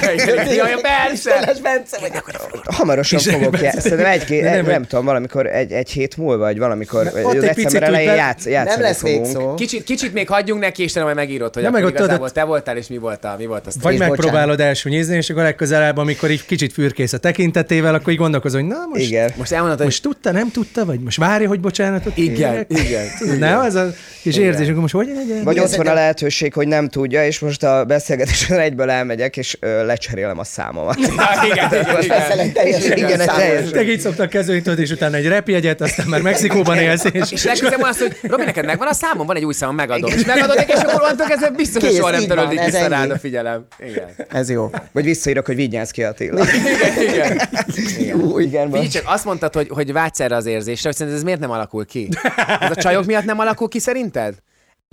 Bence. 0.01 0.55
Jaj, 0.55 0.81
persze! 0.81 1.55
Bence 1.63 1.99
vagy 2.01 2.11
akkor. 2.15 2.35
Hamarosan 2.65 3.19
fogok 3.19 3.61
játszani. 3.61 3.83
Szerintem 3.83 4.07
egy-két, 4.13 4.43
De 4.43 4.51
nem, 4.51 4.63
nem, 4.63 4.71
nem 4.71 4.85
tudom, 4.85 5.05
valamikor 5.05 5.47
egy, 5.47 5.73
egy 5.73 5.91
hét 5.91 6.17
múlva, 6.17 6.43
vagy 6.45 6.59
valamikor 6.59 7.07
ott 7.07 7.23
vagy 7.23 7.37
egy 7.37 7.49
picit 7.55 7.65
december 7.65 7.89
elején 7.89 8.15
játsz, 8.15 8.47
játszani 8.47 8.81
Nem 8.81 8.91
lesz 8.91 9.01
fogunk. 9.01 9.25
végszó. 9.25 9.55
Kicsit, 9.55 9.85
kicsit 9.85 10.13
még 10.13 10.29
hagyjunk 10.29 10.61
neki, 10.61 10.83
és 10.83 10.95
majd 10.95 11.15
megírod, 11.15 11.55
hogy 11.55 11.71
meg 11.71 11.89
igazából 11.89 12.31
te 12.31 12.45
voltál, 12.45 12.77
és 12.77 12.87
mi 12.87 12.99
volt 12.99 13.25
a, 13.25 13.35
mi 13.39 13.47
volt 13.47 13.67
a 13.67 13.71
sztori. 13.71 13.97
Vagy 13.97 14.09
megpróbálod 14.09 14.61
elsúnyizni, 14.61 15.17
és 15.17 15.31
akkor 15.31 15.43
legközelebb, 15.43 15.97
amikor 15.97 16.31
így 16.31 16.47
kicsit 16.47 16.73
fürkész 16.73 17.13
a 17.13 17.19
tekintetével, 17.19 17.95
akkor 17.95 18.13
így 18.13 18.19
gondolkozol, 18.19 18.61
hogy 18.61 18.69
na 18.69 18.77
most, 18.89 19.03
Igen. 19.03 19.33
Most 19.37 19.53
elmondod, 19.53 19.77
hogy 19.77 19.87
most 19.87 20.03
tudta, 20.03 20.33
nem 20.33 20.51
tudta, 20.51 20.85
vagy 20.85 21.01
most 21.05 21.17
várja, 21.17 21.49
hogy 21.49 21.61
bocsánatot 21.61 22.17
Igen, 22.17 22.35
kérek? 22.35 22.67
igen, 22.87 23.07
Tudod, 23.19 23.39
Nem, 23.39 23.59
az 23.59 23.75
a 23.75 23.93
kis 24.23 24.37
érzés, 24.37 24.69
akkor 24.69 24.81
most 24.81 24.95
hogy 24.95 25.13
legyen? 25.15 25.45
Vagy 25.45 25.57
Ez 25.57 25.63
ott 25.71 25.77
van 25.77 25.87
egy- 25.87 25.93
a 25.93 25.95
lehetőség, 25.95 26.53
hogy 26.53 26.69
nem 26.69 26.89
tudja, 26.89 27.27
és 27.27 27.39
most 27.39 27.63
a 27.63 27.85
beszélgetésen 27.85 28.59
egyből 28.59 28.91
elmegyek, 28.91 29.37
és 29.37 29.57
ö, 29.61 29.85
lecserélem 29.87 30.39
a 30.39 30.45
számomat. 30.45 30.97
igen, 30.99 31.15
igen, 31.45 31.71
igen. 31.83 31.95
Veszel 32.09 32.39
egy 32.39 32.53
teljesen 32.53 32.97
Igen, 32.97 33.21
egy 33.21 33.29
teljes- 33.29 33.71
Te 33.71 33.83
így 33.83 34.01
szoktak 34.01 34.29
kezdeni, 34.29 34.63
tudod, 34.63 34.79
és 34.79 34.91
utána 34.91 35.17
egy 35.17 35.27
repjegyet, 35.27 35.81
aztán 35.81 36.07
már 36.07 36.21
Mexikóban 36.21 36.79
élsz, 36.79 37.05
és, 37.13 37.31
És 37.33 37.45
legközelebb 37.45 37.81
van 37.81 37.89
az, 37.89 37.99
hogy 37.99 38.17
Robi, 38.23 38.45
neked 38.45 38.65
megvan 38.65 38.89
a 38.89 38.93
számom, 38.95 39.27
van 39.27 39.37
egy 39.37 39.45
új 39.45 39.53
számom, 39.55 39.75
megadom. 39.75 40.13
És 40.17 40.25
megadod 40.25 40.65
és 40.69 40.75
akkor 40.75 41.03
onnantól 41.03 41.27
kezdve 41.27 41.51
biztos, 41.51 41.83
hogy 41.83 41.95
soha 41.95 42.11
nem 42.11 42.27
törődik 42.27 42.59
ez 42.59 42.65
vissza 42.73 42.89
rád 42.89 43.11
a 43.11 43.19
figyelem. 43.19 43.67
Igen. 43.89 44.09
Ez 44.29 44.51
jó. 44.51 44.71
Vagy 44.93 45.05
visszaírok, 45.05 45.47
hogy 45.47 45.57
vigyázz 45.57 45.91
ki 45.91 46.03
Attila. 46.03 46.45
Igen, 46.45 47.15
igen. 47.15 47.41
Jó, 48.07 48.39
igen, 48.39 48.67
Figyelj 48.71 48.89
csak, 48.89 49.03
azt 49.07 49.25
mondtad, 49.25 49.55
hogy, 49.55 49.67
hogy 49.71 49.93
vágysz 49.93 50.21
erre 50.21 50.37
az 50.37 50.47
érzésre, 50.47 50.89
hogy 50.99 51.09
szerinted 51.09 51.13
ez 51.13 51.23
miért 51.23 51.41
nem 51.41 51.51
alakul 51.51 51.85
ki? 51.85 52.09
Ez 52.61 52.71
a 52.71 52.75
csajok 52.75 53.05
miatt 53.05 53.25
nem 53.25 53.39
alakul 53.39 53.69
ki 53.69 53.79
szerinted? 53.79 54.35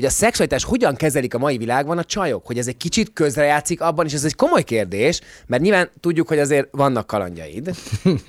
Hogy 0.01 0.09
a 0.09 0.13
szexualitás 0.13 0.63
hogyan 0.63 0.95
kezelik 0.95 1.33
a 1.33 1.37
mai 1.37 1.57
világban 1.57 1.97
a 1.97 2.03
csajok? 2.03 2.45
Hogy 2.45 2.57
ez 2.57 2.67
egy 2.67 2.77
kicsit 2.77 3.13
közrejátszik 3.13 3.81
abban, 3.81 4.05
és 4.05 4.13
ez 4.13 4.23
egy 4.23 4.35
komoly 4.35 4.63
kérdés, 4.63 5.21
mert 5.47 5.61
nyilván 5.61 5.89
tudjuk, 5.99 6.27
hogy 6.27 6.39
azért 6.39 6.67
vannak 6.71 7.07
kalandjaid. 7.07 7.75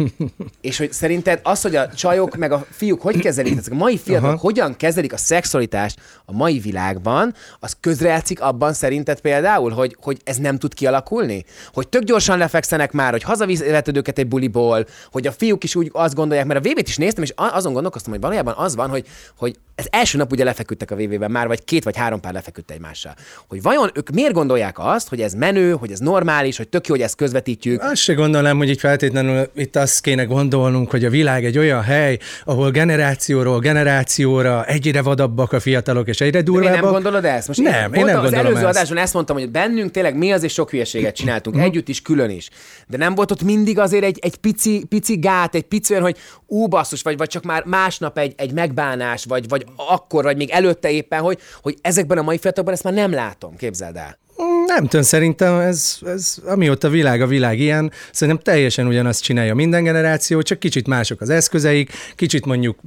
és 0.61 0.79
hogy 0.79 0.93
szerinted 0.93 1.41
az, 1.43 1.63
hogy 1.63 1.77
a 1.77 1.89
csajok 1.89 2.37
meg 2.37 2.53
a 2.53 2.67
fiúk 2.71 3.01
hogy 3.01 3.21
kezelik, 3.21 3.59
ezek 3.59 3.73
a 3.73 3.77
mai 3.77 3.99
fiatalok 3.99 4.31
Aha. 4.31 4.41
hogyan 4.41 4.77
kezelik 4.77 5.13
a 5.13 5.17
szexualitást 5.17 6.01
a 6.25 6.33
mai 6.33 6.59
világban, 6.59 7.35
az 7.61 7.77
közrejátszik 7.81 8.41
abban 8.41 8.73
szerinted 8.73 9.21
például, 9.21 9.71
hogy, 9.71 9.97
hogy 10.01 10.21
ez 10.25 10.37
nem 10.37 10.59
tud 10.59 10.75
kialakulni? 10.75 11.45
Hogy 11.73 11.89
tök 11.89 12.03
gyorsan 12.03 12.39
lefekszenek 12.39 12.93
már, 12.93 13.11
hogy 13.11 13.23
hazaviheted 13.23 13.97
őket 13.97 14.19
egy 14.19 14.29
buliból, 14.29 14.87
hogy 15.13 15.27
a 15.27 15.33
fiúk 15.33 15.65
is 15.65 15.75
úgy 15.75 15.91
azt 15.93 16.15
gondolják, 16.15 16.47
mert 16.47 16.67
a 16.67 16.69
VB-t 16.69 16.89
is 16.89 16.97
néztem, 16.97 17.23
és 17.23 17.33
azon 17.37 17.73
gondolkoztam, 17.73 18.13
hogy 18.13 18.21
valójában 18.23 18.55
az 18.57 18.75
van, 18.75 18.89
hogy, 18.89 19.07
hogy 19.37 19.57
ez 19.75 19.87
első 19.91 20.19
nap 20.19 20.33
ugye 20.33 20.45
lefeküdtek 20.45 20.91
a 20.91 20.97
VB-ben 20.97 21.31
már, 21.31 21.47
vagy 21.47 21.62
két 21.64 21.85
vagy 21.85 21.96
három 21.96 22.20
pár 22.20 22.33
lefeküdt 22.33 22.70
egymással. 22.70 23.14
Hogy 23.48 23.62
vajon 23.62 23.90
ők 23.94 24.11
miért 24.11 24.33
gondolják 24.33 24.79
azt, 24.79 25.09
hogy 25.09 25.20
ez 25.20 25.35
menő, 25.35 25.72
hogy 25.72 25.90
ez 25.90 25.98
normális, 25.98 26.57
hogy 26.57 26.68
tök 26.68 26.87
jó, 26.87 26.94
hogy 26.94 27.05
ezt 27.05 27.16
közvetítjük, 27.16 27.83
Azt 27.83 27.96
se 28.03 28.14
gondolnám, 28.14 28.57
hogy 28.57 28.68
így 28.68 28.79
feltétlenül 28.79 29.51
itt 29.55 29.77
azt 29.77 30.01
kéne 30.01 30.25
gondolnunk, 30.25 30.90
hogy 30.90 31.05
a 31.05 31.11
világ 31.11 31.44
egy 31.44 31.59
olyan 31.59 31.83
hely, 31.83 32.18
ahol 32.44 32.70
generációról 32.70 33.59
generációra 33.59 34.64
egyre 34.64 35.03
vadabbak 35.03 35.53
a 35.53 35.61
fiatalok, 35.61 36.09
és 36.09 36.20
egyre 36.20 36.42
durvábbak. 36.42 36.70
Miért 36.70 36.85
nem 36.85 36.92
gondolod 36.92 37.25
ezt? 37.25 37.46
Most 37.46 37.61
nem, 37.61 37.72
én 37.72 37.90
voltam 37.90 38.07
nem 38.07 38.16
az 38.16 38.22
gondolom 38.22 38.46
előző 38.46 38.66
ezt. 38.66 38.77
adásban 38.77 38.98
ezt 38.98 39.14
mondtam, 39.14 39.37
hogy 39.37 39.51
bennünk 39.51 39.90
tényleg 39.90 40.16
mi 40.16 40.33
azért 40.33 40.53
sok 40.53 40.70
hülyeséget 40.70 41.14
csináltunk, 41.14 41.59
együtt 41.59 41.88
is, 41.88 42.03
külön 42.03 42.31
is. 42.31 42.48
De 42.88 42.96
nem 42.96 43.14
volt 43.14 43.31
ott 43.31 43.42
mindig 43.42 43.79
azért 43.79 44.05
egy, 44.05 44.18
egy 44.20 44.37
pici, 44.37 44.85
pici 44.88 45.18
gát, 45.18 45.55
egy 45.55 45.62
pici 45.62 45.92
olyan, 45.92 46.05
hogy 46.05 46.16
ú, 46.46 46.66
basszus, 46.66 47.03
vagy, 47.03 47.16
vagy 47.16 47.29
csak 47.29 47.42
már 47.42 47.64
másnap 47.64 48.18
egy, 48.18 48.35
egy 48.37 48.53
megbánás, 48.53 49.25
vagy, 49.25 49.48
vagy 49.48 49.64
akkor, 49.77 50.25
vagy 50.25 50.37
még 50.37 50.51
előtte 50.51 50.90
éppen, 50.90 51.20
hogy, 51.20 51.38
hogy 51.62 51.79
ezekben 51.81 52.19
a 52.19 52.23
mai 52.23 52.38
fiatalokban 52.38 52.75
ezt 52.75 52.85
már 52.85 52.95
nem 52.95 53.12
látom, 53.12 53.57
képzeld 53.57 53.97
el. 53.97 54.19
Nem 54.66 54.87
tudom, 54.87 55.03
szerintem 55.03 55.59
ez, 55.59 55.96
ez 56.07 56.37
amióta 56.46 56.88
világ 56.88 57.22
a 57.22 57.27
világ 57.27 57.59
ilyen, 57.59 57.92
szerintem 58.12 58.55
teljesen 58.55 58.87
ugyanazt 58.87 59.22
csinálja 59.22 59.55
minden 59.55 59.85
generáció, 59.85 60.42
csak 60.42 60.59
kicsit 60.59 60.87
mások 60.87 61.20
az 61.20 61.31
eszközeik, 61.31 61.92
kicsit 62.16 62.46
mondjuk 62.46 62.79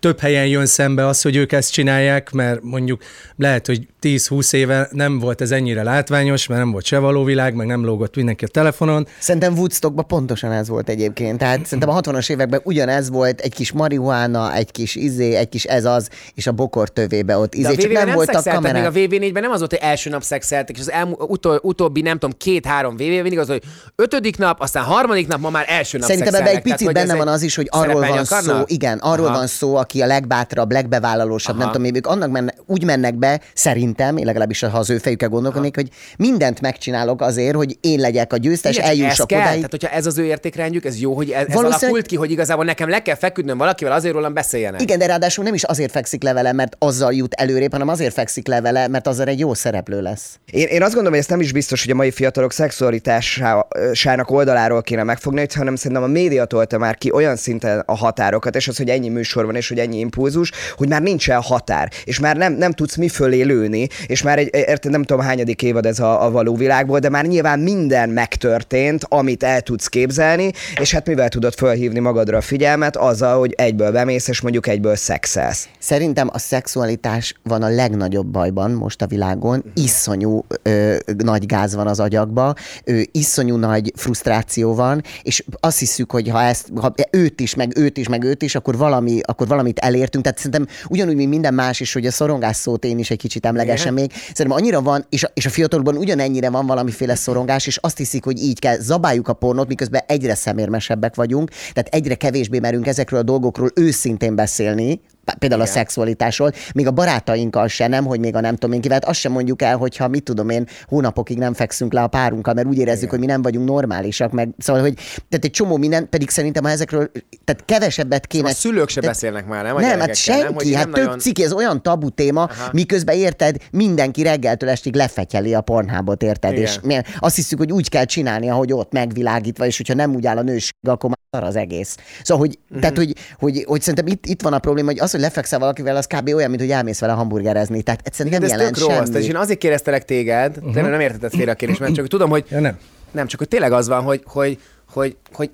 több 0.00 0.20
helyen 0.20 0.46
jön 0.46 0.66
szembe 0.66 1.06
az, 1.06 1.22
hogy 1.22 1.36
ők 1.36 1.52
ezt 1.52 1.72
csinálják, 1.72 2.30
mert 2.30 2.62
mondjuk 2.62 3.02
lehet, 3.36 3.66
hogy 3.66 3.86
10-20 4.02 4.52
éve 4.52 4.88
nem 4.92 5.18
volt 5.18 5.40
ez 5.40 5.50
ennyire 5.50 5.82
látványos, 5.82 6.46
mert 6.46 6.60
nem 6.60 6.70
volt 6.70 6.84
se 6.84 6.98
való 6.98 7.24
világ, 7.24 7.54
meg 7.54 7.66
nem 7.66 7.84
lógott 7.84 8.16
mindenki 8.16 8.44
a 8.44 8.48
telefonon. 8.48 9.06
Szerintem 9.18 9.54
Woodstockban 9.54 10.06
pontosan 10.06 10.52
ez 10.52 10.68
volt 10.68 10.88
egyébként. 10.88 11.38
Tehát 11.38 11.64
szerintem 11.64 11.88
a 11.88 12.00
60-as 12.00 12.30
években 12.30 12.60
ugyanez 12.64 13.10
volt, 13.10 13.40
egy 13.40 13.54
kis 13.54 13.72
marihuána, 13.72 14.54
egy 14.54 14.70
kis 14.70 14.94
izé, 14.94 15.34
egy 15.34 15.48
kis 15.48 15.64
ez 15.64 15.84
az, 15.84 16.08
és 16.34 16.46
a 16.46 16.52
bokor 16.52 16.88
tövébe 16.88 17.36
ott 17.36 17.54
izé, 17.54 17.74
De 17.74 17.82
csak 17.82 17.92
nem, 17.92 18.10
voltak 18.10 18.34
szexeltek, 18.34 18.62
kamerák. 18.62 18.92
még 18.92 19.08
a 19.08 19.08
VV4-ben 19.08 19.42
nem 19.42 19.50
az 19.50 19.58
volt, 19.58 19.70
hogy 19.70 19.80
első 19.82 20.10
nap 20.10 20.22
szexeltek, 20.22 20.76
és 20.76 20.80
az 20.80 20.92
elmú, 21.10 21.32
utol, 21.32 21.60
utóbbi, 21.62 22.00
nem 22.00 22.18
tudom, 22.18 22.36
két-három 22.38 22.96
VV, 22.96 23.00
mindig 23.00 23.38
az, 23.38 23.48
hogy 23.48 23.62
ötödik 23.96 24.38
nap, 24.38 24.60
aztán 24.60 24.84
harmadik 24.84 25.26
nap, 25.26 25.40
ma 25.40 25.50
már 25.50 25.64
első 25.68 25.98
nap 25.98 26.08
Szerintem 26.08 26.34
ebben 26.34 26.54
egy 26.54 26.62
picit 26.62 26.78
Tehát, 26.78 26.92
benne 26.92 27.12
ez 27.12 27.18
van 27.18 27.28
az 27.28 27.42
is, 27.42 27.54
hogy 27.54 27.68
arról 27.70 28.00
van 28.00 28.24
szó, 28.24 28.36
akarnak? 28.36 28.70
igen, 28.70 28.98
arról 28.98 29.26
Aha. 29.26 29.36
van 29.36 29.46
szó, 29.46 29.76
aki 29.76 30.02
a 30.02 30.06
legbátrabb, 30.06 30.72
legbevállalósabb, 30.72 31.56
nem 31.56 31.68
Aha. 31.68 31.76
tudom, 31.76 31.94
ők 31.94 32.06
annak 32.06 32.30
menne, 32.30 32.54
úgy 32.66 32.84
mennek 32.84 33.14
be, 33.14 33.40
szerintem, 33.54 34.16
én 34.16 34.24
legalábbis 34.24 34.60
ha 34.60 34.78
az 34.78 34.90
ő 34.90 34.98
fejükkel 34.98 35.28
gondolkodnék, 35.28 35.74
hogy 35.74 35.88
mindent 36.18 36.60
megcsinálok 36.60 37.20
azért, 37.20 37.54
hogy 37.54 37.76
én 37.80 38.00
legyek 38.00 38.32
a 38.32 38.36
győztes, 38.36 38.76
Igen, 38.76 38.84
ez 38.84 38.90
eljussak 38.90 39.30
odáig. 39.30 39.54
Tehát, 39.54 39.70
hogyha 39.70 39.88
ez 39.88 40.06
az 40.06 40.18
ő 40.18 40.24
értékrendjük, 40.24 40.84
ez 40.84 41.00
jó, 41.00 41.14
hogy 41.14 41.30
ez, 41.30 41.40
ez 41.40 41.46
Valószínűleg- 41.46 41.82
alakult 41.82 42.06
ki, 42.06 42.16
hogy 42.16 42.30
igazából 42.30 42.64
nekem 42.64 42.88
le 42.88 43.02
kell 43.02 43.14
feküdnöm 43.14 43.58
valakivel, 43.58 43.92
azért 43.92 44.14
rólam 44.14 44.34
beszéljenek. 44.34 44.82
Igen, 44.82 44.98
de 44.98 45.06
ráadásul 45.06 45.44
nem 45.44 45.54
is 45.54 45.62
azért 45.62 45.90
fekszik 45.90 46.22
le 46.22 46.32
vele, 46.32 46.52
mert 46.52 46.76
azzal 46.78 47.12
jut 47.12 47.34
előrébb, 47.34 47.72
hanem 47.72 47.88
azért 47.88 48.12
fekszik 48.12 48.46
le 48.46 48.60
vele, 48.60 48.88
mert 48.88 49.06
azzal 49.06 49.26
egy 49.26 49.38
jó 49.38 49.54
szereplő 49.54 50.02
lesz. 50.02 50.38
Én, 50.50 50.66
én 50.66 50.82
azt 50.82 50.94
gondolom, 51.00 51.18
hogy 51.18 51.30
ez 51.30 51.38
nem 51.38 51.46
is 51.46 51.52
biztos, 51.52 51.82
hogy 51.82 51.92
a 51.92 51.96
mai 51.96 52.10
fiatalok 52.10 52.52
szexualitásának 52.52 54.30
oldaláról 54.30 54.82
kéne 54.82 55.02
megfogni, 55.02 55.46
hanem 55.54 55.76
szerintem 55.76 56.02
a 56.02 56.06
média 56.06 56.44
tolta 56.44 56.78
már 56.78 56.98
ki 56.98 57.12
olyan 57.12 57.36
szinten 57.36 57.82
a 57.86 57.96
határokat, 57.96 58.56
és 58.56 58.68
az, 58.68 58.76
hogy 58.76 58.88
ennyi 58.88 59.08
műsor 59.08 59.44
van, 59.44 59.56
és 59.56 59.68
hogy 59.68 59.78
ennyi 59.78 59.98
impulzus, 59.98 60.52
hogy 60.76 60.88
már 60.88 61.02
nincsen 61.02 61.40
határ, 61.40 61.90
és 62.04 62.18
már 62.18 62.36
nem, 62.36 62.52
nem 62.52 62.72
tudsz 62.72 62.96
mi 62.96 63.08
fölé 63.08 63.42
lőni, 63.42 63.88
és 64.06 64.22
már 64.22 64.38
egy, 64.38 64.48
érted, 64.52 64.90
nem 64.90 65.02
tudom 65.02 65.22
hányadik 65.22 65.62
évad 65.62 65.86
ez 65.86 65.98
a, 65.98 66.24
a 66.24 66.30
való 66.30 66.54
világból, 66.56 66.98
de 66.98 67.08
már 67.08 67.24
nyilván 67.24 67.58
minden 67.58 68.08
megtörtént, 68.08 69.04
amit 69.08 69.42
el 69.42 69.60
tudsz 69.60 69.86
képzelni, 69.86 70.52
és 70.80 70.92
hát 70.92 71.06
mivel 71.06 71.28
tudod 71.28 71.54
felhívni 71.54 71.98
magadra 71.98 72.36
a 72.36 72.40
figyelmet, 72.40 72.96
azzal, 72.96 73.38
hogy 73.38 73.52
egyből 73.56 73.92
bemész, 73.92 74.28
és 74.28 74.40
mondjuk 74.40 74.66
egyből 74.66 74.96
szexelsz. 74.96 75.68
Szerintem 75.78 76.28
a 76.32 76.38
szexualitás 76.38 77.34
van 77.42 77.62
a 77.62 77.68
legnagyobb 77.68 78.26
bajban 78.26 78.70
most 78.70 79.02
a 79.02 79.06
világon. 79.06 79.64
Iszonyú 79.74 80.44
ö, 80.62 80.89
nagy 81.16 81.46
gáz 81.46 81.74
van 81.74 81.86
az 81.86 82.00
agyakba, 82.00 82.54
ö, 82.84 83.00
iszonyú 83.12 83.56
nagy 83.56 83.92
frusztráció 83.96 84.74
van, 84.74 85.02
és 85.22 85.44
azt 85.60 85.78
hiszük, 85.78 86.10
hogy 86.10 86.28
ha 86.28 86.42
ezt, 86.42 86.68
ha 86.74 86.94
őt 87.10 87.40
is, 87.40 87.54
meg 87.54 87.72
őt 87.76 87.96
is, 87.96 88.08
meg 88.08 88.24
őt 88.24 88.42
is, 88.42 88.54
akkor, 88.54 88.76
valami, 88.76 89.20
akkor 89.22 89.46
valamit 89.46 89.78
elértünk. 89.78 90.24
Tehát 90.24 90.38
szerintem 90.38 90.66
ugyanúgy, 90.88 91.16
mint 91.16 91.30
minden 91.30 91.54
más 91.54 91.80
is, 91.80 91.92
hogy 91.92 92.06
a 92.06 92.10
szorongás 92.10 92.56
szót 92.56 92.84
én 92.84 92.98
is 92.98 93.10
egy 93.10 93.18
kicsit 93.18 93.46
emlegessem 93.46 93.94
még. 93.94 94.12
Szerintem 94.12 94.60
annyira 94.60 94.82
van, 94.82 95.06
és 95.08 95.24
a, 95.24 95.30
és 95.34 95.46
a 95.46 95.50
fiatalokban 95.50 95.96
ugyanennyire 95.96 96.50
van 96.50 96.66
valamiféle 96.66 97.14
szorongás, 97.14 97.66
és 97.66 97.76
azt 97.76 97.96
hiszik, 97.96 98.24
hogy 98.24 98.42
így 98.42 98.58
kell, 98.58 98.78
zabáljuk 98.78 99.28
a 99.28 99.32
pornót, 99.32 99.68
miközben 99.68 100.02
egyre 100.06 100.34
szemérmesebbek 100.34 101.14
vagyunk, 101.14 101.50
tehát 101.50 101.88
egyre 101.94 102.14
kevésbé 102.14 102.58
merünk 102.58 102.86
ezekről 102.86 103.20
a 103.20 103.22
dolgokról 103.22 103.70
őszintén 103.74 104.34
beszélni, 104.34 105.00
például 105.38 105.60
a 105.60 105.64
Igen. 105.64 105.76
szexualitásról, 105.76 106.52
még 106.74 106.86
a 106.86 106.90
barátainkkal 106.90 107.68
se 107.68 107.86
nem, 107.86 108.04
hogy 108.04 108.20
még 108.20 108.34
a 108.36 108.40
nem 108.40 108.54
tudom 108.54 108.72
én 108.74 108.80
kivel, 108.80 108.98
azt 108.98 109.18
sem 109.20 109.32
mondjuk 109.32 109.62
el, 109.62 109.76
hogyha 109.76 110.08
mit 110.08 110.22
tudom 110.22 110.48
én, 110.48 110.66
hónapokig 110.86 111.38
nem 111.38 111.54
fekszünk 111.54 111.92
le 111.92 112.02
a 112.02 112.06
párunkkal, 112.06 112.54
mert 112.54 112.66
úgy 112.66 112.78
érezzük, 112.78 112.98
Igen. 113.02 113.10
hogy 113.10 113.18
mi 113.18 113.26
nem 113.26 113.42
vagyunk 113.42 113.68
normálisak, 113.68 114.32
meg 114.32 114.48
szóval, 114.58 114.82
hogy 114.82 114.94
tehát 114.94 115.44
egy 115.44 115.50
csomó 115.50 115.76
minden, 115.76 116.08
pedig 116.08 116.30
szerintem 116.30 116.64
ha 116.64 116.70
ezekről, 116.70 117.10
tehát 117.44 117.64
kevesebbet 117.64 118.26
kéne. 118.26 118.48
A 118.48 118.52
szülők 118.52 118.88
se 118.88 119.00
tehát- 119.00 119.14
beszélnek 119.14 119.46
már, 119.46 119.64
nem? 119.64 119.76
A 119.76 119.80
nem, 119.80 119.98
hát 120.00 120.14
senki, 120.14 120.42
nem? 120.42 120.54
Hogy 120.54 120.74
hát 120.74 120.84
nem 120.84 120.92
több 120.92 121.04
nagyon- 121.04 121.18
cikk, 121.20 121.38
ez 121.38 121.52
olyan 121.52 121.82
tabu 121.82 122.08
téma, 122.10 122.42
Aha. 122.42 122.68
miközben 122.72 123.16
érted, 123.16 123.56
mindenki 123.70 124.22
reggeltől 124.22 124.68
estig 124.68 124.94
lefetyeli 124.94 125.54
a 125.54 125.60
pornhábot, 125.60 126.22
érted? 126.22 126.52
Igen. 126.52 126.62
És 126.64 126.78
milyen, 126.82 127.04
azt 127.18 127.36
hiszük, 127.36 127.58
hogy 127.58 127.72
úgy 127.72 127.88
kell 127.88 128.04
csinálni, 128.04 128.48
ahogy 128.50 128.72
ott 128.72 128.92
megvilágítva, 128.92 129.66
és 129.66 129.76
hogyha 129.76 129.94
nem 129.94 130.14
úgy 130.14 130.26
áll 130.26 130.36
a 130.36 130.42
nőség, 130.42 130.74
akkor 130.88 131.10
már 131.30 131.44
az 131.44 131.56
egész. 131.56 131.96
Szóval, 132.22 132.46
hogy, 132.46 132.58
Mhm. 132.68 132.80
tehát, 132.80 132.96
hogy, 132.96 133.14
hogy, 133.38 133.64
hogy, 133.66 133.80
szerintem 133.80 134.06
itt, 134.06 134.26
itt 134.26 134.42
van 134.42 134.52
a 134.52 134.58
probléma, 134.58 134.88
hogy 134.88 134.98
az, 134.98 135.10
hogy 135.10 135.19
lefekszel 135.20 135.58
valakivel, 135.58 135.96
az 135.96 136.06
kb. 136.06 136.28
olyan, 136.34 136.48
mint 136.50 136.62
hogy 136.62 136.70
elmész 136.70 137.00
vele 137.00 137.12
hamburgerezni. 137.12 137.82
Tehát 137.82 138.00
egyszerűen 138.04 138.34
De 138.34 138.40
nem 138.40 138.50
ez 138.50 138.58
jelent 138.58 138.76
tök 138.76 138.88
rossz. 138.88 139.12
Semmi. 139.12 139.24
én 139.24 139.36
azért 139.36 139.58
kérdeztelek 139.58 140.04
téged, 140.04 140.56
uh-huh. 140.56 140.72
tényleg 140.72 140.90
nem 140.90 141.00
értetted 141.00 141.30
félre 141.30 141.50
a 141.50 141.54
kérdést, 141.54 141.80
mert 141.80 141.94
csak 141.94 142.06
tudom, 142.14 142.30
hogy 142.30 142.44
Ja, 142.48 142.60
nem. 142.60 142.78
nem, 143.10 143.26
csak 143.26 143.38
hogy 143.38 143.48
tényleg 143.48 143.72
az 143.72 143.88
van, 143.88 144.02
hogy, 144.02 144.22
hogy, 144.24 144.58
hogy, 144.92 145.16
hogy, 145.32 145.50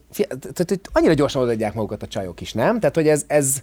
hogy 0.56 0.80
annyira 0.92 1.12
gyorsan 1.12 1.42
odaadják 1.42 1.74
magukat 1.74 2.02
a 2.02 2.06
csajok 2.06 2.40
is, 2.40 2.52
nem? 2.52 2.80
Tehát, 2.80 2.94
hogy 2.94 3.08
ez, 3.08 3.24
ez 3.26 3.54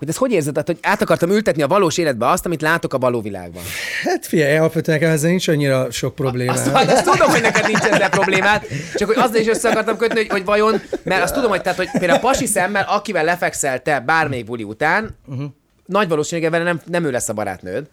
hogy 0.00 0.08
ez 0.08 0.16
hogy 0.16 0.32
érzed, 0.32 0.66
hogy 0.66 0.78
át 0.82 1.02
akartam 1.02 1.30
ültetni 1.30 1.62
a 1.62 1.66
valós 1.66 1.98
életbe 1.98 2.28
azt, 2.28 2.46
amit 2.46 2.62
látok 2.62 2.94
a 2.94 2.98
való 2.98 3.20
világban. 3.20 3.62
Hát 4.04 4.26
figyelj, 4.26 4.56
alapvetően 4.56 4.98
nekem 4.98 5.14
ezzel 5.14 5.28
nincs 5.28 5.48
annyira 5.48 5.90
sok 5.90 6.14
probléma. 6.14 6.52
Azt, 6.52 6.66
azt 6.66 7.04
tudom, 7.04 7.30
hogy 7.30 7.40
neked 7.40 7.66
nincs 7.66 7.80
ezzel 7.80 8.08
problémát, 8.08 8.66
csak 8.94 9.08
hogy 9.08 9.16
azzal 9.18 9.40
is 9.40 9.46
össze 9.46 9.68
akartam 9.68 9.96
kötni, 9.96 10.18
hogy, 10.18 10.28
hogy 10.28 10.44
vajon, 10.44 10.82
mert 11.02 11.22
azt 11.22 11.34
tudom, 11.34 11.50
hogy, 11.50 11.60
tehát, 11.60 11.78
hogy 11.78 11.90
például 11.90 12.18
a 12.18 12.20
pasi 12.20 12.46
szemmel, 12.46 12.84
akivel 12.88 13.24
lefekszel 13.24 13.82
te 13.82 14.00
bármelyik 14.00 14.44
buli 14.44 14.62
után, 14.62 15.16
uh-huh. 15.26 15.46
nagy 15.86 16.08
valószínűséggel 16.08 16.58
vele 16.58 16.70
nem, 16.70 16.80
nem 16.86 17.04
ő 17.04 17.10
lesz 17.10 17.28
a 17.28 17.32
barátnőd. 17.32 17.86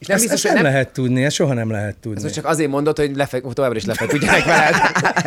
És 0.00 0.06
nem 0.06 0.16
Ezt, 0.16 0.24
biztos, 0.24 0.44
ezt 0.44 0.54
nem 0.54 0.62
nem, 0.62 0.72
lehet 0.72 0.92
tudni, 0.92 1.24
ezt 1.24 1.34
soha 1.34 1.54
nem 1.54 1.70
lehet 1.70 1.96
tudni. 1.96 2.24
Ez 2.24 2.32
csak 2.32 2.44
azért 2.46 2.70
mondod, 2.70 2.96
hogy 2.96 3.16
lefe, 3.16 3.40
továbbra 3.52 3.76
is 3.78 3.84
lefeküdjenek 3.84 4.44
veled. 4.44 4.74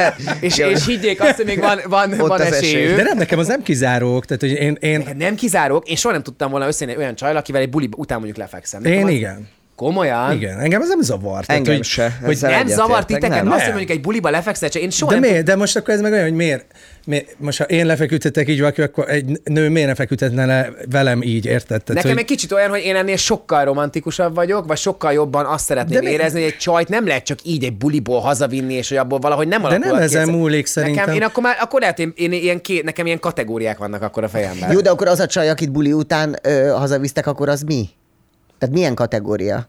és, 0.40 0.58
és 0.58 0.86
higgyék 0.86 1.22
azt, 1.22 1.36
hogy 1.36 1.46
még 1.46 1.60
van, 1.60 1.80
van, 1.88 2.20
Ott 2.20 2.28
van 2.28 2.42
esélyük. 2.42 2.96
De 2.96 3.04
nem, 3.04 3.18
nekem 3.18 3.40
az 3.40 3.48
nem 3.48 3.64
kizárók, 3.64 4.26
tehát 4.26 4.42
hogy 4.42 4.52
én, 4.52 4.78
én, 4.80 4.98
Neked 4.98 5.18
nem 5.18 5.36
kizárók, 5.36 5.90
én 5.90 5.96
soha 5.96 6.14
nem 6.14 6.24
tudtam 6.24 6.52
volna 6.52 6.68
összejönni 6.68 6.98
olyan 7.00 7.16
csajla, 7.16 7.40
akivel 7.40 7.62
egy 7.62 7.70
buli 7.70 7.90
után 7.96 8.18
mondjuk 8.18 8.38
lefekszem. 8.38 8.82
Nekem 8.82 8.98
én 8.98 9.06
az- 9.06 9.12
igen. 9.12 9.48
Komolyan? 9.76 10.32
Igen, 10.32 10.60
engem 10.60 10.82
ez 10.82 10.88
nem 10.88 11.02
zavar. 11.02 11.46
Tehát, 11.46 11.50
Engem 11.62 11.76
hogy, 11.76 11.84
se. 11.84 12.18
Hogy 12.26 12.38
Nem 12.42 12.50
egyetértek, 12.52 12.76
zavar 12.76 13.06
titeket? 13.06 13.30
nem. 13.30 13.46
Azt, 13.46 13.52
hogy 13.54 13.60
Nem. 13.60 13.70
mondjuk 13.70 13.90
egy 13.90 14.02
buliba 14.02 14.30
lefekszel, 14.30 14.70
csak 14.70 14.82
én 14.82 14.90
soha 14.90 15.12
de 15.14 15.20
nem 15.20 15.30
miért? 15.30 15.46
De 15.46 15.56
most 15.56 15.76
akkor 15.76 15.94
ez 15.94 16.02
meg 16.02 16.12
olyan, 16.12 16.24
hogy 16.24 16.34
miért, 16.34 16.66
miért 17.06 17.36
most 17.38 17.58
ha 17.58 17.64
én 17.64 17.86
lefeküdtetek 17.86 18.50
így 18.50 18.60
valaki, 18.60 18.82
akkor 18.82 19.10
egy 19.10 19.42
nő 19.44 19.70
miért 19.70 19.88
ne 19.88 19.96
feküdhetne 19.96 20.46
le 20.46 20.70
velem 20.90 21.22
így, 21.22 21.46
érted? 21.46 21.68
Tehát, 21.84 21.88
Nekem 21.88 22.10
hogy... 22.10 22.20
egy 22.20 22.26
kicsit 22.26 22.52
olyan, 22.52 22.70
hogy 22.70 22.82
én 22.84 22.96
ennél 22.96 23.16
sokkal 23.18 23.64
romantikusabb 23.66 24.36
vagyok, 24.36 24.66
vagy 24.68 24.78
sokkal 24.78 25.14
jobban 25.14 25.46
azt 25.46 25.66
szeretném 25.66 26.00
De 26.02 26.08
mi- 26.08 26.14
érezni, 26.14 26.42
hogy 26.42 26.52
egy 26.52 26.58
csajt 26.58 26.90
nem 26.90 27.08
lehet 27.08 27.24
csak 27.24 27.40
így 27.44 27.64
egy 27.64 27.78
buliból 27.78 28.20
hazavinni, 28.20 28.74
és 28.74 28.90
hogy 28.90 28.98
abból 28.98 29.20
valahogy 29.20 29.48
nem 29.48 29.64
alakul 29.66 29.86
nem 29.88 29.98
ki 29.98 30.04
ezen 30.04 30.22
ez- 30.22 30.28
múlik 30.28 30.66
szerintem. 30.66 31.06
Nekem, 31.06 31.22
én 31.22 31.28
akkor 31.28 31.44
már, 31.44 31.56
akkor 31.62 31.80
lehet, 31.80 32.00
én, 32.00 32.14
én 32.16 32.32
ilyen 32.32 32.62
két, 32.62 32.84
nekem 32.84 33.06
ilyen 33.06 33.20
kategóriák 33.20 33.78
vannak 33.78 34.02
akkor 34.02 34.24
a 34.24 34.30
fejemben. 34.30 34.72
Jó, 34.72 34.80
de 34.82 34.90
akkor 34.90 35.08
az 35.08 35.20
a 35.20 35.26
csaj, 35.26 35.50
akit 35.50 35.72
buli 35.72 35.94
után 35.94 36.36
ö, 36.44 36.68
hazavisztek, 36.68 37.28
akkor 37.28 37.50
az 37.50 37.62
mi? 37.62 37.90
Tehát 38.64 38.78
milyen 38.78 38.96
kategória? 38.96 39.68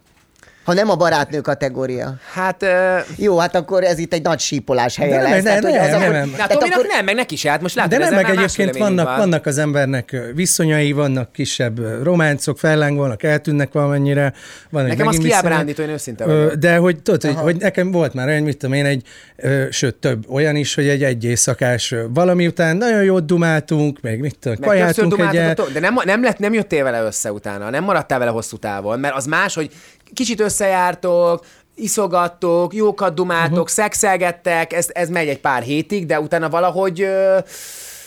Ha 0.65 0.73
nem 0.73 0.91
a 0.91 0.95
barátnő 0.97 1.41
kategória. 1.41 2.15
Hát, 2.33 2.63
ö, 2.63 2.97
Jó, 3.17 3.39
hát 3.39 3.55
akkor 3.55 3.83
ez 3.85 3.99
itt 3.99 4.13
egy 4.13 4.23
nagy 4.23 4.39
sípolás 4.41 4.97
helye 4.97 5.17
De 5.17 5.23
nem, 5.23 5.31
lesz. 5.31 5.43
nem, 5.43 5.61
nem, 5.73 5.83
az 5.83 5.91
nem, 5.91 6.13
nem. 6.13 6.31
tehát 6.31 6.51
Tominak 6.53 6.79
akkor- 6.79 6.91
nem, 6.91 7.05
meg 7.05 7.15
neki 7.15 7.37
se, 7.37 7.51
hát 7.51 7.61
most 7.61 7.75
látod, 7.75 7.91
De 7.91 7.99
nem, 7.99 8.15
meg 8.15 8.31
egyébként 8.31 8.77
vannak, 8.77 9.07
van. 9.07 9.17
vannak 9.17 9.47
az 9.47 9.59
embernek 9.59 10.17
viszonyai, 10.35 10.93
vannak 10.93 11.33
kisebb 11.33 12.03
románcok, 12.03 12.59
fellángolnak, 12.59 13.23
eltűnnek 13.23 13.73
valamennyire. 13.73 14.33
Van 14.71 14.83
egy 14.83 14.89
Nekem 14.89 15.07
az 15.07 15.17
kiábrándító, 15.17 15.83
én 15.83 15.89
őszinte 15.89 16.25
vagyok. 16.25 16.53
De 16.55 16.77
hogy 16.77 17.03
tudod, 17.03 17.23
hogy, 17.23 17.35
hogy 17.35 17.57
nekem 17.57 17.91
volt 17.91 18.15
már 18.15 18.29
olyan, 18.29 18.43
mit 18.43 18.57
tudom 18.57 18.75
én, 18.75 18.85
egy, 18.85 19.03
ö, 19.37 19.65
sőt 19.71 19.95
több 19.95 20.31
olyan 20.31 20.57
is, 20.57 20.75
hogy 20.75 20.89
egy 20.89 21.03
egy 21.05 21.25
éjszakás 21.25 21.95
valami 22.09 22.47
után 22.47 22.77
nagyon 22.77 23.03
jót 23.03 23.27
dumáltunk, 23.27 23.99
meg 24.01 24.21
mit 24.21 24.37
tudom, 24.39 24.59
kajáltunk 24.61 25.19
egyet. 25.19 25.73
de 25.73 25.81
nem, 25.81 25.95
nem, 26.05 26.23
lett, 26.23 26.39
nem 26.39 26.53
jöttél 26.53 26.85
vele 26.85 27.03
össze 27.03 27.33
utána, 27.33 27.71
nem 27.71 27.85
maradtál 27.85 28.19
vele 28.19 28.31
hosszú 28.31 28.57
távon, 28.57 28.99
mert 29.01 29.15
az 29.17 29.27
más, 29.27 29.55
hogy 29.55 29.71
kicsit 30.15 30.41
összejártok, 30.41 31.45
iszogattok, 31.75 32.75
jókat 32.75 33.15
dumáltok, 33.15 33.53
uh-huh. 33.53 33.69
szexelgettek, 33.69 34.73
ez, 34.73 34.87
ez 34.93 35.09
megy 35.09 35.29
egy 35.29 35.41
pár 35.41 35.63
hétig, 35.63 36.07
de 36.07 36.21
utána 36.21 36.49
valahogy... 36.49 37.01
Ö, 37.03 37.39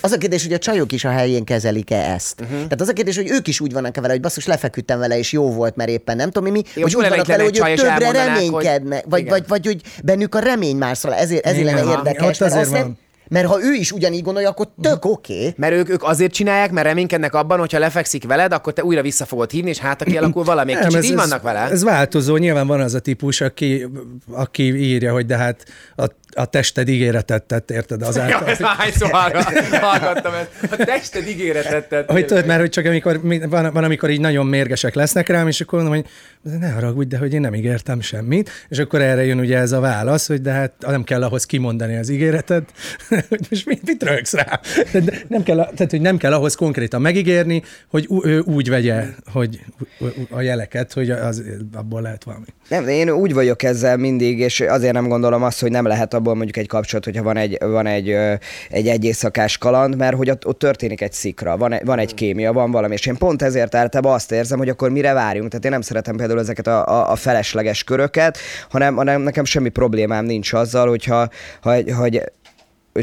Az 0.02 0.12
a 0.12 0.18
kérdés, 0.18 0.44
hogy 0.44 0.54
a 0.54 0.58
csajok 0.58 0.92
is 0.92 1.06
a 1.06 1.10
helyén 1.10 1.44
kezelik-e 1.44 2.12
ezt. 2.14 2.42
Uh-huh. 2.42 2.58
Tehát 2.58 2.82
az 2.82 2.88
a 2.88 2.94
kérdés, 2.94 3.16
hogy 3.16 3.30
ők 3.30 3.48
is 3.48 3.60
úgy 3.60 3.74
vannak 3.74 3.96
vele, 3.96 4.10
hogy 4.10 4.22
basszus, 4.22 4.46
lefeküdtem 4.46 5.00
vele, 5.00 5.18
és 5.18 5.32
jó 5.32 5.52
volt, 5.52 5.76
mert 5.76 5.90
éppen 5.90 6.16
nem 6.16 6.32
tudom 6.32 6.52
mi, 6.52 6.62
jó 6.76 6.84
úgy 6.84 6.94
lenne, 6.94 7.10
vannak 7.10 7.26
vele, 7.26 7.44
hogy 7.44 7.58
ők 7.58 7.66
többre 7.66 7.92
elmondanák, 7.92 8.28
hogy- 8.28 8.36
reménykednek, 8.36 9.06
vagy, 9.10 9.30
vagy, 9.30 9.48
vagy, 9.48 9.66
hogy 9.66 9.82
bennük 10.04 10.36
a 10.36 10.40
remény 10.40 10.76
már 10.76 10.98
szól, 10.98 11.14
ezért, 11.14 11.46
ezért 11.46 11.66
lenne 11.66 11.92
érdekes. 11.92 12.40
Ott 12.40 12.40
mert, 12.40 12.56
azért 12.56 12.82
van. 12.84 12.98
Mert 13.30 13.48
ha 13.48 13.64
ő 13.64 13.74
is 13.74 13.92
ugyanígy 13.92 14.24
gondolja, 14.24 14.50
akkor 14.50 14.68
tök 14.82 15.06
oké. 15.06 15.38
Okay. 15.38 15.54
mert 15.58 15.74
ők, 15.74 15.90
ők 15.90 16.04
azért 16.04 16.34
csinálják, 16.34 16.72
mert 16.72 16.88
reménykednek 16.88 17.34
abban, 17.34 17.60
hogyha 17.60 17.80
lefekszik 17.80 18.28
veled, 18.28 18.52
akkor 18.52 18.74
te 18.74 18.84
újra 18.84 19.02
vissza 19.02 19.26
fogod 19.26 19.52
hívni, 19.52 19.70
és 19.70 19.78
hát 19.78 20.04
kialakul 20.04 20.44
valami. 20.54 20.76
Egy 20.76 20.88
kicsit 20.88 21.04
így 21.04 21.16
vannak 21.16 21.42
vele. 21.42 21.60
Ez 21.60 21.84
változó, 21.84 22.38
nyilván 22.38 22.68
van 22.68 22.82
az 22.82 22.94
a 22.94 23.00
típus, 23.00 23.42
aki, 23.42 23.88
aki 24.32 24.64
írja, 24.64 25.12
hogy 25.12 25.26
de 25.26 25.38
hát 25.38 25.66
a 25.96 26.06
a 26.38 26.46
tested 26.46 26.88
ígéretet 26.88 27.44
tett, 27.44 27.72
érted? 27.72 28.02
Ja, 28.02 28.08
Azáltal, 28.08 28.48
ezt 28.48 28.60
már 28.60 28.76
hányszor 28.76 29.10
hallga- 29.10 29.76
hallgattam 29.76 30.34
ezt. 30.34 30.72
A 30.72 30.76
tested 30.86 31.28
ígéretet 31.28 31.90
tett. 31.90 32.12
hogy 32.12 32.26
tudod, 32.26 32.46
mert 32.46 32.60
hogy 32.60 32.70
csak 32.70 32.86
amikor, 32.86 33.22
mi- 33.24 33.40
van, 33.50 33.74
van, 33.74 33.84
amikor 33.84 34.10
így 34.10 34.20
nagyon 34.20 34.46
mérgesek 34.46 34.94
lesznek 34.96 35.28
rám, 35.28 35.48
és 35.48 35.62
akkor 35.62 35.82
mondom, 35.82 36.00
hogy 36.02 36.06
ne 36.60 36.70
haragudj, 36.72 37.08
de 37.08 37.18
hogy 37.18 37.34
én 37.34 37.42
nem 37.42 37.54
ígértem 37.54 38.02
semmit, 38.02 38.50
és 38.70 38.78
akkor 38.78 39.02
erre 39.02 39.26
jön 39.26 39.40
ugye 39.40 39.58
ez 39.58 39.72
a 39.72 39.80
válasz, 39.80 40.28
hogy 40.28 40.42
de 40.42 40.52
hát 40.52 40.72
nem 40.80 41.04
kell 41.04 41.24
ahhoz 41.24 41.46
kimondani 41.46 41.96
az 41.98 42.10
ígéretet, 42.10 42.72
hogy 43.30 43.40
most 43.50 43.66
mit, 43.66 43.82
mit 43.86 44.04
rögsz 44.04 44.34
rá? 44.34 44.60
De 44.92 45.00
de 45.00 45.14
nem 45.28 45.44
kell, 45.44 45.56
tehát, 45.56 45.92
hogy 45.92 46.02
nem 46.02 46.18
kell 46.18 46.34
ahhoz 46.34 46.56
konkrétan 46.56 47.02
megígérni, 47.02 47.64
hogy 47.90 48.06
ú- 48.10 48.26
ő 48.26 48.40
úgy 48.40 48.70
vegye, 48.70 49.04
hogy 49.32 49.60
a 50.30 50.42
jeleket, 50.42 50.94
hogy 50.94 51.10
az, 51.10 51.44
abból 51.74 52.02
lehet 52.02 52.24
valami. 52.24 52.46
Nem, 52.70 52.86
de 52.86 52.92
én 52.92 53.10
úgy 53.10 53.34
vagyok 53.34 53.64
ezzel 53.64 53.98
mindig, 53.98 54.40
és 54.40 54.60
azért 54.60 54.94
nem 54.94 55.08
gondolom 55.08 55.44
azt, 55.44 55.60
hogy 55.62 55.72
nem 55.72 55.86
lehet 55.86 56.14
abból 56.14 56.27
mondjuk 56.36 56.58
egy 56.58 56.68
kapcsolat, 56.68 57.06
hogyha 57.06 57.24
van 57.24 57.38
egy, 57.38 57.58
van 57.60 57.86
egy, 57.86 58.10
egy 58.70 58.88
egy 58.88 59.06
éjszakás 59.06 59.58
kaland, 59.58 59.98
mert 59.98 60.16
hogy 60.16 60.30
ott, 60.30 60.48
ott 60.48 60.60
történik 60.60 61.02
egy 61.02 61.12
szikra, 61.12 61.58
van 61.58 61.74
egy, 61.74 61.86
van 61.86 62.00
egy 62.00 62.14
kémia, 62.14 62.54
van 62.54 62.72
valami, 62.72 62.94
és 62.94 63.06
én 63.06 63.18
pont 63.18 63.42
ezért 63.42 63.76
általában 63.76 64.14
azt 64.14 64.32
érzem, 64.32 64.58
hogy 64.58 64.70
akkor 64.70 64.90
mire 64.90 65.14
várjunk. 65.14 65.50
Tehát 65.50 65.66
én 65.66 65.72
nem 65.72 65.82
szeretem 65.82 66.16
például 66.16 66.40
ezeket 66.40 66.68
a, 66.68 66.88
a, 66.88 67.12
a 67.12 67.16
felesleges 67.16 67.84
köröket, 67.84 68.38
hanem, 68.70 68.96
hanem 68.96 69.22
nekem 69.22 69.46
semmi 69.46 69.70
problémám 69.70 70.26
nincs 70.26 70.54
azzal, 70.54 70.88
hogyha 70.88 71.30
ha, 71.62 71.94
hogy 71.94 72.22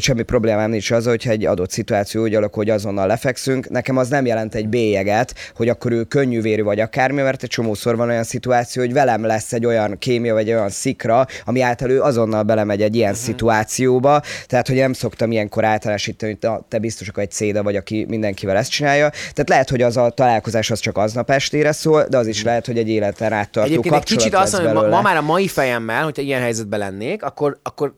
semmi 0.02 0.22
problémám 0.22 0.70
nincs 0.70 0.90
az, 0.90 1.06
hogyha 1.06 1.30
egy 1.30 1.46
adott 1.46 1.70
szituáció 1.70 2.22
úgy 2.22 2.34
alakul, 2.34 2.62
hogy 2.64 2.72
azonnal 2.72 3.06
lefekszünk. 3.06 3.68
Nekem 3.68 3.96
az 3.96 4.08
nem 4.08 4.26
jelent 4.26 4.54
egy 4.54 4.68
bélyeget, 4.68 5.34
hogy 5.54 5.68
akkor 5.68 5.92
ő 5.92 6.02
könnyűvérű 6.02 6.62
vagy 6.62 6.80
akármi, 6.80 7.22
mert 7.22 7.42
egy 7.42 7.48
csomószor 7.48 7.96
van 7.96 8.08
olyan 8.08 8.24
szituáció, 8.24 8.82
hogy 8.82 8.92
velem 8.92 9.24
lesz 9.24 9.52
egy 9.52 9.66
olyan 9.66 9.98
kémia 9.98 10.34
vagy 10.34 10.48
olyan 10.48 10.70
szikra, 10.70 11.26
ami 11.44 11.60
által 11.60 11.90
ő 11.90 12.02
azonnal 12.02 12.42
belemegy 12.42 12.82
egy 12.82 12.94
ilyen 12.94 13.10
uh-huh. 13.10 13.26
szituációba. 13.26 14.22
Tehát, 14.46 14.66
hogy 14.66 14.76
nem 14.76 14.92
szoktam 14.92 15.32
ilyenkor 15.32 15.64
általánosítani, 15.64 16.38
hogy 16.40 16.50
te- 16.68 16.78
biztos 16.78 17.08
akkor 17.08 17.22
egy 17.22 17.30
céda 17.30 17.62
vagy, 17.62 17.76
aki 17.76 18.04
mindenkivel 18.08 18.56
ezt 18.56 18.70
csinálja. 18.70 19.08
Tehát 19.08 19.48
lehet, 19.48 19.70
hogy 19.70 19.82
az 19.82 19.96
a 19.96 20.10
találkozás 20.10 20.70
az 20.70 20.78
csak 20.78 20.96
aznap 20.96 21.30
estére 21.30 21.72
szól, 21.72 22.06
de 22.10 22.18
az 22.18 22.26
is 22.26 22.42
lehet, 22.42 22.66
hogy 22.66 22.78
egy 22.78 22.88
életen 22.88 23.32
át 23.32 23.56
Egyébként 23.56 23.94
egy 23.94 24.02
kicsit 24.02 24.34
azt 24.34 24.52
mondom, 24.52 24.76
hogy 24.76 24.88
ma, 24.88 24.96
ma 24.96 25.02
már 25.02 25.16
a 25.16 25.22
mai 25.22 25.48
fejemmel, 25.48 26.04
hogyha 26.04 26.22
ilyen 26.22 26.40
helyzetben 26.40 26.78
lennék, 26.78 27.22
akkor, 27.22 27.58
akkor 27.62 27.92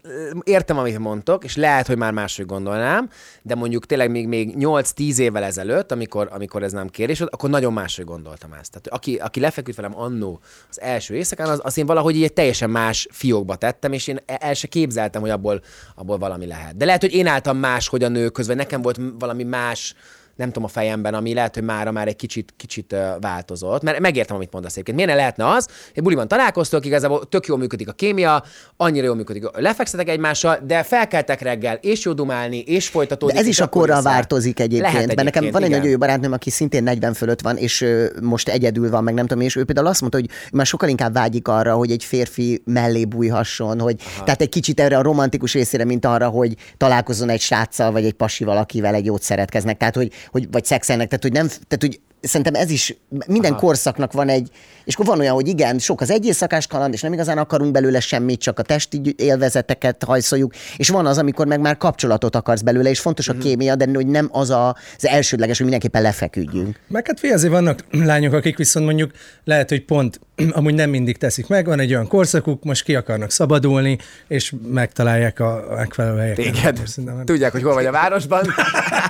értem, 0.44 0.78
amit 0.78 0.98
mondtok, 0.98 1.44
és 1.44 1.56
lehet, 1.56 1.85
hogy 1.86 1.96
már 1.96 2.12
máshogy 2.12 2.46
gondolnám, 2.46 3.08
de 3.42 3.54
mondjuk 3.54 3.86
tényleg 3.86 4.10
még, 4.10 4.28
még 4.28 4.54
8-10 4.58 5.18
évvel 5.18 5.42
ezelőtt, 5.42 5.92
amikor, 5.92 6.28
amikor 6.32 6.62
ez 6.62 6.72
nem 6.72 6.88
kérdés 6.88 7.18
volt, 7.18 7.34
akkor 7.34 7.50
nagyon 7.50 7.72
máshogy 7.72 8.04
gondoltam 8.04 8.52
ezt. 8.52 8.70
Tehát 8.70 8.86
aki, 8.86 9.16
aki 9.16 9.40
lefeküdt 9.40 9.76
velem 9.76 9.98
annó 9.98 10.40
az 10.70 10.80
első 10.80 11.14
éjszakán, 11.14 11.48
az, 11.48 11.60
az 11.62 11.78
én 11.78 11.86
valahogy 11.86 12.22
egy 12.22 12.32
teljesen 12.32 12.70
más 12.70 13.08
fiókba 13.10 13.56
tettem, 13.56 13.92
és 13.92 14.06
én 14.06 14.20
el 14.26 14.54
se 14.54 14.66
képzeltem, 14.66 15.20
hogy 15.20 15.30
abból, 15.30 15.60
abból 15.94 16.18
valami 16.18 16.46
lehet. 16.46 16.76
De 16.76 16.84
lehet, 16.84 17.00
hogy 17.00 17.14
én 17.14 17.26
álltam 17.26 17.56
máshogy 17.56 18.04
a 18.04 18.08
nők 18.08 18.32
közben, 18.32 18.56
nekem 18.56 18.82
volt 18.82 19.00
valami 19.18 19.42
más 19.42 19.94
nem 20.36 20.46
tudom 20.46 20.64
a 20.64 20.68
fejemben, 20.68 21.14
ami 21.14 21.34
lehet, 21.34 21.54
hogy 21.54 21.64
mára 21.64 21.90
már 21.90 22.08
egy 22.08 22.16
kicsit, 22.16 22.54
kicsit 22.56 22.96
változott. 23.20 23.82
Mert 23.82 23.98
megértem, 23.98 24.36
amit 24.36 24.52
mondasz 24.52 24.72
egyébként. 24.72 24.96
Miért 24.96 25.12
ne 25.12 25.16
lehetne 25.16 25.48
az, 25.48 25.68
hogy 25.94 26.02
buliban 26.02 26.28
találkoztok, 26.28 26.86
igazából 26.86 27.28
tök 27.28 27.46
jól 27.46 27.58
működik 27.58 27.88
a 27.88 27.92
kémia, 27.92 28.44
annyira 28.76 29.06
jól 29.06 29.14
működik, 29.14 29.44
lefekszetek 29.58 30.08
egymással, 30.08 30.58
de 30.66 30.82
felkeltek 30.82 31.40
reggel, 31.40 31.78
és 31.80 32.04
jó 32.04 32.12
dumálni, 32.12 32.58
és 32.58 32.88
folytatódik. 32.88 33.34
De 33.34 33.40
ez 33.40 33.46
és 33.46 33.52
is 33.52 33.60
a 33.60 33.66
korral 33.66 34.02
változik 34.02 34.60
egyébként, 34.60 34.92
Lehet 34.92 35.06
mert 35.06 35.22
nekem 35.22 35.50
van 35.50 35.62
egy 35.62 35.68
igen. 35.68 35.78
nagyon 35.78 35.92
jó 35.92 35.98
barátnőm, 35.98 36.32
aki 36.32 36.50
szintén 36.50 36.82
40 36.82 37.14
fölött 37.14 37.40
van, 37.40 37.56
és 37.56 37.86
most 38.22 38.48
egyedül 38.48 38.90
van, 38.90 39.04
meg 39.04 39.14
nem 39.14 39.26
tudom, 39.26 39.42
és 39.42 39.56
ő 39.56 39.64
például 39.64 39.86
azt 39.86 40.00
mondta, 40.00 40.18
hogy 40.18 40.30
már 40.52 40.66
sokkal 40.66 40.88
inkább 40.88 41.12
vágyik 41.12 41.48
arra, 41.48 41.74
hogy 41.74 41.90
egy 41.90 42.04
férfi 42.04 42.62
mellé 42.64 43.04
bújhasson, 43.04 43.80
hogy 43.80 43.96
Aha. 44.14 44.24
tehát 44.24 44.40
egy 44.40 44.48
kicsit 44.48 44.80
erre 44.80 44.96
a 44.98 45.02
romantikus 45.02 45.52
részére, 45.52 45.84
mint 45.84 46.04
arra, 46.04 46.28
hogy 46.28 46.54
találkozzon 46.76 47.28
egy 47.28 47.40
sráccal, 47.40 47.92
vagy 47.92 48.04
egy 48.04 48.12
pasival, 48.12 48.56
akivel 48.56 48.94
egy 48.94 49.04
jót 49.04 49.22
szeretkeznek, 49.22 49.76
tehát 49.76 49.94
hogy, 49.94 50.12
hogy 50.30 50.50
vagy 50.50 50.64
szexelnek, 50.64 51.08
tehát 51.08 51.22
hogy 51.22 51.32
nem, 51.32 51.46
tehát 51.46 51.78
hogy 51.80 52.00
szerintem 52.20 52.54
ez 52.54 52.70
is, 52.70 52.96
minden 53.26 53.52
Aha. 53.52 53.60
korszaknak 53.60 54.12
van 54.12 54.28
egy, 54.28 54.50
és 54.86 54.94
akkor 54.94 55.06
van 55.06 55.18
olyan, 55.18 55.34
hogy 55.34 55.48
igen, 55.48 55.78
sok 55.78 56.00
az 56.00 56.10
egy 56.10 56.26
éjszakás 56.26 56.66
kaland, 56.66 56.92
és 56.92 57.00
nem 57.00 57.12
igazán 57.12 57.38
akarunk 57.38 57.72
belőle 57.72 58.00
semmit, 58.00 58.40
csak 58.40 58.58
a 58.58 58.62
testi 58.62 59.14
élvezeteket 59.16 60.04
hajszoljuk, 60.04 60.52
és 60.76 60.88
van 60.88 61.06
az, 61.06 61.18
amikor 61.18 61.46
meg 61.46 61.60
már 61.60 61.76
kapcsolatot 61.76 62.36
akarsz 62.36 62.60
belőle, 62.60 62.90
és 62.90 63.00
fontos 63.00 63.28
a 63.28 63.34
kémia, 63.38 63.74
de 63.74 63.88
hogy 63.94 64.06
nem 64.06 64.28
az 64.32 64.50
a, 64.50 64.76
az 64.96 65.06
elsődleges, 65.06 65.56
hogy 65.56 65.66
mindenképpen 65.66 66.02
lefeküdjünk. 66.02 66.80
Meg 66.88 67.06
hát 67.06 67.34
azért 67.34 67.52
vannak 67.52 67.84
lányok, 68.10 68.32
akik 68.32 68.56
viszont 68.56 68.86
mondjuk 68.86 69.10
lehet, 69.44 69.68
hogy 69.68 69.84
pont 69.84 70.20
amúgy 70.58 70.74
nem 70.74 70.90
mindig 70.90 71.16
teszik 71.16 71.46
meg, 71.46 71.66
van 71.66 71.80
egy 71.80 71.90
olyan 71.90 72.08
korszakuk, 72.08 72.64
most 72.64 72.84
ki 72.84 72.94
akarnak 72.94 73.30
szabadulni, 73.30 73.98
és 74.28 74.54
megtalálják 74.72 75.40
a 75.40 75.64
megfelelő 75.76 76.18
helyeket. 76.18 76.44
Téged. 76.44 76.80
Tudják, 77.24 77.52
hogy 77.52 77.62
hol 77.62 77.74
vagy 77.74 77.86
a 77.86 77.90
városban, 77.90 78.44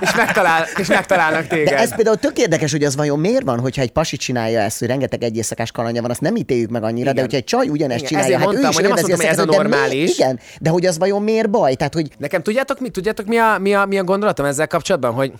és, 0.01 0.15
megtalál, 0.15 0.65
és 0.77 0.87
megtalálnak 0.87 1.47
téged. 1.47 1.69
De 1.69 1.77
ez 1.77 1.95
például 1.95 2.17
tök 2.17 2.37
érdekes, 2.37 2.71
hogy 2.71 2.83
az 2.83 2.95
vajon 2.95 3.19
miért 3.19 3.43
van, 3.43 3.59
hogyha 3.59 3.81
egy 3.81 3.91
pasi 3.91 4.17
csinálja 4.17 4.59
ezt, 4.59 4.79
hogy 4.79 4.87
rengeteg 4.87 5.23
egy 5.23 5.35
éjszakás 5.67 5.71
kalandja 5.71 6.01
van, 6.01 6.11
azt 6.11 6.21
nem 6.21 6.35
ítéljük 6.35 6.69
meg 6.69 6.83
annyira, 6.83 7.11
Igen. 7.11 7.15
de 7.15 7.21
hogyha 7.21 7.37
egy 7.37 7.43
csaj 7.43 7.67
ugyanezt 7.67 7.99
Igen, 7.99 8.09
csinálja, 8.09 8.37
hát 8.37 8.47
ő 8.47 8.49
mondtam, 8.49 8.69
is 8.69 8.75
hogy 8.75 8.83
nem 8.83 8.93
azt 8.93 9.01
mondtam, 9.01 9.25
hogy 9.25 9.29
ez 9.29 9.39
a 9.39 9.43
szexet, 9.43 9.61
de 9.61 9.63
mi- 9.63 9.69
normális. 9.69 10.17
Igen, 10.17 10.39
de 10.61 10.69
hogy 10.69 10.85
az 10.85 10.97
vajon 10.97 11.21
miért 11.23 11.49
baj? 11.49 11.75
Tehát, 11.75 11.93
hogy 11.93 12.09
Nekem 12.17 12.41
tudjátok 12.41 12.79
mi, 12.79 12.89
tudjátok 12.89 13.25
mi 13.25 13.37
a, 13.37 13.57
mi 13.57 13.73
a, 13.73 13.85
mi 13.85 13.97
a 13.97 14.03
gondolatom 14.03 14.45
ezzel 14.45 14.67
kapcsolatban, 14.67 15.13
hogy, 15.13 15.33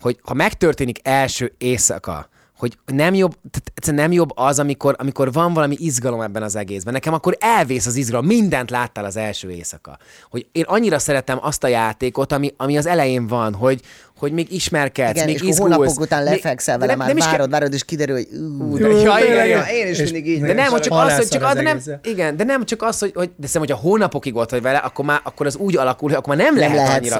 hogy 0.00 0.18
ha 0.22 0.34
megtörténik 0.34 0.98
első 1.02 1.54
éjszaka, 1.58 2.28
hogy 2.62 2.78
nem 2.96 3.14
jobb, 3.14 3.34
tehát 3.80 4.00
nem 4.00 4.12
jobb 4.12 4.30
az, 4.34 4.58
amikor, 4.58 4.94
amikor 4.98 5.32
van 5.32 5.52
valami 5.54 5.76
izgalom 5.78 6.20
ebben 6.20 6.42
az 6.42 6.56
egészben. 6.56 6.92
Nekem 6.92 7.12
akkor 7.12 7.36
elvész 7.40 7.86
az 7.86 7.96
izgalom, 7.96 8.26
mindent 8.26 8.70
láttál 8.70 9.04
az 9.04 9.16
első 9.16 9.50
éjszaka. 9.50 9.98
Hogy 10.30 10.46
én 10.52 10.64
annyira 10.66 10.98
szeretem 10.98 11.38
azt 11.40 11.64
a 11.64 11.68
játékot, 11.68 12.32
ami, 12.32 12.54
ami 12.56 12.76
az 12.76 12.86
elején 12.86 13.26
van, 13.26 13.54
hogy, 13.54 13.80
hogy 14.18 14.32
még 14.32 14.52
ismerkedsz, 14.52 15.10
igen, 15.14 15.24
még 15.26 15.34
és 15.34 15.40
izgulsz. 15.40 15.58
hónapok 15.58 16.00
után 16.00 16.24
lefekszel 16.24 16.78
vele, 16.78 16.90
nem- 16.90 16.98
már 16.98 17.08
nem 17.08 17.16
is 17.16 17.24
várod, 17.24 17.50
várod, 17.50 17.72
és 17.72 17.84
kiderül, 17.84 18.14
hogy 18.14 18.28
ú, 18.60 18.78
de- 18.78 18.88
ja, 18.88 19.18
igen, 19.24 19.46
igen. 19.46 19.66
Én 19.66 19.88
is 19.88 19.98
mindig 19.98 20.28
így 20.28 20.40
De 20.40 20.52
nem, 20.52 20.70
hogy 20.70 20.80
csak 20.80 20.92
az, 20.92 21.16
hogy 21.16 21.28
csak 21.28 21.42
az 21.42 21.54
nem, 21.54 21.80
igen, 22.02 22.36
de 22.36 22.44
nem 22.44 22.64
csak 22.64 22.82
az, 22.82 22.98
hogy, 22.98 23.12
hogy 23.14 23.30
de 23.36 23.46
szerintem, 23.46 23.76
hogyha 23.76 23.88
hónapokig 23.88 24.36
ott 24.36 24.50
vagy 24.50 24.62
vele, 24.62 24.78
akkor 24.78 25.04
már 25.04 25.20
akkor 25.24 25.46
az 25.46 25.56
úgy 25.56 25.76
alakul, 25.76 26.08
hogy 26.08 26.18
akkor 26.18 26.36
már 26.36 26.44
nem, 26.44 26.58
lehet 26.58 26.76
lehetsz. 26.76 27.16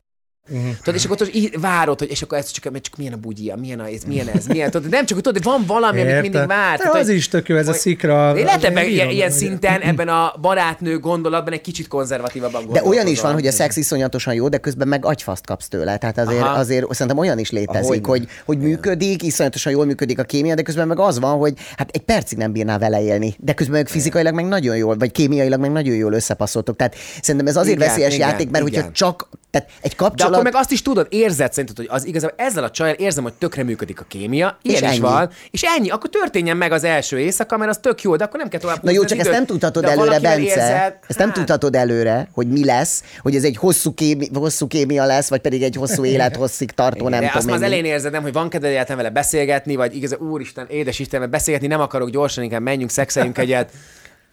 Annyira 0.50 0.76
Tudod, 0.82 0.94
és 0.94 1.04
akkor 1.04 1.16
tudod, 1.16 1.34
így 1.34 1.60
várod, 1.60 1.98
hogy 1.98 2.10
és 2.10 2.22
akkor 2.22 2.38
ez 2.38 2.50
csak, 2.50 2.80
csak 2.80 2.96
milyen 2.96 3.12
a 3.12 3.16
bugyia, 3.16 3.56
milyen 3.56 3.80
a, 3.80 3.86
ez, 3.86 4.02
milyen 4.06 4.28
ez, 4.28 4.46
milyen, 4.46 4.70
tudod, 4.70 4.90
nem 4.90 5.06
csak, 5.06 5.14
hogy 5.14 5.22
tudod, 5.22 5.42
van 5.42 5.64
valami, 5.66 6.00
amit 6.00 6.12
Érted? 6.12 6.30
mindig 6.30 6.46
vár. 6.48 6.78
De 6.78 6.98
az 6.98 7.08
is 7.08 7.28
tök 7.28 7.48
jó, 7.48 7.56
ez 7.56 7.68
a 7.68 7.72
szikra. 7.72 8.36
Én 8.36 8.44
lehet 8.44 8.64
ebben 8.64 8.86
ilyen, 8.86 9.10
ilyen 9.10 9.30
szinten, 9.30 9.80
ebben 9.80 10.08
a 10.08 10.34
barátnő 10.40 10.98
gondolatban 10.98 11.52
egy 11.52 11.60
kicsit 11.60 11.88
konzervatívabban 11.88 12.68
De 12.72 12.84
olyan 12.84 13.06
is 13.06 13.20
van, 13.20 13.32
hogy 13.32 13.46
a 13.46 13.50
szex 13.50 13.76
iszonyatosan 13.76 14.34
jó, 14.34 14.48
de 14.48 14.58
közben 14.58 14.88
meg 14.88 15.04
agyfaszt 15.04 15.46
kapsz 15.46 15.68
tőle. 15.68 15.96
Tehát 15.96 16.18
azért, 16.18 16.42
Aha. 16.42 16.58
azért 16.58 16.86
szerintem 16.90 17.18
olyan 17.18 17.38
is 17.38 17.50
létezik, 17.50 18.06
hogy, 18.06 18.28
hogy 18.44 18.58
működik, 18.58 19.22
iszonyatosan 19.22 19.72
jól 19.72 19.84
működik 19.84 20.18
a 20.18 20.22
kémia, 20.22 20.54
de 20.54 20.62
közben 20.62 20.88
meg 20.88 20.98
az 20.98 21.18
van, 21.18 21.38
hogy 21.38 21.54
hát 21.76 21.90
egy 21.92 22.02
percig 22.02 22.38
nem 22.38 22.52
bírná 22.52 22.78
vele 22.78 23.02
élni. 23.02 23.34
De 23.38 23.52
közben 23.52 23.76
meg 23.76 23.88
fizikailag 23.88 24.34
meg 24.34 24.44
nagyon 24.44 24.76
jól, 24.76 24.96
vagy 24.96 25.12
kémiailag 25.12 25.60
meg 25.60 25.72
nagyon 25.72 25.94
jól 25.94 26.12
összepasszoltok. 26.12 26.76
Tehát 26.76 26.94
szerintem 27.22 27.48
ez 27.48 27.56
azért 27.56 27.76
Igen, 27.76 27.88
veszélyes 27.88 28.14
igen, 28.14 28.28
játék, 28.28 28.50
mert 28.50 28.68
igen. 28.68 28.82
hogyha 28.82 28.92
csak 28.92 29.28
tehát 29.52 29.70
egy 29.80 29.96
De 29.96 30.24
kapcsolat... 30.32 30.40
akkor 30.40 30.52
meg 30.52 30.62
azt 30.62 30.70
is 30.70 30.82
tudod, 30.82 31.06
érzed 31.10 31.52
szerinted, 31.52 31.76
hogy 31.76 31.86
az 31.90 32.06
igazából 32.06 32.36
ezzel 32.38 32.64
a 32.64 32.70
csajjal 32.70 32.96
érzem, 32.96 33.22
hogy 33.22 33.32
tökre 33.32 33.62
működik 33.62 34.00
a 34.00 34.04
kémia, 34.08 34.58
ilyen 34.62 34.82
És 34.82 34.88
is 34.88 34.88
ennyi. 34.88 34.98
van, 34.98 35.30
és 35.50 35.62
ennyi, 35.62 35.90
akkor 35.90 36.10
történjen 36.10 36.56
meg 36.56 36.72
az 36.72 36.84
első 36.84 37.18
éjszaka, 37.18 37.56
mert 37.56 37.70
az 37.70 37.78
tök 37.80 38.02
jó, 38.02 38.16
de 38.16 38.24
akkor 38.24 38.40
nem 38.40 38.48
kell 38.48 38.60
tovább 38.60 38.82
Na 38.82 38.90
jó, 38.90 39.04
csak 39.04 39.18
ezt 39.18 39.30
nem 39.30 39.46
tudhatod 39.46 39.84
előre, 39.84 40.20
Bence. 40.20 40.40
érzed, 40.40 40.98
ezt 41.08 41.18
nem 41.18 41.28
hát, 41.28 41.36
tudhatod 41.36 41.76
előre, 41.76 42.28
hogy 42.32 42.48
mi 42.48 42.64
lesz, 42.64 43.02
hogy 43.18 43.36
ez 43.36 43.44
egy 43.44 43.56
hosszú, 43.56 43.94
kémi, 43.94 44.28
hosszú 44.34 44.66
kémia 44.66 45.04
lesz, 45.04 45.28
vagy 45.28 45.40
pedig 45.40 45.62
egy 45.62 45.76
hosszú 45.76 46.04
élet 46.04 46.36
hosszig 46.36 46.70
tartó, 46.70 47.08
nem 47.08 47.20
de 47.20 47.26
tudom 47.26 47.36
azt 47.36 47.46
már 47.46 47.56
az 47.56 47.62
elején 47.62 47.84
érzed, 47.84 48.12
nem, 48.12 48.22
hogy 48.22 48.32
van 48.32 48.48
kedved 48.48 48.70
egyáltalán 48.70 48.96
vele 48.96 49.10
beszélgetni, 49.10 49.76
vagy 49.76 49.96
igaz, 49.96 50.16
úristen, 50.18 50.66
édes 50.68 50.98
Istenem, 50.98 51.30
beszélgetni 51.30 51.66
nem 51.66 51.80
akarok 51.80 52.10
gyorsan, 52.10 52.44
inkább 52.44 52.62
menjünk, 52.62 52.90
szexeljünk 52.90 53.38
egyet, 53.38 53.70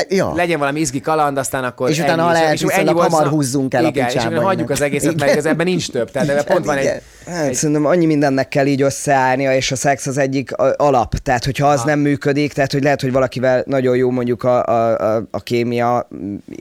Ja. 0.09 0.33
legyen 0.35 0.59
valami 0.59 0.79
izgi 0.79 1.01
kaland, 1.01 1.37
aztán 1.37 1.63
akkor 1.63 1.89
És 1.89 1.99
utána, 1.99 2.23
ha 2.23 2.31
lehet, 2.31 2.53
és 2.53 2.61
ennyi 2.61 2.91
volt, 2.91 3.11
hamar 3.11 3.27
húzzunk 3.27 3.73
el 3.73 3.85
a 3.85 3.87
Igen, 3.87 4.05
és 4.07 4.13
picsába 4.13 4.33
akkor 4.35 4.45
hagyjuk 4.45 4.69
az 4.69 4.81
egészet, 4.81 5.11
Igen. 5.11 5.25
mert 5.25 5.37
ez 5.37 5.45
ebben 5.45 5.65
nincs 5.65 5.91
több. 5.91 6.11
Tehát 6.11 6.29
ebben 6.29 6.43
pont 6.45 6.65
van 6.65 6.77
egy, 6.77 6.83
Igen. 6.83 7.01
Hát, 7.25 7.53
szerintem 7.53 7.85
annyi 7.85 8.05
mindennek 8.05 8.47
kell 8.47 8.65
így 8.65 8.81
összeállnia, 8.81 9.55
és 9.55 9.71
a 9.71 9.75
szex 9.75 10.07
az 10.07 10.17
egyik 10.17 10.53
a- 10.53 10.73
alap. 10.77 11.15
Tehát, 11.15 11.45
hogyha 11.45 11.67
az 11.67 11.83
nem 11.83 11.99
működik, 11.99 12.53
tehát, 12.53 12.71
hogy 12.71 12.83
lehet, 12.83 13.01
hogy 13.01 13.11
valakivel 13.11 13.63
nagyon 13.65 13.95
jó 13.95 14.09
mondjuk 14.09 14.43
a, 14.43 14.65
a, 14.65 14.97
a, 15.15 15.27
a 15.31 15.39
kémia, 15.39 16.07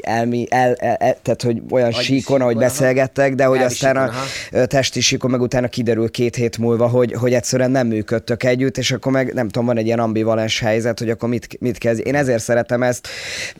elmi, 0.01 0.47
el, 0.51 0.75
el, 0.75 0.95
el, 0.95 1.17
tehát, 1.23 1.43
hogy 1.43 1.63
olyan 1.71 1.89
Agyi 1.93 2.03
síkon, 2.03 2.41
ahogy 2.41 2.57
beszélgettek, 2.57 3.35
de 3.35 3.45
hogy 3.45 3.59
aztán 3.63 3.97
a 3.97 4.07
síkon, 4.07 4.61
ö, 4.61 4.67
testi 4.67 5.01
síkon 5.01 5.31
meg 5.31 5.41
utána 5.41 5.69
kiderül 5.69 6.11
két 6.11 6.35
hét 6.37 6.59
múlva, 6.59 6.87
hogy, 6.87 7.13
hogy 7.13 7.35
egyszerűen 7.35 7.71
nem 7.71 7.87
működtök 7.87 8.45
együtt, 8.45 8.79
és 8.79 8.91
akkor 8.93 9.13
meg 9.13 9.35
nem 9.35 9.49
tudom, 9.49 9.67
van 9.67 9.79
egy 9.79 9.87
ilyen 9.87 9.99
ambivalens 9.99 10.61
helyzet, 10.61 10.99
hogy 10.99 11.11
akkor 11.11 11.29
mit, 11.29 11.61
mit 11.61 11.79
kezd. 11.79 12.07
Én 12.07 12.15
ezért 12.15 12.43
szeretem 12.43 12.83
ezt, 12.83 13.09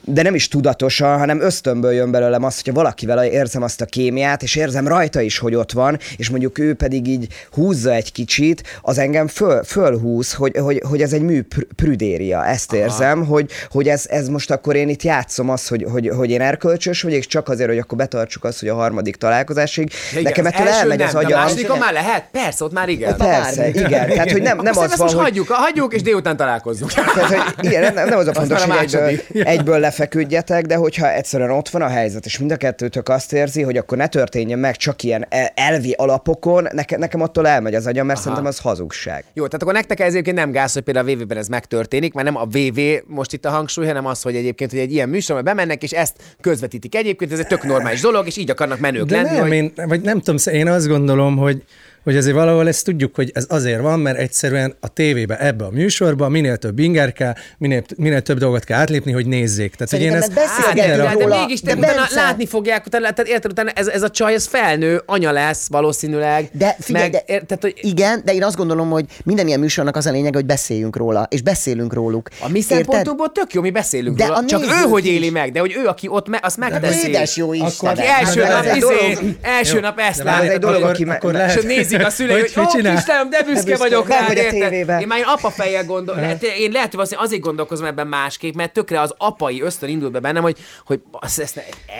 de 0.03 0.21
nem 0.21 0.35
is 0.35 0.47
tudatosan, 0.47 1.17
hanem 1.17 1.41
ösztönből 1.41 1.91
jön 1.91 2.11
belőlem 2.11 2.43
az, 2.43 2.55
hogyha 2.55 2.73
valakivel 2.73 3.23
érzem 3.25 3.61
azt 3.63 3.81
a 3.81 3.85
kémiát, 3.85 4.43
és 4.43 4.55
érzem 4.55 4.87
rajta 4.87 5.21
is, 5.21 5.37
hogy 5.37 5.55
ott 5.55 5.71
van, 5.71 5.97
és 6.17 6.29
mondjuk 6.29 6.59
ő 6.59 6.73
pedig 6.73 7.07
így 7.07 7.27
húzza 7.51 7.93
egy 7.93 8.11
kicsit, 8.11 8.79
az 8.81 8.97
engem 8.97 9.27
föl, 9.27 9.63
fölhúz, 9.63 10.33
hogy, 10.33 10.57
hogy, 10.57 10.81
hogy 10.89 11.01
ez 11.01 11.13
egy 11.13 11.21
mű 11.21 11.41
pr- 11.41 11.67
prüdéria. 11.75 12.45
Ezt 12.45 12.71
Aha. 12.73 12.81
érzem, 12.81 13.25
hogy, 13.25 13.51
hogy 13.69 13.87
ez, 13.87 14.05
ez 14.09 14.27
most 14.27 14.51
akkor 14.51 14.75
én 14.75 14.89
itt 14.89 15.03
játszom 15.03 15.49
azt, 15.49 15.67
hogy, 15.67 15.85
hogy, 15.91 16.09
hogy 16.15 16.29
én 16.29 16.41
erkölcsös 16.41 17.01
vagyok, 17.01 17.17
és 17.19 17.27
csak 17.27 17.49
azért, 17.49 17.69
hogy 17.69 17.77
akkor 17.77 17.97
betartsuk 17.97 18.43
azt, 18.43 18.59
hogy 18.59 18.69
a 18.69 18.75
harmadik 18.75 19.15
találkozásig. 19.15 19.91
Igen, 20.11 20.23
Nekem 20.23 20.45
ettől 20.45 20.67
első 20.67 20.79
elmegy 20.79 20.97
nem, 20.97 21.07
az 21.07 21.15
a 21.15 21.17
agyam. 21.17 21.39
másodikon 21.39 21.77
már 21.77 21.93
lehet? 21.93 22.23
Persze, 22.31 22.63
ott 22.63 22.73
már 22.73 22.89
igen. 22.89 23.17
Persze, 23.17 23.67
igen. 23.69 24.07
Tehát, 24.09 24.31
hogy 24.31 24.41
nem, 24.41 24.57
nem 24.57 24.67
Akkor 24.67 24.83
az 24.83 24.89
ezt 24.89 24.97
van, 24.97 25.05
most 25.05 25.13
hogy 25.13 25.23
hagyjuk, 25.25 25.47
hagyjuk, 25.47 25.93
és 25.93 26.01
délután 26.01 26.37
találkozzunk. 26.37 26.91
tehát, 26.93 27.21
hogy 27.55 27.65
igen, 27.65 27.93
nem, 27.93 28.07
nem 28.07 28.17
az 28.17 28.27
a 28.27 28.33
fontos, 28.33 28.63
a 28.63 28.73
hogy 28.73 28.83
egyből, 28.83 29.01
második. 29.01 29.45
Egyből 29.59 29.79
lefeküdjetek, 29.79 30.65
de 30.65 30.75
hogyha 30.75 31.11
egyszerűen 31.13 31.51
ott 31.51 31.69
van 31.69 31.81
a 31.81 31.87
helyzet, 31.87 32.25
és 32.25 32.37
mind 32.37 32.51
a 32.51 32.57
kettőtök 32.57 33.09
azt 33.09 33.33
érzi, 33.33 33.61
hogy 33.61 33.77
akkor 33.77 33.97
ne 33.97 34.07
történjen 34.07 34.59
meg 34.59 34.75
csak 34.75 35.03
ilyen 35.03 35.25
e- 35.29 35.51
elvi 35.55 35.91
alapokon, 35.91 36.67
neke, 36.71 36.97
nekem 36.97 37.21
attól 37.21 37.47
elmegy 37.47 37.75
az 37.75 37.87
agyam, 37.87 38.05
mert 38.05 38.19
szerintem 38.19 38.45
az 38.45 38.59
hazugság. 38.59 39.23
Jó, 39.33 39.45
tehát 39.45 39.61
akkor 39.61 39.73
nektek 39.73 39.99
ez 39.99 40.11
egyébként 40.11 40.35
nem 40.35 40.51
gáz, 40.51 40.73
hogy 40.73 40.81
például 40.81 41.09
a 41.09 41.13
VV-ben 41.15 41.37
ez 41.37 41.47
megtörténik, 41.47 42.13
mert 42.13 42.27
nem 42.31 42.35
a 42.35 42.45
VV 42.45 42.79
most 43.05 43.33
itt 43.33 43.45
a 43.45 43.49
hangsúly, 43.49 43.85
hanem 43.85 44.05
az, 44.05 44.21
hogy 44.21 44.35
egyébként 44.35 44.71
hogy 44.71 44.79
egy 44.79 44.91
ilyen 44.91 45.09
műsorba 45.09 45.41
bemennek, 45.41 45.83
és 45.83 45.91
ezt 45.91 46.15
közvetítik. 46.41 46.95
Egyébként 46.95 47.31
ez 47.31 47.39
egy 47.39 47.47
tök 47.47 47.63
normális 47.63 48.01
dolog, 48.01 48.27
és 48.27 48.37
így 48.37 48.49
akarnak 48.49 48.79
menők 48.79 49.05
De 49.05 49.15
lenni. 49.15 49.35
nem, 49.35 49.41
hogy... 49.41 49.53
én, 49.53 49.71
vagy 49.75 50.01
nem 50.01 50.21
tudom, 50.21 50.53
én 50.53 50.67
azt 50.67 50.87
gondolom, 50.87 51.37
hogy 51.37 51.63
hogy 52.09 52.17
azért 52.17 52.35
valahol 52.35 52.67
ezt 52.67 52.85
tudjuk, 52.85 53.15
hogy 53.15 53.31
ez 53.33 53.45
azért 53.49 53.81
van, 53.81 53.99
mert 53.99 54.17
egyszerűen 54.17 54.75
a 54.79 54.87
tévébe, 54.87 55.37
ebbe 55.39 55.65
a 55.65 55.69
műsorba 55.69 56.29
minél 56.29 56.57
több 56.57 56.79
inger 56.79 57.13
kell, 57.13 57.33
minél, 57.57 57.83
minél 57.97 58.21
több 58.21 58.37
dolgot 58.37 58.63
kell 58.63 58.79
átlépni, 58.79 59.11
hogy 59.11 59.25
nézzék. 59.27 59.75
Tehát, 59.75 59.89
hogy 59.91 60.01
én 60.01 60.09
Szerintem 60.21 60.43
ezt, 60.43 60.49
ez 60.49 60.57
de, 60.57 60.63
beszélgetünk 60.73 61.09
de, 61.09 61.15
de 61.17 61.23
róla, 61.23 61.39
mégis 61.39 61.61
de 61.61 61.73
utána 61.75 61.95
Bence- 61.95 62.13
látni 62.15 62.45
fogják, 62.47 62.85
utána, 62.85 63.11
tehát 63.11 63.31
érted, 63.31 63.51
utána 63.51 63.69
ez, 63.69 63.87
ez 63.87 64.01
a 64.01 64.09
csaj, 64.09 64.33
ez 64.33 64.45
felnő, 64.47 65.01
anya 65.05 65.31
lesz 65.31 65.67
valószínűleg. 65.69 66.49
De 66.51 66.75
figyelj, 66.79 67.03
meg, 67.09 67.11
de, 67.11 67.33
ér, 67.33 67.43
tehát, 67.43 67.61
hogy 67.61 67.73
igen, 67.81 68.21
de 68.25 68.33
én 68.33 68.43
azt 68.43 68.55
gondolom, 68.55 68.89
hogy 68.89 69.05
minden 69.23 69.47
ilyen 69.47 69.59
műsornak 69.59 69.95
az 69.95 70.05
a 70.05 70.11
lényeg, 70.11 70.35
hogy 70.35 70.45
beszéljünk 70.45 70.95
róla, 70.95 71.27
és 71.29 71.41
beszélünk 71.41 71.93
róluk. 71.93 72.29
a 72.41 72.49
mi 72.49 72.61
szempontunkból 72.61 73.31
tök 73.31 73.53
jó, 73.53 73.61
mi 73.61 73.69
beszélünk 73.69 74.17
De 74.17 74.25
róla. 74.25 74.37
a 74.37 74.45
Csak 74.45 74.61
ő 74.63 74.87
hogy 74.89 75.05
éli 75.05 75.29
meg, 75.29 75.51
de 75.51 75.59
hogy 75.59 75.75
ő, 75.83 75.87
aki 75.87 76.07
ott, 76.07 76.27
me, 76.27 76.39
azt 76.41 76.57
megteszi. 76.57 77.07
Édes 77.07 77.37
jó 77.37 77.53
Isten! 77.53 77.89
Aki 77.91 78.01
első 78.19 78.43
nap, 78.43 78.65
izé, 78.75 79.37
első 79.41 79.75
Jó, 79.75 79.81
nap 79.81 79.99
ezt 79.99 80.23
lát. 80.23 80.43
ez 80.43 80.49
egy 80.49 80.59
dolog, 80.59 80.83
aki 80.83 81.03
me- 81.03 81.15
akkor 81.15 81.31
me- 81.31 81.41
lehet, 81.41 81.63
És 81.63 81.63
nézik 82.03 82.05
a 82.05 82.09
szülei, 82.09 82.41
hogy, 82.41 82.83
mit 82.83 82.87
ó? 82.87 82.93
Istenem, 82.93 83.29
de 83.29 83.43
büszke 83.43 83.77
vagyok 83.77 84.07
rá, 84.07 84.25
vagy 84.27 84.37
érted? 84.37 84.71
Én 84.71 85.07
már 85.07 85.17
én 85.17 85.25
apa 85.25 85.49
fejjel 85.49 85.85
gondol, 85.85 86.15
lehet, 86.15 86.43
én 86.43 86.71
lehet, 86.71 86.93
hogy 86.93 87.15
azért 87.17 87.41
gondolkozom 87.41 87.85
ebben 87.85 88.07
másképp, 88.07 88.55
mert 88.55 88.73
tökre 88.73 89.01
az 89.01 89.13
apai 89.17 89.61
ösztön 89.61 89.89
indul 89.89 90.09
be 90.09 90.19
bennem, 90.19 90.41
hogy, 90.41 90.57
hogy 90.85 91.01
ezt, 91.21 91.39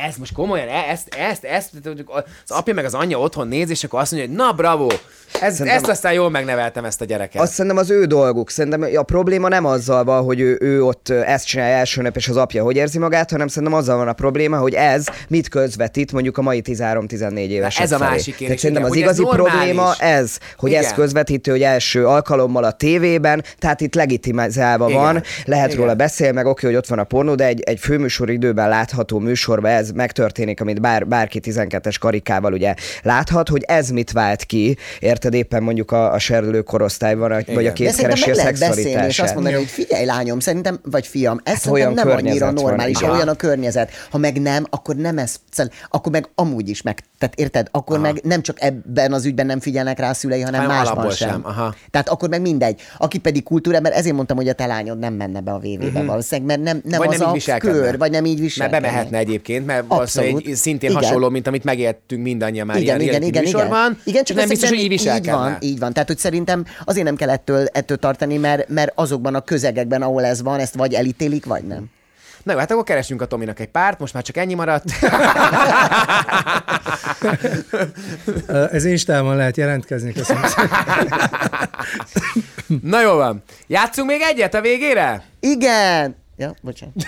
ezt, 0.07 0.17
most 0.17 0.33
komolyan, 0.33 0.67
e- 0.67 0.85
ezt, 0.89 1.13
ezt, 1.15 1.43
ezt, 1.43 1.69
az 2.45 2.57
apja 2.57 2.73
meg 2.73 2.85
az 2.85 2.93
anyja 2.93 3.19
otthon 3.19 3.47
néz, 3.47 3.69
és 3.69 3.83
akkor 3.83 3.99
azt 3.99 4.11
mondja, 4.11 4.29
hogy 4.29 4.37
na 4.37 4.51
bravo, 4.51 4.87
ez, 5.41 5.55
Szerintem- 5.55 5.81
ezt 5.81 5.87
aztán 5.87 6.13
jól 6.13 6.29
megneveltem 6.29 6.85
ezt 6.85 7.01
a 7.01 7.05
gyereket. 7.05 7.41
Azt 7.41 7.53
szerintem 7.53 7.79
az 7.79 7.89
ő 7.89 8.05
dolguk. 8.05 8.49
Szerintem 8.49 8.87
a 8.95 9.03
probléma 9.03 9.47
nem 9.47 9.65
azzal 9.65 10.03
van, 10.03 10.23
hogy 10.23 10.39
ő, 10.39 10.57
ő 10.61 10.83
ott 10.83 11.09
ezt 11.09 11.45
csinálja 11.45 11.75
első 11.75 12.01
nap, 12.01 12.15
és 12.15 12.27
az 12.27 12.37
apja 12.37 12.63
hogy 12.63 12.75
érzi 12.75 12.97
magát, 12.97 13.31
hanem 13.31 13.47
szerintem 13.47 13.77
azzal 13.77 13.97
van 13.97 14.07
a 14.07 14.13
probléma, 14.13 14.57
hogy 14.57 14.73
ez 14.73 15.05
mit 15.27 15.47
közvetít 15.49 16.11
mondjuk 16.11 16.37
a 16.37 16.41
mai 16.41 16.61
13-14 16.65 17.37
évesek 17.37 17.83
ez 17.83 17.91
a 17.91 17.97
felé. 17.97 18.09
másik 18.09 18.35
kérdés, 18.35 18.59
szerintem 18.59 18.83
az 18.83 18.89
hogy 18.89 18.97
igazi 18.97 19.21
normális. 19.21 19.75
Probléma 19.79 20.17
ez, 20.17 20.37
hogy 20.57 20.73
ez 20.73 20.83
Igen. 20.83 20.95
közvetítő, 20.95 21.51
hogy 21.51 21.61
első 21.61 22.07
alkalommal 22.07 22.63
a 22.63 22.71
tévében, 22.71 23.43
tehát 23.57 23.81
itt 23.81 23.95
legitimizálva 23.95 24.89
Igen. 24.89 25.01
van, 25.01 25.23
lehet 25.45 25.67
Igen. 25.67 25.79
róla 25.79 25.95
beszél, 25.95 26.31
meg 26.31 26.45
oké, 26.45 26.65
hogy 26.65 26.75
ott 26.75 26.87
van 26.87 26.99
a 26.99 27.03
pornó, 27.03 27.35
de 27.35 27.45
egy, 27.45 27.61
egy 27.61 27.79
főműsor 27.79 28.29
időben 28.29 28.69
látható 28.69 29.19
műsorban 29.19 29.71
ez 29.71 29.91
megtörténik, 29.91 30.61
amit 30.61 30.81
bár, 30.81 31.07
bárki 31.07 31.39
12-es 31.43 31.95
karikával 31.99 32.53
ugye 32.53 32.73
láthat, 33.03 33.49
hogy 33.49 33.63
ez 33.67 33.89
mit 33.89 34.11
vált 34.11 34.43
ki, 34.43 34.77
érted 34.99 35.33
éppen 35.33 35.63
mondjuk 35.63 35.91
a, 35.91 36.13
a 36.13 36.19
serdülő 36.19 36.61
korosztályban, 36.61 37.29
vagy 37.29 37.65
a 37.65 37.71
Igen. 37.75 38.11
A 38.11 38.35
lehet 38.35 38.59
beszélni, 38.59 38.79
és 38.79 38.85
szexualitását. 38.85 39.25
azt 39.25 39.33
mondani, 39.33 39.55
hogy 39.55 39.65
figyelj 39.65 40.05
lányom, 40.05 40.39
szerintem, 40.39 40.79
vagy 40.83 41.07
fiam, 41.07 41.39
ez 41.43 41.53
Hát 41.53 41.61
szerintem 41.61 41.91
olyan 41.91 42.07
nem 42.07 42.17
annyira 42.17 42.45
van, 42.45 42.53
normális, 42.53 42.97
igen. 42.99 43.11
olyan 43.11 43.27
a 43.27 43.33
környezet. 43.33 43.91
Ha 44.09 44.17
meg 44.17 44.41
nem, 44.41 44.65
akkor 44.69 44.95
nem 44.95 45.17
ez, 45.17 45.35
akkor 45.89 46.11
meg 46.11 46.29
amúgy 46.35 46.69
is 46.69 46.81
meg, 46.81 47.03
tehát 47.17 47.35
érted, 47.35 47.67
akkor 47.71 47.95
Aha. 47.97 48.05
meg 48.05 48.19
nem 48.23 48.41
csak 48.41 48.61
ebben 48.61 49.13
az 49.13 49.25
ügyben 49.25 49.45
nem 49.45 49.59
figyelnek 49.69 49.99
rá 49.99 50.09
a 50.09 50.13
szülei, 50.13 50.41
hanem 50.41 50.61
Hanem 50.61 50.75
másban 50.77 51.11
sem. 51.11 51.29
sem, 51.29 51.41
aha. 51.43 51.75
Tehát 51.91 52.09
akkor 52.09 52.29
meg 52.29 52.41
mindegy. 52.41 52.81
Aki 52.97 53.17
pedig 53.17 53.43
kultúrában, 53.43 53.91
ezért 53.91 54.15
mondtam, 54.15 54.37
hogy 54.37 54.47
a 54.47 54.53
te 54.53 54.65
lányod 54.65 54.99
nem 54.99 55.13
menne 55.13 55.39
be 55.39 55.51
a 55.51 55.59
VV-be 55.59 56.03
valószínűleg, 56.03 56.47
mert 56.57 56.61
nem, 56.73 56.81
nem 56.83 56.99
Mhm. 56.99 57.05
vagy 57.07 57.13
az 57.15 57.19
nem 57.19 57.29
a 57.29 57.33
viselkedne. 57.33 57.77
kör, 57.79 57.97
vagy 57.97 58.11
nem 58.11 58.25
így 58.25 58.31
Mert 58.31 58.41
viselkedne. 58.43 58.87
bemehetne 58.87 59.17
egyébként, 59.17 59.65
mert 59.65 59.83
Abszolút. 59.87 60.47
egy 60.47 60.55
szintén 60.55 60.89
Igen. 60.89 61.03
hasonló, 61.03 61.29
mint 61.29 61.47
amit 61.47 61.63
megéltünk 61.63 62.23
mindannyian 62.23 62.65
már 62.65 62.77
igen, 62.77 62.99
ilyen 62.99 63.09
igen, 63.15 63.21
igen, 63.29 63.43
igen. 63.43 63.43
műsorban. 63.43 63.97
Igen, 64.03 64.21
és 64.21 64.27
csak 64.27 64.37
nem 64.37 64.47
biztos, 64.47 64.69
hogy 64.69 64.77
így 64.77 64.83
szerintem 64.83 65.15
így 65.15 65.21
viselkedne. 65.23 65.37
van, 65.49 65.57
így 65.59 65.79
van. 65.79 65.93
Tehát, 65.93 66.07
hogy 66.07 66.17
szerintem 66.17 66.65
azért 66.85 67.05
nem 67.05 67.15
kell 67.15 67.29
ettől, 67.29 67.65
ettől 67.71 67.97
tartani, 67.97 68.37
mert, 68.37 68.69
mert 68.69 68.91
azokban 68.95 69.35
a 69.35 69.41
közegekben, 69.41 70.01
ahol 70.01 70.25
ez 70.25 70.41
van, 70.41 70.59
ezt 70.59 70.75
vagy 70.75 70.93
elítélik, 70.93 71.45
vagy 71.45 71.63
nem. 71.63 71.85
Na 72.43 72.51
jó, 72.51 72.57
hát 72.57 72.71
akkor 72.71 72.83
keresünk 72.83 73.21
a 73.21 73.25
Tominak 73.25 73.59
egy 73.59 73.67
párt, 73.67 73.99
most 73.99 74.13
már 74.13 74.23
csak 74.23 74.37
ennyi 74.37 74.53
maradt. 74.53 74.91
Ez 78.71 78.85
Instában 78.85 79.35
lehet 79.35 79.57
jelentkezni, 79.57 80.13
köszönöm. 80.13 80.43
Na 82.81 83.01
jó 83.01 83.15
van. 83.15 83.43
Játszunk 83.67 84.09
még 84.09 84.21
egyet 84.21 84.53
a 84.53 84.61
végére? 84.61 85.23
Igen! 85.39 86.15
Ja, 86.37 86.53
bocsánat. 86.61 86.95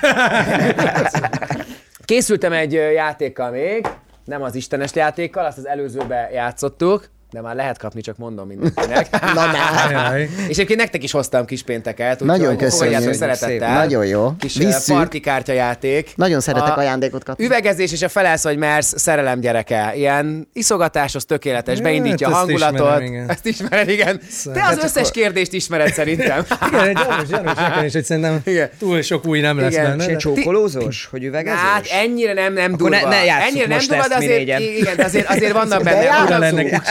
Készültem 2.06 2.52
egy 2.52 2.74
játékkal 2.74 3.52
még, 3.52 3.88
nem 4.26 4.42
az 4.42 4.56
istenes 4.56 4.94
játékkal, 4.94 5.46
azt 5.46 5.58
az 5.58 5.68
előzőbe 5.68 6.30
játszottuk, 6.34 7.10
de 7.32 7.42
már 7.42 7.56
lehet 7.56 7.78
kapni, 7.78 8.02
csak 8.02 8.18
mondom 8.18 8.48
mindenkinek. 8.48 9.08
Na, 9.36 9.46
na. 9.92 10.18
És 10.20 10.28
egyébként 10.48 10.80
nektek 10.80 11.04
is 11.04 11.12
hoztam 11.12 11.46
kis 11.46 11.64
pénteket, 11.64 12.20
Nagyon 12.24 12.58
köszönjük. 12.58 13.14
szeretettel. 13.14 13.74
Nagyon 13.74 14.06
jó. 14.06 14.34
Kis 14.40 14.56
Visszük. 14.56 14.96
partikártya 14.96 15.54
játék. 15.54 16.14
Nagyon 16.16 16.40
szeretek 16.40 16.78
A 16.78 16.80
ajándékot 16.80 17.24
kapni. 17.24 17.46
Üvegezés 17.46 17.92
és 17.92 18.02
a 18.02 18.10
felelsz 18.10 18.44
vagy 18.44 18.58
mersz 18.58 18.94
szerelem 19.00 19.40
gyereke. 19.40 19.92
Ilyen 19.96 20.50
iszogatás, 20.54 21.16
az 21.16 21.24
tökéletes, 21.26 21.74
Hát, 21.74 21.84
beindítja 21.84 22.28
a 22.28 22.30
ezt 22.30 22.40
hangulatot. 22.40 22.80
ismerem, 22.80 23.04
igen. 23.04 23.30
Ezt 23.30 23.46
ismered, 23.46 23.90
igen. 23.90 24.20
Te 24.20 24.26
Szóval- 24.30 24.62
az 24.72 24.84
összes 24.84 25.12
kérdést 25.12 25.54
ismered 25.54 25.94
szerintem. 25.94 26.46
Igen, 26.68 26.88
egy 26.88 26.94
gyanús, 27.08 27.28
gyanús 27.28 27.54
nekem 27.56 27.84
is, 27.86 27.94
hogy 27.94 28.04
szerintem 28.04 28.42
Igen. 28.46 28.70
túl 28.80 29.02
sok 29.02 29.26
új 29.26 29.40
nem 29.40 29.60
lesz 29.60 29.72
Igen. 29.74 29.84
benne. 29.86 30.04
És 30.04 30.10
egy 30.10 30.18
csókolózós, 30.18 31.08
hogy 31.12 31.24
üvegezés? 31.24 31.60
Hát 31.60 31.86
ennyire 31.92 32.34
nem, 32.34 32.54
nem 32.54 32.74
Akkor 32.74 32.90
durva. 32.90 33.10
ne- 33.10 33.26
ne 33.26 33.42
ennyire 33.46 33.68
nem 33.68 33.80
durva, 33.88 34.08
de 34.08 34.16
azért, 34.16 34.40
igen, 34.60 35.00
azért, 35.00 35.30
azért 35.30 35.52
vannak 35.52 35.84
benne, 35.84 36.08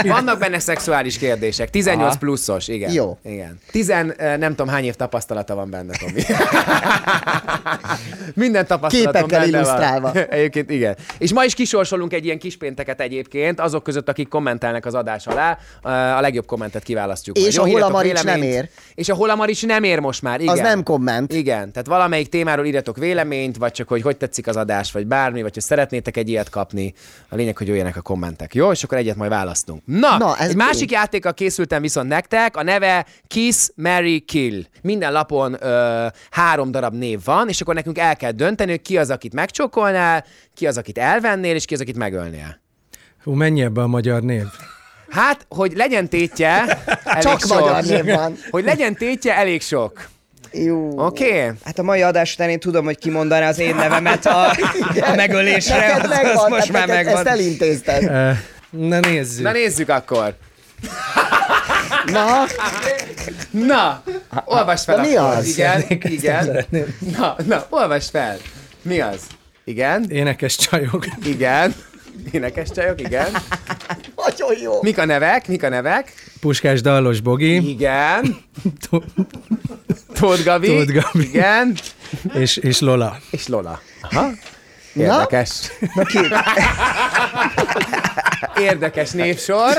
vannak. 0.04 0.29
Vannak 0.30 0.50
benne 0.50 0.58
szexuális 0.58 1.18
kérdések. 1.18 1.70
18 1.70 2.08
Aha. 2.08 2.18
pluszos, 2.18 2.68
igen. 2.68 2.92
Jó. 2.92 3.18
Igen. 3.24 3.58
Tizen, 3.70 4.14
nem 4.18 4.50
tudom 4.50 4.68
hány 4.68 4.84
év 4.84 4.94
tapasztalata 4.94 5.54
van 5.54 5.70
benne, 5.70 5.92
Tomi. 5.98 6.22
Minden 8.34 8.66
tapasztalatom 8.66 9.12
Képekkel 9.12 9.40
benne 9.40 9.56
illusztrálva. 9.56 10.12
Van. 10.12 10.22
Egyébként 10.38 10.70
igen. 10.70 10.96
És 11.18 11.32
ma 11.32 11.44
is 11.44 11.54
kisorsolunk 11.54 12.12
egy 12.12 12.24
ilyen 12.24 12.38
kispénteket 12.38 13.00
egyébként, 13.00 13.60
azok 13.60 13.82
között, 13.82 14.08
akik 14.08 14.28
kommentelnek 14.28 14.86
az 14.86 14.94
adás 14.94 15.26
alá. 15.26 15.58
A 16.16 16.20
legjobb 16.20 16.46
kommentet 16.46 16.82
kiválasztjuk. 16.82 17.38
És 17.38 17.58
majd. 17.58 17.72
Jó, 17.72 17.78
a 17.78 17.80
Holamarics 17.80 18.22
nem 18.22 18.42
ér. 18.42 18.68
És 18.94 19.08
a 19.08 19.14
Holamarics 19.14 19.66
nem 19.66 19.82
ér 19.82 19.98
most 19.98 20.22
már, 20.22 20.40
igen. 20.40 20.56
nem 20.56 20.82
komment. 20.82 21.32
Igen, 21.32 21.72
tehát 21.72 21.86
valamelyik 21.86 22.28
témáról 22.28 22.66
írjatok 22.66 22.96
véleményt, 22.96 23.56
vagy 23.56 23.72
csak, 23.72 23.88
hogy 23.88 24.02
hogy 24.02 24.16
tetszik 24.16 24.46
az 24.46 24.56
adás, 24.56 24.92
vagy 24.92 25.06
bármi, 25.06 25.42
vagy 25.42 25.54
hogy 25.54 25.62
szeretnétek 25.62 26.16
egy 26.16 26.28
ilyet 26.28 26.48
kapni. 26.48 26.94
A 27.28 27.36
lényeg, 27.36 27.56
hogy 27.56 27.66
jöjjenek 27.66 27.96
a 27.96 28.00
kommentek. 28.00 28.54
Jó, 28.54 28.70
és 28.70 28.82
akkor 28.82 28.98
egyet 28.98 29.16
majd 29.16 29.30
választunk. 29.30 29.82
Na, 29.84 30.16
Na, 30.20 30.36
ez 30.36 30.48
egy 30.48 30.56
jó. 30.56 30.64
másik 30.64 30.90
játékkal 30.90 31.34
készültem 31.34 31.82
viszont 31.82 32.08
nektek, 32.08 32.56
a 32.56 32.62
neve 32.62 33.06
Kiss, 33.26 33.68
Mary, 33.74 34.20
Kill. 34.20 34.62
Minden 34.82 35.12
lapon 35.12 35.56
ö, 35.60 36.06
három 36.30 36.70
darab 36.70 36.94
név 36.94 37.20
van, 37.24 37.48
és 37.48 37.60
akkor 37.60 37.74
nekünk 37.74 37.98
el 37.98 38.16
kell 38.16 38.30
dönteni, 38.30 38.70
hogy 38.70 38.82
ki 38.82 38.98
az, 38.98 39.10
akit 39.10 39.34
megcsokolnál, 39.34 40.24
ki 40.54 40.66
az, 40.66 40.76
akit 40.76 40.98
elvennél, 40.98 41.54
és 41.54 41.64
ki 41.64 41.74
az, 41.74 41.80
akit 41.80 41.96
megölnél. 41.96 42.60
Hú, 43.22 43.32
mennyi 43.32 43.62
ebbe 43.62 43.82
a 43.82 43.86
magyar 43.86 44.22
név? 44.22 44.44
Hát, 45.08 45.46
hogy 45.48 45.72
legyen 45.76 46.08
tétje, 46.08 46.48
elég 47.04 47.22
Csak 47.22 47.40
sok. 47.40 47.60
magyar 47.60 47.84
név 47.84 48.04
van. 48.04 48.36
Hogy 48.50 48.64
legyen 48.64 48.94
tétje, 48.94 49.36
elég 49.36 49.62
sok. 49.62 50.08
Jó. 50.52 51.06
Oké? 51.06 51.24
Okay? 51.24 51.50
Hát 51.64 51.78
a 51.78 51.82
mai 51.82 52.02
adás 52.02 52.34
után 52.34 52.48
én 52.48 52.60
tudom, 52.60 52.84
hogy 52.84 52.98
kimondaná 52.98 53.48
az 53.48 53.58
én 53.58 53.74
nevemet 53.74 54.26
a, 54.26 54.50
a 55.10 55.14
megölésre, 55.16 55.76
Neked 55.76 56.02
az, 56.02 56.08
megvan, 56.08 56.36
az 56.36 56.50
most 56.50 56.72
tehát 56.72 56.86
már 56.86 56.96
neked 56.96 57.04
megvan. 57.04 57.26
Ezt 57.26 57.40
elintézted. 57.40 58.36
Na 58.70 59.00
nézzük. 59.00 59.44
Na 59.44 59.52
nézzük 59.52 59.88
akkor. 59.88 60.34
Na, 62.06 62.44
Na, 63.50 64.02
olvasd 64.44 64.84
fel 64.84 64.96
Na, 64.96 65.02
mi 65.02 65.16
akkor. 65.16 65.36
az? 65.36 65.46
Igen, 65.48 65.84
igen. 66.02 66.64
Na, 67.18 67.36
na, 67.46 67.66
olvasd 67.70 68.10
fel. 68.10 68.36
Mi 68.82 69.00
az? 69.00 69.20
Igen, 69.64 70.10
Énekes 70.10 70.56
csajok. 70.56 71.06
igen. 71.24 71.74
Énekes 72.30 72.68
csajok, 72.70 73.00
igen. 73.00 73.28
nagyon 74.26 74.58
jó. 74.62 74.82
Mik 74.82 74.98
a 74.98 75.04
nevek? 75.04 75.48
Mik 75.48 75.62
a 75.62 75.68
nevek? 75.68 76.12
Puskás 76.40 76.80
Dallos 76.80 77.20
Bogi. 77.20 77.68
Igen. 77.68 78.36
Tóth 80.14 80.44
Gabi. 80.44 80.66
Tóth 80.66 80.92
Gabi. 80.92 81.28
Igen. 81.28 81.74
és, 82.34 82.56
és 82.56 82.80
Lola. 82.80 83.18
És 83.30 83.46
Lola. 83.48 83.80
Aha. 84.00 84.30
Érdekes. 84.94 85.70
Na 85.94 86.02
ki? 86.04 86.18
Érdekes 88.70 89.10
névsor. 89.10 89.72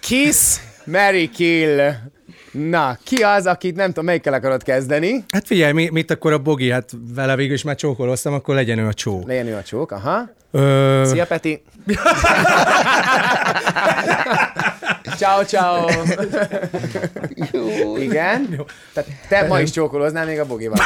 Kiss, 0.00 0.56
Mary 0.84 1.28
Kill. 1.30 1.90
Na, 2.52 2.98
ki 3.04 3.22
az, 3.22 3.46
akit 3.46 3.76
nem 3.76 3.86
tudom, 3.86 4.04
melyikkel 4.04 4.32
akarod 4.32 4.62
kezdeni? 4.62 5.24
Hát 5.32 5.46
figyelj, 5.46 5.72
mi, 5.72 5.88
mit 5.92 6.10
akkor 6.10 6.32
a 6.32 6.38
Bogi, 6.38 6.70
hát 6.70 6.90
vele 7.14 7.36
végül 7.36 7.54
is 7.54 7.62
már 7.62 7.74
csókoloztam, 7.74 8.32
akkor 8.32 8.54
legyen 8.54 8.78
ő 8.78 8.86
a 8.86 8.94
csók. 8.94 9.26
Legyen 9.26 9.46
ő 9.46 9.56
a 9.56 9.62
csók, 9.62 9.90
aha. 9.90 10.28
Ö, 10.50 11.02
Szia, 11.06 11.26
Peti. 11.26 11.62
ciao, 15.16 15.44
ciao. 15.44 15.88
Igen. 17.98 18.64
Tehát 18.92 19.10
te 19.28 19.46
ma 19.46 19.60
is 19.60 19.70
csókoloznál 19.70 20.24
még 20.26 20.40
a 20.40 20.44
Bogival. 20.44 20.78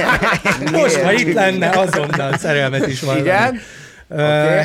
most, 0.72 0.96
ha 0.96 1.12
itt 1.12 1.34
lenne, 1.34 1.68
azonnal 1.68 2.36
szerelmet 2.36 2.86
is 2.86 3.00
van. 3.00 3.16
Igen. 3.16 3.60
Okay. 4.08 4.64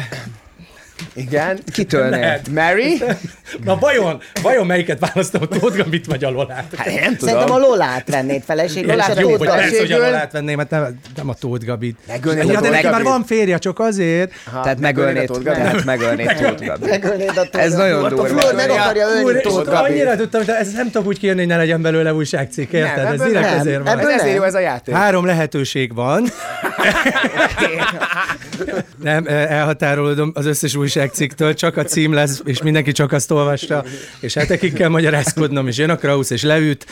Igen. 1.14 1.60
Kitől? 1.74 2.10
Lehet. 2.10 2.50
Mary? 2.50 3.02
Na 3.66 3.76
vajon, 3.80 4.22
vajon 4.42 4.66
melyiket 4.66 5.00
választom, 5.00 5.42
a 5.42 5.48
Tóth 5.48 5.78
Gambit 5.78 6.06
vagy 6.06 6.24
a 6.24 6.30
Lolát? 6.30 6.66
Hát 6.78 6.86
nem 6.86 6.96
Szerintem 6.96 7.38
a 7.38 7.44
tudom. 7.44 7.60
Lolát 7.62 8.10
vennéd 8.10 8.42
feleség. 8.46 8.86
Ja, 8.86 8.94
és 8.94 9.00
a 9.00 9.04
hát 9.04 9.20
jó, 9.20 9.30
hogy 9.30 9.38
persze, 9.40 9.54
hogy 9.54 9.64
a 9.64 9.72
feleségül- 9.72 9.98
Lolát 9.98 10.32
venném, 10.32 10.58
mert 10.58 10.70
nem, 10.70 11.00
nem 11.16 11.30
a 11.30 11.34
Tóth 11.34 11.66
Gabit. 11.66 11.98
Megölnéd 12.08 12.44
Ja, 12.48 12.52
de 12.54 12.58
Tóth 12.60 12.70
neki 12.72 12.84
már 12.84 12.92
Gabit? 12.94 13.08
van 13.08 13.24
férje, 13.26 13.58
csak 13.58 13.80
azért. 13.80 14.32
Aha, 14.52 14.62
Tehát 14.62 14.80
megölnéd 14.80 15.16
megölnéd, 15.16 15.30
a 15.30 15.34
Tóth 15.34 15.46
Gabit? 15.46 15.62
tehát 15.64 15.84
megölnéd 15.86 16.28
Tóth 16.38 16.66
Gabi. 16.66 16.90
Megölnéd 16.90 17.30
a 17.30 17.34
Tóth 17.34 17.64
Ez 17.64 17.72
Gabit. 17.76 17.78
nagyon 17.78 18.04
A 18.06 18.10
durva. 18.10 18.26
Flór 18.28 18.54
meg 18.56 18.68
Ja. 18.70 18.82
akarja 18.82 19.08
ölni 19.08 19.42
Tóth 19.42 19.70
Gabit. 19.70 19.90
annyira 19.92 20.16
tudtam, 20.16 20.42
hogy 20.46 20.54
ezt 20.60 20.74
nem 20.76 20.86
tudom 20.92 21.08
úgy 21.08 21.20
kérni, 21.20 21.40
hogy 21.40 21.48
ne 21.50 21.58
legyen 21.58 21.82
belőle 21.82 22.14
újságcikk, 22.14 22.72
érted? 22.72 23.06
Ez 23.14 23.22
direkt 23.28 23.46
ezért 23.60 23.78
van. 23.78 23.88
Ez 23.88 23.94
Ebből 24.00 24.12
ezért 24.12 24.36
jó 24.36 24.44
ez 24.44 24.54
a 24.54 24.60
játék. 24.60 24.96
Három 24.96 25.26
lehetőség 25.26 25.96
van. 25.96 26.24
Nem, 29.04 29.26
eh, 29.28 29.52
elhatárolódom 29.52 30.32
az 30.34 30.46
összes 30.46 30.76
újságcikktől, 30.76 31.54
csak 31.54 31.78
a 31.78 31.84
cím 31.84 32.14
lesz, 32.14 32.42
és 32.46 32.62
mindenki 32.62 32.92
csak 32.92 33.12
azt 33.12 33.32
olvasta, 33.32 33.84
és 34.20 34.34
hetekig 34.34 34.74
kell 34.74 34.90
magyarázkodnom, 34.90 35.68
és 35.68 35.78
jön 35.78 35.90
a 35.90 35.96
Krausz, 35.96 36.30
és 36.30 36.44
leüt. 36.44 36.86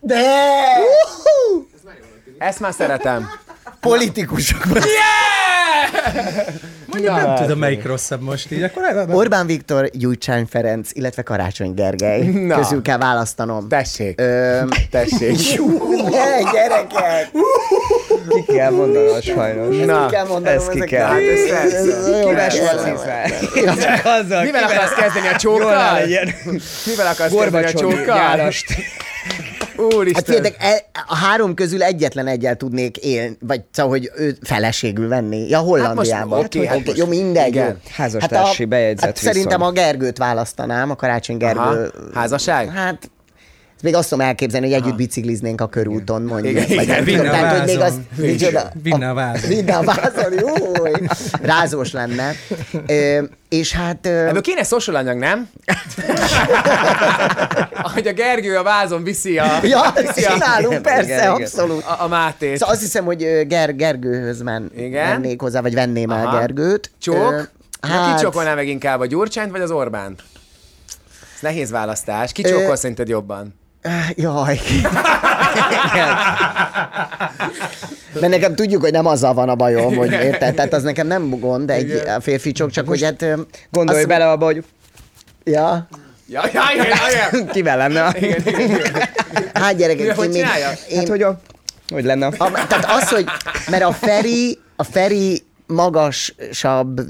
De! 0.00 0.22
Ezt 2.38 2.60
már 2.60 2.72
szeretem. 2.72 3.30
Politikusok. 3.80 4.66
Mondjuk 6.92 7.14
nem 7.16 7.34
tudom, 7.34 7.58
melyik 7.58 7.84
rosszabb 7.84 8.20
most 8.20 8.50
így. 8.50 8.62
Akkor 8.62 8.82
el- 8.84 9.06
Orbán 9.10 9.46
Viktor, 9.46 9.88
Gyurcsány 9.92 10.46
Ferenc, 10.50 10.88
illetve 10.92 11.22
Karácsony 11.22 11.74
Gergely. 11.74 12.20
Na. 12.22 12.56
Közül 12.56 12.82
kell 12.82 12.98
választanom. 12.98 13.68
Tessék. 13.68 14.20
Ö, 14.20 14.60
Tessék. 14.90 15.30
ne, 16.10 16.50
gyerekek! 16.52 17.30
Ki 18.28 18.52
kell 18.52 18.70
mondanom 18.70 19.20
sajnos. 19.20 19.76
Na, 19.86 20.06
Ki 20.06 20.14
kell 20.14 20.26
mondanom 20.26 20.58
ezt 20.58 20.70
ki 20.70 20.80
kell. 20.80 21.06
Hát 21.06 21.18
ez. 21.18 21.74
Ez. 21.74 21.84
Mivel 24.42 24.62
akarsz 24.62 24.94
kezdeni 24.94 25.28
a 25.28 25.36
csókkal? 25.36 25.98
Mivel 26.86 27.06
akarsz 27.06 27.32
kezdeni 27.34 27.64
a 27.64 27.72
csókkal? 27.72 28.50
Nyárast. 29.80 29.94
Hát 29.94 29.98
Úristen. 29.98 30.24
figyeljetek, 30.24 30.56
e- 30.62 30.84
a 31.06 31.16
három 31.16 31.54
közül 31.54 31.82
egyetlen 31.82 32.26
egyel 32.26 32.56
tudnék 32.56 32.96
élni, 32.96 33.36
vagy 33.40 33.60
szóval, 33.70 33.90
hogy 33.92 34.10
ő 34.16 34.36
feleségül 34.42 35.08
venni. 35.08 35.48
Ja, 35.48 35.58
Hollandiában. 35.58 36.28
Hát 36.42 36.54
most- 36.54 36.56
oké, 36.56 36.66
hát 36.66 36.84
most- 36.84 36.98
jó, 36.98 37.06
mindegy. 37.06 37.46
igen. 37.48 37.66
jó. 37.68 37.74
Házastársi 37.96 38.62
a- 38.62 38.66
bejegyzett 38.66 39.04
hát 39.06 39.16
szerintem 39.16 39.62
a 39.62 39.70
Gergőt 39.70 40.18
választanám, 40.18 40.90
a 40.90 40.94
Karácsony 40.96 41.36
Gergő. 41.36 41.60
Aha. 41.60 41.88
Házasság? 42.14 42.68
Hát, 42.68 43.10
még 43.82 43.94
azt 43.94 44.08
tudom 44.08 44.26
elképzelni, 44.26 44.72
hogy 44.72 44.82
együtt 44.82 44.96
bicikliznénk 44.96 45.60
a 45.60 45.68
körúton, 45.68 46.22
mondjuk. 46.22 46.54
Igen, 46.54 46.76
vagy 46.76 46.82
igen, 46.84 47.04
vinne 47.04 47.18
tudom, 47.18 47.34
a 47.34 47.38
tehát, 47.38 47.56
hogy 47.58 47.66
még 47.66 47.78
vázon. 47.78 48.06
az, 48.16 48.24
micsoda, 48.24 48.70
Vinne 48.82 49.08
a 49.08 49.14
vázon. 49.14 49.48
Vinne 49.48 49.76
a 49.76 49.82
vázon, 49.82 50.32
jó, 50.38 50.54
rázós 51.42 51.92
lenne. 51.92 52.32
Ö, 52.86 53.22
és 53.48 53.72
hát... 53.72 54.06
Ö, 54.06 54.26
Ebből 54.26 54.40
kéne 54.40 54.62
social 54.62 54.96
anyag, 54.96 55.18
nem? 55.18 55.48
Ahogy 57.82 58.06
a 58.06 58.12
Gergő 58.12 58.56
a 58.56 58.62
vázon 58.62 59.02
viszi 59.04 59.38
a, 59.38 59.58
ja, 59.62 59.92
viszi 59.96 60.24
a, 60.24 60.32
csinálunk, 60.32 60.82
persze, 60.82 61.02
igen, 61.02 61.18
igen. 61.18 61.30
abszolút. 61.30 61.84
a, 61.84 62.02
a 62.02 62.08
Mátét. 62.08 62.56
Szóval 62.56 62.74
azt 62.74 62.82
hiszem, 62.82 63.04
hogy 63.04 63.22
ö, 63.22 63.42
Ger- 63.44 63.76
Gergőhöz 63.76 64.42
men, 64.42 64.70
Igen. 64.76 65.08
mennék 65.20 65.40
hozzá, 65.40 65.60
vagy 65.60 65.74
venném 65.74 66.10
el 66.10 66.26
Aha. 66.26 66.38
Gergőt. 66.38 66.90
Csók? 67.00 67.32
Ö, 67.32 67.40
Hát... 67.88 68.16
Ki 68.16 68.22
csókolná 68.22 68.54
meg 68.54 68.68
inkább, 68.68 69.00
a 69.00 69.06
Gyurcsányt 69.06 69.50
vagy 69.50 69.60
az 69.60 69.70
Orbánt? 69.70 70.22
Ez 71.34 71.40
nehéz 71.40 71.70
választás. 71.70 72.32
Ki 72.32 72.42
csókol 72.42 72.76
szerinted 72.76 73.08
jobban? 73.08 73.59
Jaj. 74.14 74.60
Mert 78.20 78.32
nekem 78.32 78.54
tudjuk, 78.54 78.80
hogy 78.82 78.92
nem 78.92 79.06
azzal 79.06 79.34
van 79.34 79.48
a 79.48 79.54
bajom, 79.54 79.94
hogy 79.96 80.12
érted? 80.12 80.54
Tehát 80.54 80.72
az 80.72 80.82
nekem 80.82 81.06
nem 81.06 81.38
gond, 81.38 81.70
egy 81.70 81.90
a 82.16 82.20
férfi 82.20 82.52
csók, 82.52 82.70
csak 82.70 82.88
hogy 82.88 83.02
hát... 83.02 83.24
Gondolj 83.70 83.98
azt- 83.98 84.08
bele 84.08 84.30
abba, 84.30 84.44
hogy 84.44 84.64
Ja. 85.44 85.88
Ja, 86.28 86.42
ja, 86.52 86.62
ja, 86.76 86.84
ja, 86.84 87.28
ja. 87.32 87.44
kivel 87.46 87.76
lenne. 87.76 88.14
Hát 89.54 89.76
gyerekek, 89.76 90.16
Hogy 90.16 90.34
én 90.34 90.46
még... 90.54 90.64
Én, 90.88 90.98
Hát, 90.98 91.08
hogy 91.08 91.22
a... 91.22 91.40
Hogy 91.88 92.04
lenne 92.04 92.26
a, 92.26 92.30
tehát 92.68 92.84
az, 92.88 93.08
hogy... 93.08 93.24
Mert 93.70 93.82
a 93.82 93.92
Feri, 93.92 94.58
a 94.76 94.84
Feri 94.84 95.42
magasabb, 95.70 97.00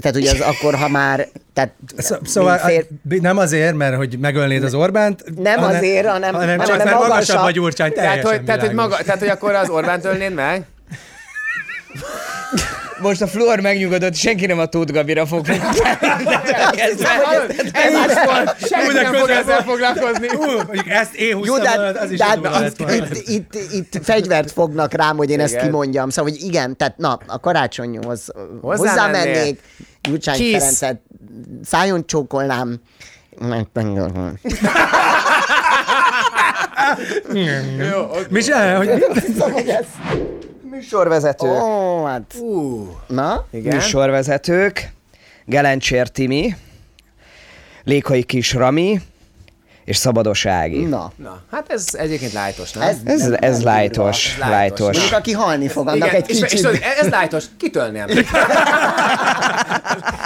tehát 0.00 0.16
ugye 0.16 0.30
az 0.30 0.40
akkor, 0.40 0.74
ha 0.74 0.88
már, 0.88 1.28
tehát 1.52 1.72
Szó- 1.96 2.16
Szóval 2.24 2.58
fér, 2.58 2.86
a- 3.10 3.14
nem 3.20 3.38
azért, 3.38 3.74
mert 3.74 3.96
hogy 3.96 4.18
megölnéd 4.18 4.64
az 4.64 4.74
Orbánt. 4.74 5.24
Nem 5.42 5.62
azért, 5.62 6.06
hanem- 6.06 6.34
hanem 6.34 6.58
csak 6.58 6.70
hanem 6.70 6.86
mert 6.86 6.98
magasabb 6.98 7.08
magasabb. 7.08 7.42
vagy 7.42 7.54
Gyurcsány, 7.54 7.92
Tehát, 7.92 8.08
teljesen 8.08 8.30
hogy, 8.36 8.44
tehát, 8.46 8.60
hogy 8.60 8.72
maga, 8.74 8.96
tehát, 8.96 9.20
hogy 9.20 9.28
akkor 9.28 9.54
az 9.54 9.68
Orbánt 9.68 10.04
ölnéd 10.04 10.34
meg? 10.34 10.64
Most 13.00 13.22
a 13.22 13.26
Flor 13.26 13.60
megnyugodott, 13.60 14.14
senki 14.14 14.46
nem 14.46 14.58
a 14.58 14.66
Tóth 14.66 14.92
Gabira 14.92 15.26
fog 15.26 15.48
Ez. 15.48 15.56
Senki 18.68 18.92
nem 18.92 19.14
fog 19.14 19.28
ezzel 19.28 19.62
foglalkozni. 19.62 20.28
Ezt 20.88 21.14
én 21.14 21.36
húztam, 21.36 21.62
de, 21.62 21.68
volna, 21.76 21.84
hát, 21.84 21.96
az 21.96 22.10
is 22.10 22.20
hát 22.20 22.36
itt, 23.26 23.54
itt, 23.72 23.98
fegyvert 24.02 24.50
fognak 24.50 24.92
rám, 24.92 25.16
hogy 25.16 25.30
én 25.30 25.40
ezt 25.40 25.56
kimondjam. 25.56 26.10
Szóval, 26.10 26.30
hogy 26.30 26.42
igen, 26.42 26.76
tehát 26.76 26.96
na, 26.98 27.18
a 27.26 27.40
karácsonyhoz 27.40 28.28
Hozzá 28.60 28.90
hozzámennék, 28.90 29.60
Gyurcsány. 30.00 30.36
Ferencet 30.36 31.00
szájon 31.64 32.06
csókolnám, 32.06 32.80
meg- 33.40 33.66
meg- 33.74 34.40
Jó, 37.92 38.00
oké. 38.00 38.26
Mi 38.30 38.40
se, 38.40 38.74
hogy 38.74 39.04
Szóval, 40.90 41.06
hogy 41.06 41.16
ez... 41.16 41.22
Műsorvezető. 41.22 41.48
Ó, 41.48 42.04
hát, 42.04 42.34
Ú, 42.40 42.96
na? 43.06 43.46
igen. 43.50 43.74
Műsorvezetők. 43.74 44.92
Gelencsér 45.44 46.08
Timi. 46.08 46.56
Lékai 47.84 48.22
Kis 48.22 48.52
Rami. 48.52 49.00
És 49.84 49.96
Szabados 49.96 50.46
Ági. 50.46 50.84
Na. 50.84 51.12
Na, 51.16 51.40
hát 51.50 51.72
ez 51.72 51.86
egyébként 51.92 52.32
lájtos, 52.32 52.72
nem? 52.72 52.88
Ez, 52.88 52.96
Ez, 53.04 53.20
nem- 53.22 53.36
ez 53.40 53.56
nem 53.56 53.64
lájtos, 53.64 54.38
lájtos. 54.38 54.96
Mondjuk, 54.96 55.18
aki 55.18 55.32
halni 55.32 55.68
fog, 55.68 55.88
annak 55.88 56.12
egy 56.14 56.30
és, 56.30 56.36
és, 56.36 56.42
kicsit. 56.42 56.64
tudod, 56.66 56.80
ez 57.00 57.08
lájtos, 57.08 57.44
kitölném. 57.58 58.06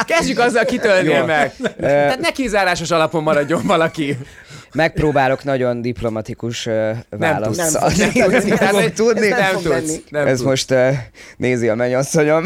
Kezdjük 0.06 0.38
azzal, 0.38 0.64
kitölnél 0.64 1.18
Jó. 1.18 1.24
meg. 1.24 1.52
Tehát 1.80 2.18
ne 2.20 2.30
kizárásos 2.30 2.90
alapon 2.90 3.22
maradjon 3.22 3.62
valaki. 3.66 4.18
Megpróbálok 4.72 5.44
nagyon 5.44 5.82
diplomatikus 5.82 6.66
uh, 6.66 6.74
Nem 6.74 6.96
választ 7.18 7.60
tudsz. 7.60 7.72
Nem 7.72 7.82
adni. 7.82 8.04
tudsz. 8.12 8.44
Nem 8.44 8.56
Tehát, 8.56 8.66
fogok 8.66 8.82
hogy- 8.82 8.92
tudni. 8.94 9.28
Nem, 9.28 9.38
nem 9.38 9.62
tudsz. 9.62 10.00
Nem 10.08 10.26
Ez 10.26 10.36
tudsz. 10.36 10.48
most 10.48 10.70
uh, 10.70 10.88
nézi 11.36 11.68
a 11.68 11.74
mennyasszonyom. 11.74 12.44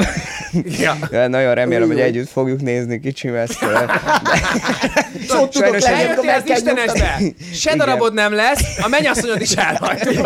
Ja. 0.80 0.96
Ja, 1.10 1.28
Nagyon 1.28 1.54
remélem, 1.54 1.86
hogy 1.88 2.00
együtt 2.00 2.28
fogjuk 2.28 2.60
nézni 2.60 3.00
kicsim 3.00 3.34
ezt. 3.34 3.62
uh, 3.62 3.68
tudok 5.50 5.78
nem- 5.78 6.16
meg 6.24 6.42
az 6.44 6.50
Istenesbe, 6.50 7.18
se 7.54 7.72
Igen. 7.74 7.78
darabod 7.78 8.14
nem 8.14 8.32
lesz, 8.34 8.78
a 8.82 8.88
mennyasszonyod 8.88 9.40
is 9.40 9.52
elhagy. 9.52 10.18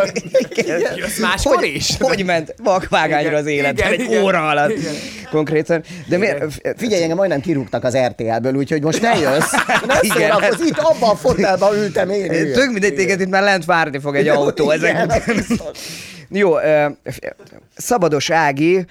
Jössz 0.97 1.19
máskor 1.21 1.57
hogy, 1.57 1.67
is? 1.75 1.91
hogy 1.99 2.25
ment 2.25 2.55
vakvágányra 2.63 3.37
az 3.37 3.47
életben 3.47 3.93
igen, 3.93 4.01
egy 4.07 4.11
igen. 4.13 4.23
óra 4.23 4.49
alatt. 4.49 4.71
Igen. 4.71 4.95
Konkrétan. 5.31 5.83
De 6.07 6.17
miért? 6.19 6.45
Figyelj, 6.77 7.03
engem 7.03 7.17
majdnem 7.17 7.41
kirúgtak 7.41 7.85
az 7.85 7.97
RTL-ből, 7.97 8.55
úgyhogy 8.55 8.83
most 8.83 9.01
ne 9.03 9.15
jössz. 9.19 9.53
Ne 9.87 9.95
szórakozz, 10.15 10.61
itt 10.61 10.79
abban 10.79 11.11
a 11.11 11.17
fotelban 11.17 11.77
ültem 11.89 12.11
én. 12.11 12.29
hülye. 12.31 12.55
Tök 12.55 12.71
mindegy, 12.71 12.95
téged 12.95 13.21
itt 13.21 13.29
már 13.29 13.43
lent 13.43 13.65
várni 13.65 13.99
fog 13.99 14.17
egy 14.17 14.29
autó. 14.29 14.73
Igen, 14.73 14.97
Ezek. 15.11 15.35
biztos. 15.35 15.79
Jó, 16.31 16.55
Szabados 17.77 18.31
Ági, 18.31 18.85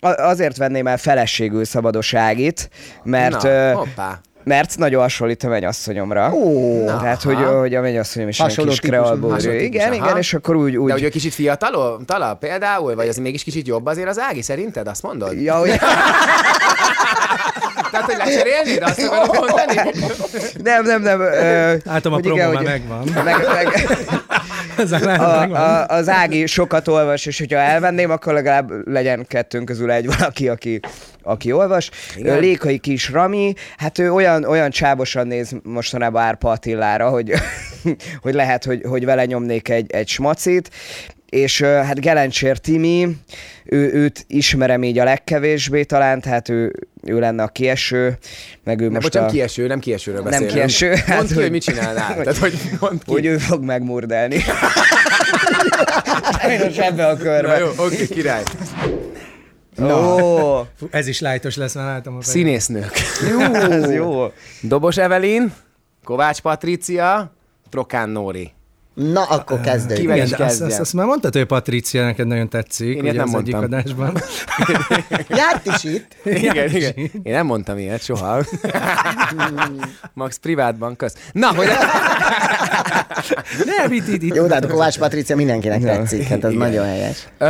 azért 0.00 0.56
venném 0.56 0.86
el 0.86 0.96
feleségül 0.96 1.64
Szabados 1.64 2.14
Ágit, 2.14 2.68
mert... 3.04 3.42
Na, 3.42 3.48
ö, 3.48 3.72
hoppá. 3.72 4.20
mert 4.44 4.76
nagyon 4.78 5.00
hasonlít 5.00 5.42
a 5.42 5.48
mennyasszonyomra. 5.48 6.32
Ó, 6.32 6.84
Tehát, 6.84 7.22
hogy, 7.22 7.34
Aha. 7.34 7.58
hogy 7.58 7.74
a 7.74 7.80
mennyasszonyom 7.80 8.28
is 8.28 8.38
Hasonló 8.38 8.70
kis 8.70 8.78
típus, 8.80 9.44
Igen, 9.44 9.92
aha. 9.92 9.94
igen, 9.94 10.16
és 10.16 10.34
akkor 10.34 10.56
úgy... 10.56 10.76
úgy 10.76 10.86
De 10.86 10.92
hogy 10.92 11.02
ő 11.02 11.08
kicsit 11.08 11.34
fiatalabb 11.34 12.04
tala, 12.04 12.34
például, 12.34 12.94
vagy 12.94 13.08
az 13.08 13.16
mégis 13.16 13.44
kicsit 13.44 13.66
jobb 13.66 13.86
azért 13.86 14.08
az 14.08 14.18
Ági, 14.18 14.42
szerinted? 14.42 14.86
Azt 14.88 15.02
mondod? 15.02 15.40
Ja, 15.40 15.54
hogy, 15.54 15.70
Tehát, 17.94 18.12
hogy 18.12 18.16
lecserélnéd, 18.16 18.82
azt 18.82 19.02
akarod 19.02 19.36
mondani? 19.36 19.90
nem, 20.62 20.84
nem, 20.84 21.02
nem. 21.02 21.20
Ö, 21.20 21.74
Álltam 21.86 22.12
a 22.12 22.16
promó 22.16 22.34
igen, 22.34 22.48
már 22.48 22.56
hogy- 22.56 22.66
megvan. 22.66 23.08
Meg, 23.24 23.36
meg, 23.54 23.68
A, 25.20 25.42
a, 25.42 25.86
az 25.86 26.08
Ági 26.08 26.46
sokat 26.46 26.88
olvas, 26.88 27.26
és 27.26 27.38
hogyha 27.38 27.58
elvenném, 27.58 28.10
akkor 28.10 28.32
legalább 28.32 28.88
legyen 28.88 29.26
kettőnk 29.28 29.64
közül 29.64 29.90
egy 29.90 30.06
valaki, 30.06 30.48
aki, 30.48 30.80
aki 31.22 31.52
olvas. 31.52 31.90
Igen. 32.16 32.38
Lékai 32.38 32.78
kis 32.78 33.10
Rami, 33.10 33.52
hát 33.76 33.98
ő 33.98 34.12
olyan, 34.12 34.44
olyan 34.44 34.70
csábosan 34.70 35.26
néz 35.26 35.52
mostanában 35.62 36.22
Árpa 36.22 36.50
Attilára, 36.50 37.08
hogy, 37.08 37.32
hogy 38.22 38.34
lehet, 38.34 38.64
hogy, 38.64 38.82
hogy 38.88 39.04
vele 39.04 39.24
nyomnék 39.24 39.68
egy, 39.68 39.92
egy 39.92 40.08
smacit 40.08 40.70
és 41.34 41.60
hát 41.62 42.00
Gelencsér 42.00 42.58
Timi, 42.58 43.16
ő, 43.64 43.92
őt 43.92 44.24
ismerem 44.28 44.82
így 44.82 44.98
a 44.98 45.04
legkevésbé 45.04 45.82
talán, 45.82 46.20
tehát 46.20 46.48
ő, 46.48 46.72
ő 47.02 47.18
lenne 47.18 47.42
a 47.42 47.48
kieső, 47.48 48.18
meg 48.64 48.80
ő 48.80 48.84
Nem, 48.84 48.92
most 48.92 49.02
bocsánat, 49.04 49.28
a, 49.28 49.32
kieső, 49.32 49.66
nem 49.66 49.78
kiesőről 49.78 50.20
Nem 50.20 50.30
beszélünk. 50.30 50.54
kieső, 50.54 50.86
Mondd 50.88 51.00
hát, 51.00 51.26
ki, 51.26 51.34
hogy- 51.34 51.42
hogy 51.42 51.50
mit 51.50 51.62
csinálnál. 51.62 52.14
Tehát, 52.16 52.36
hogy 52.36 52.58
mondd 52.80 52.96
ki. 53.04 53.12
hogy 53.12 53.24
ő 53.26 53.38
fog 53.38 53.62
megmurdelni. 53.64 54.38
Sajnos 56.40 56.76
ebbe 56.76 57.06
a 57.06 57.16
körbe. 57.16 57.48
Na 57.48 57.58
jó, 57.58 57.70
oké, 57.76 58.06
király. 58.08 58.42
Fú, 59.76 60.86
Ez 60.90 61.06
is 61.06 61.20
lájtos 61.20 61.56
lesz, 61.56 61.74
már 61.74 61.84
látom 61.84 62.16
a 62.16 62.20
fejét. 62.20 62.36
Színésznők. 62.36 62.92
jó, 63.30 63.40
ez 63.70 63.90
jó. 63.92 64.32
Dobos 64.60 64.96
Evelin, 64.96 65.52
Kovács 66.04 66.40
Patricia, 66.40 67.34
Trokán 67.70 68.08
Nóri. 68.08 68.52
Na, 68.94 69.22
akkor 69.22 69.60
kezdődjük. 69.60 69.98
Kivel 69.98 70.16
Igen, 70.16 70.26
is 70.26 70.32
azt, 70.32 70.60
azt, 70.60 70.80
azt, 70.80 70.92
már 70.92 71.06
mondtad, 71.06 71.34
hogy 71.34 71.44
Patricia 71.44 72.04
neked 72.04 72.26
nagyon 72.26 72.48
tetszik, 72.48 72.88
ilyet 72.88 73.02
ugye 73.02 73.12
nem 73.12 73.34
az 73.34 73.40
egyik 73.40 73.54
mondtam. 73.54 73.78
adásban. 73.78 74.16
Járt 75.38 75.66
is 75.66 75.84
itt. 75.84 76.16
Igen, 76.24 76.70
igen. 76.70 76.92
Én 76.96 77.32
nem 77.32 77.46
mondtam 77.46 77.78
ilyet 77.78 78.02
soha. 78.02 78.44
Max 80.14 80.36
privátban, 80.36 80.96
kösz. 80.96 81.14
Na, 81.32 81.54
hogy 81.54 81.66
Nem, 83.76 83.92
itt, 83.92 84.08
itt, 84.08 84.22
itt. 84.22 84.34
Jó, 84.34 84.46
de 84.46 84.54
hát 84.54 84.64
a 84.64 84.68
Kovács 84.68 84.98
Patricia 84.98 85.36
mindenkinek 85.36 85.82
tetszik, 85.82 86.22
hát 86.22 86.44
ez 86.44 86.50
Igen. 86.50 86.68
nagyon 86.68 86.86
helyes. 86.86 87.28
Ö, 87.38 87.46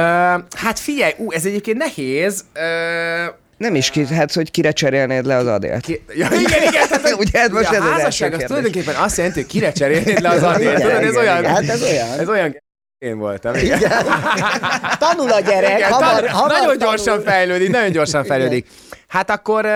hát 0.56 0.78
figyelj, 0.78 1.12
ú, 1.18 1.32
ez 1.32 1.44
egyébként 1.44 1.76
nehéz. 1.76 2.44
Ö, 2.52 3.24
Nem 3.64 3.74
is 3.74 3.90
ki, 3.90 4.06
hát 4.06 4.32
hogy 4.32 4.50
kire 4.50 4.72
cserélnéd 4.72 5.26
le 5.26 5.36
az 5.36 5.46
adélt? 5.46 5.80
ki, 5.84 6.02
ja, 6.08 6.26
igen, 6.26 6.62
igen, 6.62 6.88
tehát, 6.88 7.14
Ugye, 7.22 7.38
hát 7.38 7.50
most 7.50 7.68
ugye 7.68 7.78
ez 7.78 7.84
a 7.84 7.86
az 7.86 7.92
házasság 7.92 8.32
az 8.32 8.38
kérdés. 8.38 8.46
tulajdonképpen 8.56 8.94
azt 8.94 9.16
jelenti, 9.16 9.40
hogy 9.40 9.48
kire 9.48 9.72
cserélnéd 9.72 10.20
le 10.20 10.28
az 10.28 10.42
adélt. 10.42 10.78
Igen, 10.78 10.80
Tudod, 10.90 11.02
ez 11.02 11.10
igen, 11.10 11.16
olyan, 11.22 11.38
igen. 11.38 11.50
Hát 11.54 11.68
ez 11.68 11.82
olyan. 11.82 12.18
ez 12.18 12.28
olyan 12.28 12.62
én 12.98 13.18
voltam. 13.18 13.54
Igen. 13.54 13.80
Tanul 14.98 15.30
a 15.32 15.40
gyerek, 15.40 15.78
Igen, 15.78 15.90
hamar, 15.92 16.20
tan- 16.20 16.28
hamar 16.28 16.50
nagyon 16.50 16.78
tanul. 16.78 16.94
gyorsan 16.94 17.22
fejlődik, 17.22 17.70
nagyon 17.70 17.90
gyorsan 17.90 18.24
fejlődik. 18.24 18.66
Hát 19.08 19.30
akkor, 19.30 19.66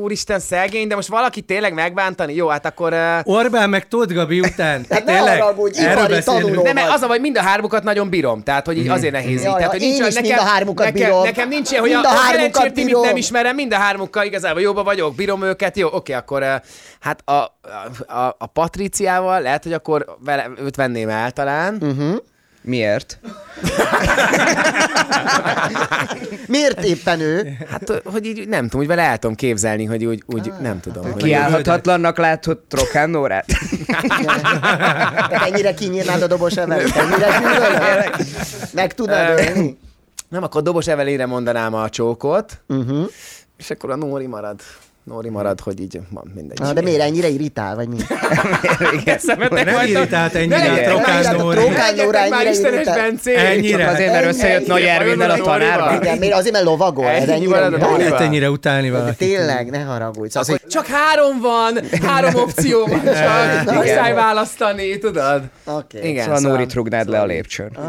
úristen, 0.00 0.40
szegény, 0.40 0.88
de 0.88 0.94
most 0.94 1.08
valaki 1.08 1.40
tényleg 1.40 1.74
megbántani? 1.74 2.34
Jó, 2.34 2.48
hát 2.48 2.66
akkor... 2.66 2.92
Uh, 2.92 3.34
Orbán 3.34 3.70
meg 3.70 3.88
Tóth 3.88 4.12
Gabi 4.14 4.40
után. 4.40 4.84
Hát 4.90 5.04
ne 5.04 5.18
haragudj, 5.18 5.80
ipari 5.80 6.12
beszélünk. 6.14 6.24
tanuló. 6.24 6.62
nem, 6.62 6.74
mert 6.74 6.86
vagy. 6.86 6.96
az 6.96 7.02
a 7.02 7.06
baj, 7.06 7.18
mind 7.18 7.36
a 7.36 7.42
hármukat 7.42 7.82
nagyon 7.82 8.08
bírom, 8.08 8.42
tehát 8.42 8.66
hogy 8.66 8.78
így 8.78 8.88
azért 8.88 9.12
nehéz 9.12 9.40
így. 9.40 9.46
Ja, 9.46 9.54
tehát, 9.54 9.70
hogy 9.70 9.82
én 9.82 9.92
nincs, 9.92 10.06
is 10.06 10.20
mind 10.20 10.38
a 10.38 10.42
hármukat 10.42 10.86
nekem, 10.86 11.08
bírom. 11.08 11.22
Nekem 11.22 11.48
nincs 11.48 11.70
ilyen, 11.70 11.82
hogy 11.82 11.90
Mind 11.90 12.04
a, 12.04 12.08
a 12.08 12.12
hármukat 12.12 12.74
bírom. 12.74 13.02
nem 13.02 13.16
ismerem, 13.16 13.54
mind 13.54 13.72
a 13.72 13.76
hármukkal 13.76 14.24
igazából 14.24 14.60
jóba 14.60 14.82
vagyok, 14.82 15.14
bírom 15.14 15.42
őket, 15.42 15.76
jó, 15.76 15.88
oké, 15.92 16.12
akkor 16.12 16.42
uh, 16.42 16.54
hát 17.00 17.22
a, 17.24 17.32
a, 17.32 18.12
a, 18.12 18.36
a 18.38 18.46
Patriciával 18.46 19.40
lehet, 19.40 19.62
hogy 19.62 19.72
akkor 19.72 20.16
vele, 20.24 20.50
őt 20.58 20.76
venném 20.76 21.08
el 21.08 21.30
talán. 21.30 21.78
Uh-huh. 21.80 22.16
Miért? 22.62 23.18
Miért 26.46 26.84
éppen 26.84 27.20
ő? 27.20 27.56
Hát, 27.70 28.02
hogy 28.04 28.26
így 28.26 28.48
nem 28.48 28.62
tudom, 28.62 28.80
hogy 28.80 28.86
vele 28.96 29.02
el 29.02 29.18
tudom 29.18 29.36
képzelni, 29.36 29.84
hogy 29.84 30.04
úgy, 30.04 30.22
úgy 30.26 30.52
nem 30.60 30.80
tudom. 30.80 31.02
Hogy 31.12 31.22
Kiállhatatlannak 31.22 32.18
látod 32.18 32.58
Trokán 32.68 33.10
Nórát? 33.10 33.46
Tehát 35.28 35.42
ennyire 35.46 35.74
kinyírnád 35.74 36.22
a 36.22 36.26
dobos 36.26 36.56
emelet? 36.56 36.96
Ennyire 36.96 37.38
gyűlölöd? 37.38 38.26
Meg 38.72 38.94
tudnád 38.94 39.38
ölni? 39.38 39.78
Nem, 40.28 40.42
akkor 40.42 40.62
Dobos 40.62 40.86
Evelére 40.86 41.26
mondanám 41.26 41.74
a 41.74 41.88
csókot, 41.88 42.60
Uh-huh. 42.68 43.10
és 43.56 43.70
akkor 43.70 43.90
a 43.90 43.96
Nóri 43.96 44.26
marad. 44.26 44.60
Nóri 45.04 45.28
marad, 45.28 45.60
hogy 45.60 45.80
így 45.80 46.00
van 46.10 46.32
mindegy. 46.34 46.58
Na, 46.58 46.72
de 46.72 46.80
miért 46.80 47.00
ennyire 47.00 47.28
irritál, 47.28 47.74
vagy 47.74 47.88
mi? 47.88 47.96
Szemetek 49.18 49.64
Nem 49.64 49.86
irritált 49.86 50.34
ennyire 50.34 50.58
már- 50.58 51.36
Nóri. 51.36 51.56
Legyetek 51.56 52.04
Nóra 52.04 52.18
ennyire 52.18 52.50
Istenes 52.50 52.72
irritál. 52.74 52.96
Bencé! 52.96 53.34
Ennyire. 53.36 53.84
Csak 53.84 53.92
azért, 53.94 54.12
mert 54.12 54.24
összejött 54.26 54.66
Nagy 54.66 54.82
Ervinnel 54.82 55.30
a 55.30 55.36
tanárba. 55.36 55.94
Igen, 55.94 56.18
miért? 56.18 56.34
Azért, 56.34 56.52
mert 56.52 56.64
lovagol. 56.64 57.06
Ez 57.06 57.28
Ennyi 57.28 57.44
ennyire. 57.44 57.68
Nóri. 57.68 58.02
Lehet 58.02 58.20
ennyire 58.20 58.50
utálni 58.50 58.90
valakit. 58.90 59.16
tényleg, 59.16 59.70
ne 59.70 59.82
haragudj. 59.82 60.38
Szóval, 60.38 60.58
csak 60.68 60.86
három 60.86 61.40
van, 61.40 61.78
három 62.02 62.34
opció 62.34 62.86
van 62.86 63.04
csak, 63.04 63.72
muszáj 63.74 64.12
választani, 64.14 64.98
tudod? 64.98 65.42
Oké. 65.64 66.08
Igen, 66.08 66.24
Szóval 66.24 66.40
Nórit 66.40 66.74
rugnád 66.74 67.08
le 67.08 67.20
a 67.20 67.24
lépcsőn. 67.24 67.76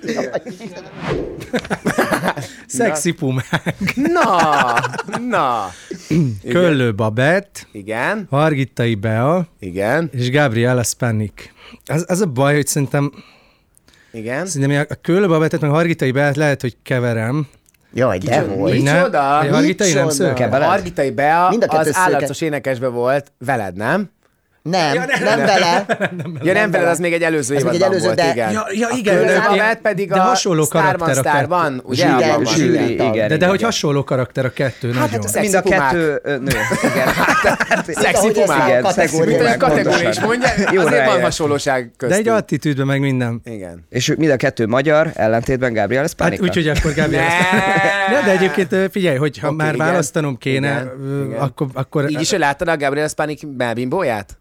Szexi 2.66 3.12
pumák. 3.12 3.94
Na, 3.94 4.78
na. 5.28 5.70
Köllő 6.48 6.94
Babett, 6.94 7.66
Igen, 7.72 8.26
Hargittai 8.30 8.94
Bea 8.94 9.46
igen, 9.58 10.10
és 10.12 10.30
Gabriela 10.30 10.82
Spanik. 10.82 11.54
Az, 11.86 12.04
az 12.08 12.20
a 12.20 12.26
baj, 12.26 12.54
hogy 12.54 12.66
szerintem, 12.66 13.12
igen. 14.12 14.46
szerintem 14.46 14.86
a 14.90 14.94
Köllő 14.94 15.26
Babettet 15.26 15.60
meg 15.60 15.70
Hargittai 15.70 16.10
Beát 16.10 16.36
lehet, 16.36 16.60
hogy 16.60 16.76
keverem. 16.82 17.48
Jaj, 17.94 18.18
de? 18.18 18.40
Hogy 18.40 18.72
Micsoda? 18.72 19.38
Hogy 19.38 19.48
Hargittai 19.48 19.92
nem 19.92 20.08
szőke? 20.08 20.48
Veled? 20.48 20.68
Hargitai 20.68 21.10
Bea 21.10 21.48
Mind 21.48 21.62
a 21.62 21.66
kettő 21.66 21.78
az 21.78 21.86
szőke. 21.86 21.98
állarcos 22.00 22.40
énekesbe 22.40 22.88
volt 22.88 23.32
veled, 23.38 23.76
nem? 23.76 24.10
Nem, 24.62 24.96
nem 25.24 25.38
vele. 25.38 25.86
Ja, 26.42 26.52
nem 26.52 26.70
veled, 26.70 26.88
az 26.88 26.98
még 26.98 27.12
egy 27.12 27.22
előző 27.22 27.54
Ez 27.54 27.60
évadban 27.60 27.80
egy 27.80 27.86
előző, 27.86 28.04
volt, 28.04 28.16
de- 28.16 28.30
igen. 28.30 28.52
Ja, 28.52 28.66
ja 28.72 28.88
A 28.90 28.96
igen, 28.96 29.14
Köllő 29.16 29.26
de- 29.56 29.78
pedig 29.82 30.08
de 30.08 30.14
a 30.14 30.20
hasonló 30.22 30.66
karakter 30.66 31.08
a 31.08 31.14
Starban, 31.14 31.80
ugye? 31.84 32.06
Zsűri, 32.08 32.22
abban 32.22 32.42
van, 32.42 32.54
zsűri, 32.54 32.92
igen. 32.92 33.14
igen. 33.14 33.28
De, 33.28 33.36
de 33.36 33.46
hogy 33.46 33.54
igen. 33.54 33.64
hasonló 33.70 34.04
karakter 34.04 34.44
a 34.44 34.50
kettő, 34.50 34.92
Hát, 34.92 35.10
nagyon. 35.10 35.22
hát 35.26 35.34
a 35.36 35.40
Mind 35.40 35.54
a 35.54 35.58
Szexi 35.58 35.70
kettő 35.70 36.20
nő. 36.24 36.52
Igen. 36.92 37.08
Szexi 37.86 38.16
ahogy 38.16 38.38
ezt 38.38 38.46
pumák. 38.46 38.62
a 38.62 38.66
Igen, 38.68 38.82
kategóriát 38.82 38.92
szexi 38.94 39.16
Mint 39.24 39.36
pumák, 39.36 39.62
a 39.62 39.66
kategória 39.68 40.08
is 40.08 40.20
mondja, 40.20 40.48
Jó 40.72 40.80
azért 40.80 41.06
van 41.06 41.22
hasonlóság 41.22 41.90
De 41.98 42.14
egy 42.14 42.28
attitűdben 42.28 42.86
meg 42.86 43.00
minden. 43.00 43.40
Igen. 43.44 43.86
És 43.88 44.14
mind 44.16 44.30
a 44.30 44.36
kettő 44.36 44.66
magyar, 44.66 45.10
ellentétben 45.14 45.72
Gabriel 45.72 46.02
Hát 46.02 46.10
Spanika. 46.10 46.42
úgyhogy 46.42 46.68
akkor 46.68 46.94
Gabriel... 46.94 47.24
Ne! 47.52 48.22
De 48.24 48.30
egyébként 48.30 48.90
figyelj, 48.90 49.16
hogy 49.16 49.38
ha 49.38 49.52
már 49.52 49.74
igen. 49.74 49.86
választanom 49.86 50.36
kéne, 50.38 50.68
Igen, 50.70 51.26
igen. 51.26 51.50
akkor... 51.74 52.10
Így 52.10 52.20
is, 52.20 52.30
hogy 52.30 52.38
láttad 52.38 52.68
a 52.68 52.76
Gabriel 52.76 53.08
Spanik 53.08 53.40
melbimbóját? 53.56 54.38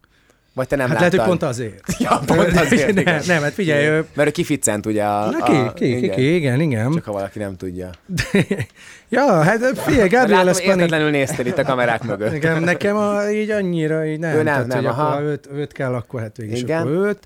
Vagy 0.59 0.67
te 0.67 0.75
nem 0.75 0.89
Hát 0.89 0.99
láttad? 0.99 1.13
lehet, 1.13 1.27
hogy 1.29 1.37
pont 1.39 1.51
azért. 1.51 1.93
Ja, 1.99 2.21
pont 2.25 2.57
azért. 2.65 2.87
nem, 2.87 2.97
igen. 2.97 3.21
nem, 3.27 3.41
hát 3.41 3.53
figyelj, 3.53 3.85
ö, 3.85 3.99
Mert 4.13 4.27
ő 4.29 4.31
kificcent 4.31 4.85
ugye 4.85 5.03
a... 5.03 5.29
na 5.29 5.43
ki, 5.43 5.53
ki, 5.53 5.71
ki, 5.73 5.97
igen. 5.97 6.15
ki, 6.15 6.35
igen, 6.35 6.61
igen. 6.61 6.91
Csak 6.91 7.03
ha 7.03 7.11
valaki 7.11 7.39
nem 7.39 7.57
tudja. 7.57 7.89
ja, 9.09 9.41
hát 9.41 9.79
figyelj, 9.79 10.09
Gabriel 10.09 10.53
Spanik... 10.53 10.67
értetlenül 10.67 11.09
néztél 11.09 11.45
itt 11.45 11.57
a 11.57 11.63
kamerák 11.63 12.03
mögött. 12.03 12.31
Nekem, 12.31 12.63
nekem 12.63 12.95
a, 12.95 13.29
így 13.29 13.49
annyira, 13.49 14.05
így 14.05 14.19
nem. 14.19 14.31
Ő 14.31 14.35
nem, 14.35 14.45
tehát, 14.45 14.67
nem, 14.67 14.77
hogy 14.77 14.85
aha. 14.85 15.21
őt, 15.21 15.49
őt 15.53 15.71
kell, 15.71 15.93
akkor 15.93 16.21
hát 16.21 16.37
végig 16.37 16.57
Igen. 16.57 16.81
akkor 16.81 16.91
őt. 16.91 17.19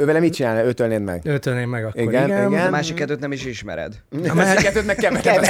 Ő 0.00 0.04
vele 0.04 0.18
mit 0.20 0.34
csinálna? 0.34 0.64
Őt 0.64 0.80
ölnéd 0.80 1.02
meg? 1.02 1.20
Őt 1.24 1.46
ölném 1.46 1.68
meg 1.68 1.84
akkor, 1.84 2.02
Igen, 2.02 2.24
igen. 2.24 2.52
igen. 2.52 2.66
A 2.66 2.70
másik 2.70 2.94
kettőt 2.94 3.20
nem 3.20 3.32
is 3.32 3.44
ismered. 3.44 3.92
A 4.10 4.16
A 4.28 4.34
má- 4.34 4.34
másik 4.34 4.62
kettőt 4.62 4.86
meg 4.86 4.96
kevered. 4.96 5.46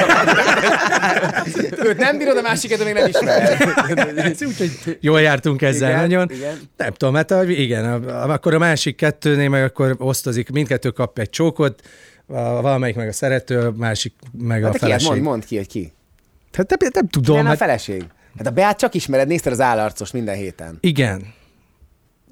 Őt 1.84 1.98
nem 1.98 2.18
bírod, 2.18 2.36
a 2.36 2.40
másik 2.40 2.70
kettőt 2.70 2.84
még 2.84 2.94
nem 2.94 3.06
ismered. 3.06 4.36
Úgyhogy 4.46 4.98
jól 5.00 5.20
jártunk 5.20 5.62
ezzel 5.62 5.88
Igen, 5.88 6.00
nagyon. 6.00 6.30
igen. 6.30 6.58
Nem 6.76 6.92
tudom, 6.92 7.14
hát 7.14 7.34
igen, 7.48 8.04
akkor 8.04 8.54
a 8.54 8.58
másik 8.58 8.96
kettőnél 8.96 9.48
meg 9.48 9.64
akkor 9.64 9.94
osztozik, 9.98 10.50
mindkettő 10.50 10.90
kap 10.90 11.18
egy 11.18 11.30
csókot, 11.30 11.80
valamelyik 12.30 12.96
meg 12.96 13.08
a 13.08 13.12
szerető, 13.12 13.58
a 13.58 13.72
másik 13.76 14.14
meg 14.38 14.62
Hát 14.62 14.68
a 14.68 14.72
hát 14.72 14.80
feleség. 14.80 15.08
mondd, 15.08 15.22
mondd 15.22 15.40
ki, 15.46 15.56
hogy 15.56 15.66
ki. 15.68 15.92
Hát 16.52 16.70
nem, 16.78 16.90
nem 16.92 17.08
tudom, 17.08 17.38
a 17.38 17.48
hát 17.48 17.56
feleség? 17.56 18.04
Hát 18.38 18.46
a 18.46 18.50
Beát 18.50 18.78
csak 18.78 18.94
ismered, 18.94 19.28
nézted 19.28 19.52
az 19.52 19.60
állarcost 19.60 20.12
minden 20.12 20.34
héten. 20.34 20.78
igen. 20.80 21.38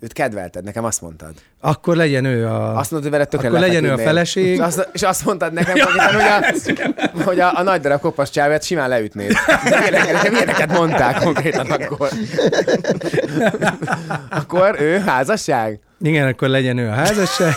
Őt 0.01 0.13
kedvelted, 0.13 0.65
nekem 0.65 0.85
azt 0.85 1.01
mondtad. 1.01 1.33
Akkor 1.61 1.97
legyen 1.97 2.25
ő 2.25 2.47
a... 2.47 2.77
Azt 2.77 2.91
mondtad, 2.91 3.03
hogy 3.03 3.11
veled 3.11 3.29
tökre 3.29 3.49
Akkor 3.49 3.61
legyen 3.61 3.85
ő 3.85 3.93
a 3.93 3.99
feleség. 3.99 4.47
És 4.47 4.59
azt, 4.59 4.89
és 4.93 5.03
azt 5.03 5.25
mondtad 5.25 5.53
nekem, 5.53 5.77
konkrétan, 5.79 6.15
hogy, 6.15 6.79
a, 7.15 7.23
hogy 7.29 7.41
a, 7.41 7.59
a 7.59 7.63
nagy 7.63 7.81
darab 7.81 8.01
kopas 8.01 8.31
csávát 8.31 8.63
simán 8.63 8.89
leütnéd. 8.89 9.33
Nekem 9.91 10.33
ilyeneket 10.35 10.73
mondták 10.73 11.23
konkrétan 11.23 11.71
akkor. 11.71 12.09
akkor 14.41 14.77
ő 14.81 14.99
házasság? 14.99 15.81
Igen, 16.01 16.27
akkor 16.27 16.49
legyen 16.49 16.79
ő 16.79 16.89
a 16.89 16.93
házasság. 16.95 17.53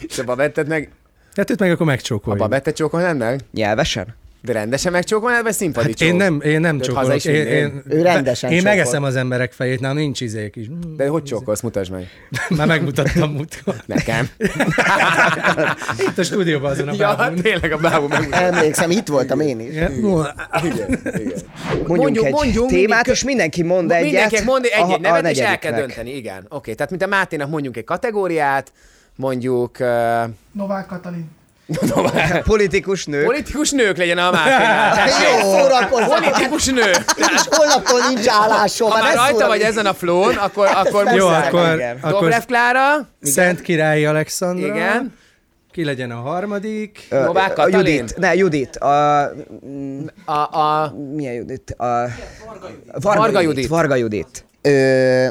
És 0.00 0.18
a 0.18 0.24
babettet 0.24 0.68
meg, 0.68 0.90
Hát 1.36 1.50
őt 1.50 1.58
meg 1.58 1.70
akkor 1.70 1.82
a 1.82 1.90
megcsókoljuk. 1.90 2.42
babettet 2.42 2.76
csókolnád 2.76 3.16
meg? 3.16 3.40
Nyelvesen? 3.52 4.18
De 4.42 4.52
rendesen 4.52 4.92
megcsókolnád, 4.92 5.42
vagy 5.42 5.52
színpadi 5.52 5.86
Hát 5.88 5.96
csók? 5.96 6.08
én 6.08 6.14
nem, 6.16 6.40
én 6.40 6.60
nem 6.60 6.80
csókolok. 6.80 7.24
Én, 7.24 7.46
én, 7.46 7.82
Ő 7.88 8.02
rendesen 8.02 8.50
Én 8.50 8.58
csókol. 8.58 8.74
megeszem 8.74 9.02
az 9.02 9.16
emberek 9.16 9.52
fejét, 9.52 9.80
nem 9.80 9.94
nincs 9.96 10.20
izék 10.20 10.56
is. 10.56 10.66
De 10.96 11.08
hogy 11.08 11.22
csókolsz, 11.22 11.60
mutasd 11.60 11.92
meg. 11.92 12.06
Már 12.56 12.66
megmutattam 12.66 13.32
múltkor. 13.32 13.74
Nekem. 13.86 14.28
Itt 16.08 16.18
a 16.18 16.22
stúdióban 16.22 16.70
azon 16.70 16.88
a 16.88 16.92
ja, 16.98 17.14
bábon. 17.16 17.34
tényleg 17.42 17.72
a 17.72 17.76
bábú 17.76 18.06
megmutatja. 18.06 18.46
Emlékszem, 18.46 18.90
itt 18.90 19.06
voltam 19.06 19.40
én 19.40 19.60
is. 19.60 19.68
Igen. 19.70 19.92
Igen, 19.92 21.00
igen. 21.04 21.32
Mondjunk, 21.86 21.86
Mondjuk- 21.86 22.24
egy 22.26 22.32
mondjunk 22.32 22.70
témát, 22.70 23.06
és 23.06 23.24
mindenki 23.24 23.62
mond 23.62 23.90
egyet. 23.90 24.02
Mindenki 24.10 24.42
mond 24.44 24.64
egy, 24.64 24.80
a, 24.90 24.92
egy 24.92 25.00
nevet, 25.00 25.24
a 25.24 25.30
és 25.30 25.38
el 25.38 25.58
kell 25.58 25.72
dönteni, 25.72 26.16
igen. 26.16 26.46
Oké, 26.48 26.74
tehát 26.74 26.90
mint 26.90 27.02
a 27.02 27.06
Máténak 27.06 27.50
mondjunk 27.50 27.76
egy 27.76 27.84
kategóriát, 27.84 28.72
mondjuk 29.16 29.76
uh, 29.80 29.86
Novák 30.52 30.86
Katalin. 30.86 31.30
Politikus 32.44 33.04
nők. 33.06 33.24
politikus 33.24 33.70
nők 33.70 33.96
legyen 33.96 34.18
a 34.18 34.30
Máténál. 34.30 35.08
Jó, 35.42 35.50
szórakozzatok. 35.58 36.18
Politikus 36.22 36.66
nő. 36.66 36.90
És 37.36 37.42
holnaptól 37.50 38.00
nincs 38.08 38.28
állásom. 38.28 38.90
Ha 38.90 38.94
hát 38.96 39.04
már 39.04 39.14
rajta 39.14 39.32
szóra- 39.32 39.48
vagy 39.48 39.60
ezen 39.60 39.86
a 39.86 39.94
flón, 39.94 40.34
akkor, 40.34 40.66
akkor 40.74 41.12
Jó, 41.14 41.26
akkor, 41.26 41.82
akkor 42.00 42.10
Dobrev 42.20 42.42
Klára, 42.46 43.08
Szent 43.22 43.60
Királyi 43.60 44.04
Alexandra. 44.04 44.66
igen. 44.66 45.18
Ki 45.72 45.84
legyen 45.84 46.10
a 46.10 46.20
harmadik? 46.20 47.06
Novák 47.10 47.50
a 47.58 47.62
Katalin? 47.62 47.94
Judit. 47.94 48.16
Ne, 48.16 48.34
Judit. 48.34 48.76
A, 48.76 49.20
A, 50.24 50.32
a, 50.58 50.94
milyen 51.14 51.34
Judit? 51.34 51.70
A, 51.70 51.84
Varga, 53.00 53.20
Varga 53.20 53.40
Judit. 53.40 53.68
Varga 53.68 53.94
Judit. 53.94 54.44
Ö, 54.62 55.26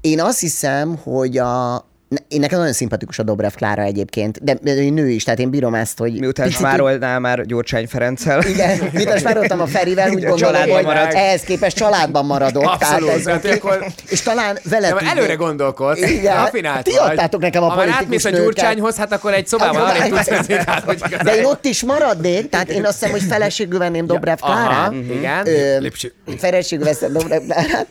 én 0.00 0.20
azt 0.20 0.40
hiszem, 0.40 0.96
hogy 1.02 1.38
a... 1.38 1.84
Én 2.28 2.40
nekem 2.40 2.58
nagyon 2.58 2.72
szimpatikus 2.72 3.18
a 3.18 3.22
Dobrev 3.22 3.52
Klára 3.52 3.82
egyébként, 3.82 4.44
de 4.44 4.56
de 4.62 4.72
ő 4.74 4.88
nő 4.90 5.08
is, 5.08 5.24
tehát 5.24 5.38
én 5.38 5.50
bírom 5.50 5.74
ezt, 5.74 5.98
hogy... 5.98 6.18
Miután 6.18 6.46
picit- 6.46 6.60
smárolnál 6.60 7.18
már 7.18 7.44
Gyurcsány 7.46 7.86
Ferenccel. 7.88 8.42
Igen, 8.54 8.78
miután 8.92 9.18
smároltam 9.18 9.60
a 9.60 9.66
Ferivel, 9.66 10.10
úgy 10.10 10.24
A 10.24 10.28
gondolom, 10.28 10.52
családban 10.54 10.74
hogy 10.76 10.84
marad. 10.84 11.14
ehhez 11.14 11.40
képest 11.42 11.76
családban 11.76 12.26
maradok. 12.26 12.62
Abszolút, 12.64 13.04
tehát 13.04 13.18
ez 13.18 13.22
tehát 13.24 13.44
oké. 13.44 13.54
akkor- 13.54 13.86
És 14.10 14.20
talán 14.22 14.58
vele 14.70 14.88
tudnék- 14.88 15.10
előre 15.10 15.34
gondolkodsz. 15.34 16.00
Igen. 16.10 16.36
Rafinált 16.36 16.84
Ti 16.84 16.96
adtátok 16.96 17.40
nekem 17.40 17.62
a 17.62 17.66
Ha 17.68 17.74
politikus 17.74 18.02
átmész 18.02 18.24
a. 18.24 18.30
Gyurcsányhoz, 18.30 18.96
hát 18.96 19.12
akkor 19.12 19.32
egy 19.32 19.46
szobában 19.46 19.86
Hát, 19.86 19.96
arra 20.00 20.08
tudsz 20.08 20.28
menni. 20.30 20.64
Tehát, 20.64 20.82
hogy 20.84 20.96
igazán- 21.06 21.24
De 21.24 21.36
én 21.36 21.44
ott 21.44 21.64
is 21.64 21.82
maradnék, 21.84 22.48
tehát 22.48 22.68
én 22.70 22.84
azt 22.84 22.92
hiszem, 22.92 23.10
hogy 23.10 23.22
feleségül 23.22 23.78
venném 23.78 24.06
Dobrev 24.06 24.36
Klárát. 24.36 24.92
igen. 25.10 25.46
Ö, 25.46 25.78
Lipsi. 25.78 26.12
Feleségül 26.38 26.84
veszem 26.84 27.12
Dobrev 27.12 27.42
Klárát. 27.42 27.86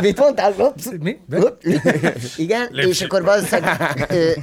Mit 0.00 0.18
mondtál? 0.18 0.54
Mi? 1.00 1.16
Igen, 2.36 2.68
és 2.90 3.00
akkor 3.00 3.22
valószínűleg 3.22 3.62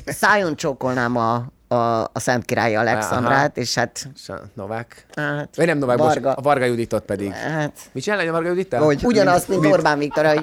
szájon 0.06 0.56
csókolnám 0.56 1.18
a, 1.18 1.46
a, 1.68 2.04
a 2.04 2.20
Szent 2.20 2.46
Király 2.46 2.76
Alexandrát, 2.76 3.58
és 3.58 3.76
hát, 3.76 4.08
Novák. 4.54 5.06
hát 5.16 5.50
Vagy 5.56 5.66
nem 5.66 5.78
Novák, 5.78 5.98
Varga. 5.98 6.22
bocs, 6.28 6.38
a 6.38 6.42
Varga 6.42 6.66
Juditot 6.66 7.04
pedig. 7.06 7.32
hát 7.32 7.72
Mit 7.92 8.04
csinál 8.04 8.28
a 8.28 8.32
Varga 8.32 8.48
Judittal? 8.48 8.84
Hogy? 8.84 9.00
ugyanazt, 9.04 9.48
mint 9.48 9.66
Orbán 9.66 9.98
Viktor, 9.98 10.26
hogy... 10.26 10.40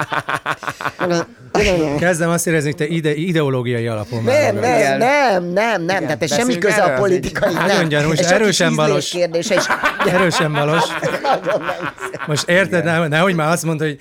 Kezdem 1.99 2.31
azt 2.31 2.47
érezni, 2.47 2.69
hogy 2.69 2.79
te 2.79 2.87
ide, 2.95 3.15
ideológiai 3.15 3.87
alapon 3.87 4.23
Nem, 4.23 4.55
nem, 4.55 4.79
Igen. 4.79 4.99
nem, 4.99 5.45
nem, 5.45 5.83
nem, 5.83 6.01
tehát 6.01 6.23
ez 6.23 6.35
semmi 6.35 6.59
köze 6.59 6.83
a 6.83 6.99
politikai, 6.99 7.53
Nagyon 7.53 7.77
nem. 7.77 7.89
gyanús, 7.89 8.19
Ez 8.19 8.31
erősen 8.31 8.75
balos. 8.77 9.09
kérdése, 9.11 9.55
és 9.55 9.67
Erősen 10.13 10.53
balos. 10.53 10.83
nagyon 11.23 11.61
nem 11.61 11.93
Most 12.27 12.49
érted, 12.49 12.85
ne, 12.85 13.09
nehogy 13.09 13.35
már 13.35 13.53
azt 13.53 13.65
mondta, 13.65 13.85
hogy 13.85 14.01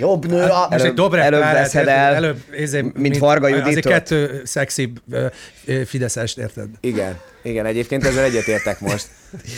jobb 0.00 0.26
nő 0.26 0.42
a... 0.42 0.58
most 0.58 0.72
egy 0.72 0.80
Előbb- 0.80 0.94
Dobrev 0.96 1.24
előbb 1.24 1.40
Klárát, 1.40 1.62
veszed 1.62 1.88
el, 1.88 2.14
előbb, 2.14 2.36
ezért, 2.58 2.96
mint 2.98 3.18
Varga 3.18 3.46
Azért 3.46 3.66
Juditot. 3.66 3.92
kettő 3.92 4.42
szexibb 4.44 5.00
fideszest, 5.86 6.38
érted? 6.38 6.68
Igen, 6.80 7.18
igen, 7.42 7.66
egyébként 7.66 8.06
ezzel 8.06 8.24
egyetértek 8.24 8.80
most. 8.80 9.06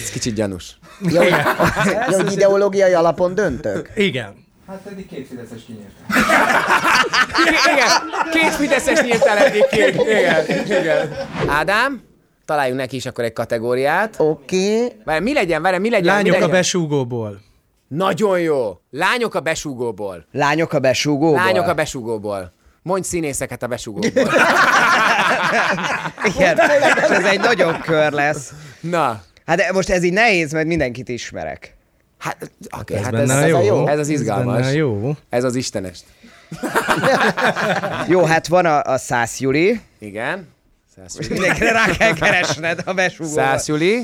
Ez 0.02 0.10
kicsit 0.10 0.34
gyanús. 0.34 0.78
Jó, 1.00 1.22
jó, 2.10 2.18
ideológiai 2.32 2.92
alapon 2.92 3.34
döntök? 3.34 3.90
Igen. 3.94 4.42
Hát 4.66 4.80
eddig 4.92 5.06
két 5.08 5.26
Fideszes 5.28 5.60
kinyírt. 5.66 5.90
Igen, 7.72 7.88
két 8.32 8.54
Fideszes 8.54 9.00
nyíltál 9.00 9.38
eddig 9.38 9.64
ki. 9.70 9.78
Igen, 10.02 10.44
igen. 10.64 11.16
Ádám, 11.46 12.02
találjunk 12.44 12.80
neki 12.80 12.96
is 12.96 13.06
akkor 13.06 13.24
egy 13.24 13.32
kategóriát. 13.32 14.14
Oké. 14.18 14.92
Várj, 15.04 15.22
mi 15.22 15.32
legyen, 15.32 15.62
várj, 15.62 15.78
mi 15.78 15.90
legyen? 15.90 16.02
mi 16.04 16.10
Lányok 16.10 16.34
a 16.34 16.38
legyen? 16.38 16.50
besúgóból. 16.50 17.40
Nagyon 17.89 18.41
jó. 18.41 18.80
Lányok 18.91 19.35
a 19.35 19.41
besúgóból. 19.41 20.26
Lányok 20.32 20.72
a 20.72 20.78
besúgóból. 20.78 21.35
Lányok 21.35 21.66
a 21.68 21.74
besúgóból. 21.74 22.53
Mondj 22.82 23.07
színészeket 23.07 23.62
a 23.62 23.66
besúgóból. 23.66 24.11
Igen, 26.24 26.59
és 27.03 27.11
ez 27.11 27.24
egy 27.24 27.41
nagyobb 27.41 27.80
kör 27.80 28.12
lesz. 28.12 28.53
Na, 28.80 29.22
Hát 29.47 29.57
de 29.57 29.72
most 29.72 29.91
ez 29.91 30.03
így 30.03 30.12
nehéz, 30.12 30.53
mert 30.53 30.66
mindenkit 30.66 31.09
ismerek. 31.09 31.76
hát, 32.18 32.51
oké, 32.80 32.95
Ez 32.95 33.03
hát 33.05 33.14
ez, 33.14 33.30
ez, 33.30 33.49
jó. 33.49 33.57
a 33.57 33.62
jó. 33.62 33.87
ez 33.87 33.99
az 33.99 34.09
izgalmas. 34.09 34.66
a 34.66 34.70
jó. 34.70 35.16
Ez 35.28 35.45
az 35.45 35.55
istenes. 35.55 35.99
Jó, 38.09 38.24
hát 38.24 38.47
van 38.47 38.66
a, 38.66 38.82
a 38.82 38.99
Szász 38.99 39.41
Juli. 39.41 39.80
Igen. 39.99 40.49
Szász 40.97 41.14
Juli. 41.18 41.28
Mindenkire 41.32 41.72
rá 41.72 41.85
kell 41.99 42.14
keresned 42.14 42.82
a 42.85 42.93
besúgóval. 42.93 43.45
Szász 43.45 43.66
Juli. 43.68 44.03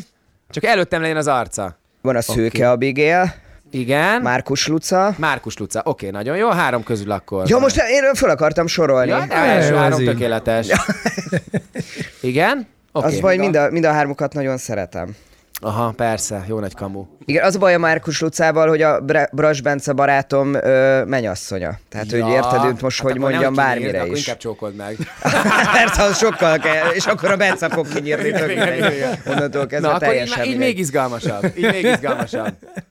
Csak 0.51 0.65
előttem 0.65 1.01
legyen 1.01 1.17
az 1.17 1.27
arca. 1.27 1.79
Van 2.03 2.17
a 2.17 2.21
Szőke 2.23 2.71
Abigail, 2.71 3.35
Igen. 3.71 4.23
Márkus 4.23 4.67
Luca. 4.67 5.15
Márkus 5.19 5.57
Luca. 5.57 5.81
Oké, 5.85 6.11
nagyon 6.11 6.37
jó. 6.37 6.49
Három 6.49 6.83
közül 6.83 7.11
akkor. 7.11 7.49
Ja, 7.49 7.59
most 7.59 7.77
én 7.91 8.15
föl 8.15 8.31
akartam 8.31 8.67
sorolni. 8.67 9.11
Ja, 9.11 9.25
de 9.29 9.35
első 9.35 9.75
három 9.75 10.01
így. 10.01 10.07
tökéletes. 10.07 10.67
Igen? 12.21 12.67
Oké. 12.93 13.07
Az 13.07 13.21
baj, 13.21 13.37
mind 13.37 13.57
a, 13.57 13.71
mind 13.71 13.85
a 13.85 13.93
hármukat 13.93 14.33
nagyon 14.35 14.57
szeretem. 14.57 15.15
Aha, 15.63 15.91
persze. 15.97 16.45
Jó 16.49 16.59
nagy 16.59 16.75
kamu. 16.75 17.05
Igen, 17.25 17.45
az 17.45 17.55
a 17.55 17.59
baj 17.59 17.75
a 17.75 17.79
Márkus 17.79 18.21
Lucával, 18.21 18.69
hogy 18.69 18.83
a 18.83 19.01
Bras 19.33 19.61
Bence 19.61 19.93
barátom 19.93 20.55
ö, 20.55 21.05
menyasszonya. 21.05 21.79
Tehát, 21.89 22.11
hogy 22.11 22.29
érted 22.29 22.65
őt 22.65 22.81
most, 22.81 23.01
hát 23.01 23.11
hogy 23.11 23.19
akkor 23.19 23.31
mondjam 23.31 23.55
bármire 23.55 23.87
kinyírd, 23.87 24.03
Akkor 24.05 24.17
is. 24.17 24.19
inkább 24.21 24.39
csókold 24.39 24.75
meg. 24.77 24.97
Persze, 25.77 26.03
az 26.03 26.17
sokkal 26.19 26.59
kell, 26.59 26.89
és 26.91 27.07
akkor 27.07 27.31
a 27.31 27.37
Bence 27.37 27.69
fog 27.69 27.89
kinyírni 27.89 28.31
tök 28.31 28.51
Igen, 28.51 28.69
mindegy. 28.73 28.95
igen. 28.97 29.19
Onnantól 29.27 29.67
kezdve 29.67 29.89
Na, 29.89 29.95
akkor 29.95 30.07
így, 30.09 30.13
teljesen 30.13 30.37
már- 30.39 30.47
így 30.47 30.53
mindegy. 30.53 30.69
még 30.69 30.79
izgalmasabb. 30.79 31.53
Így 31.57 31.71
még 31.73 31.85
izgalmasabb. 31.85 32.55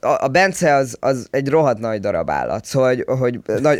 A, 0.00 0.28
Bence 0.28 0.74
az, 0.74 0.96
az 1.00 1.26
egy 1.30 1.48
rohadt 1.48 1.78
nagy 1.78 2.00
darab 2.00 2.30
állat, 2.30 2.64
szóval, 2.64 2.88
hogy, 2.88 3.04
hogy 3.18 3.60
nagy, 3.60 3.78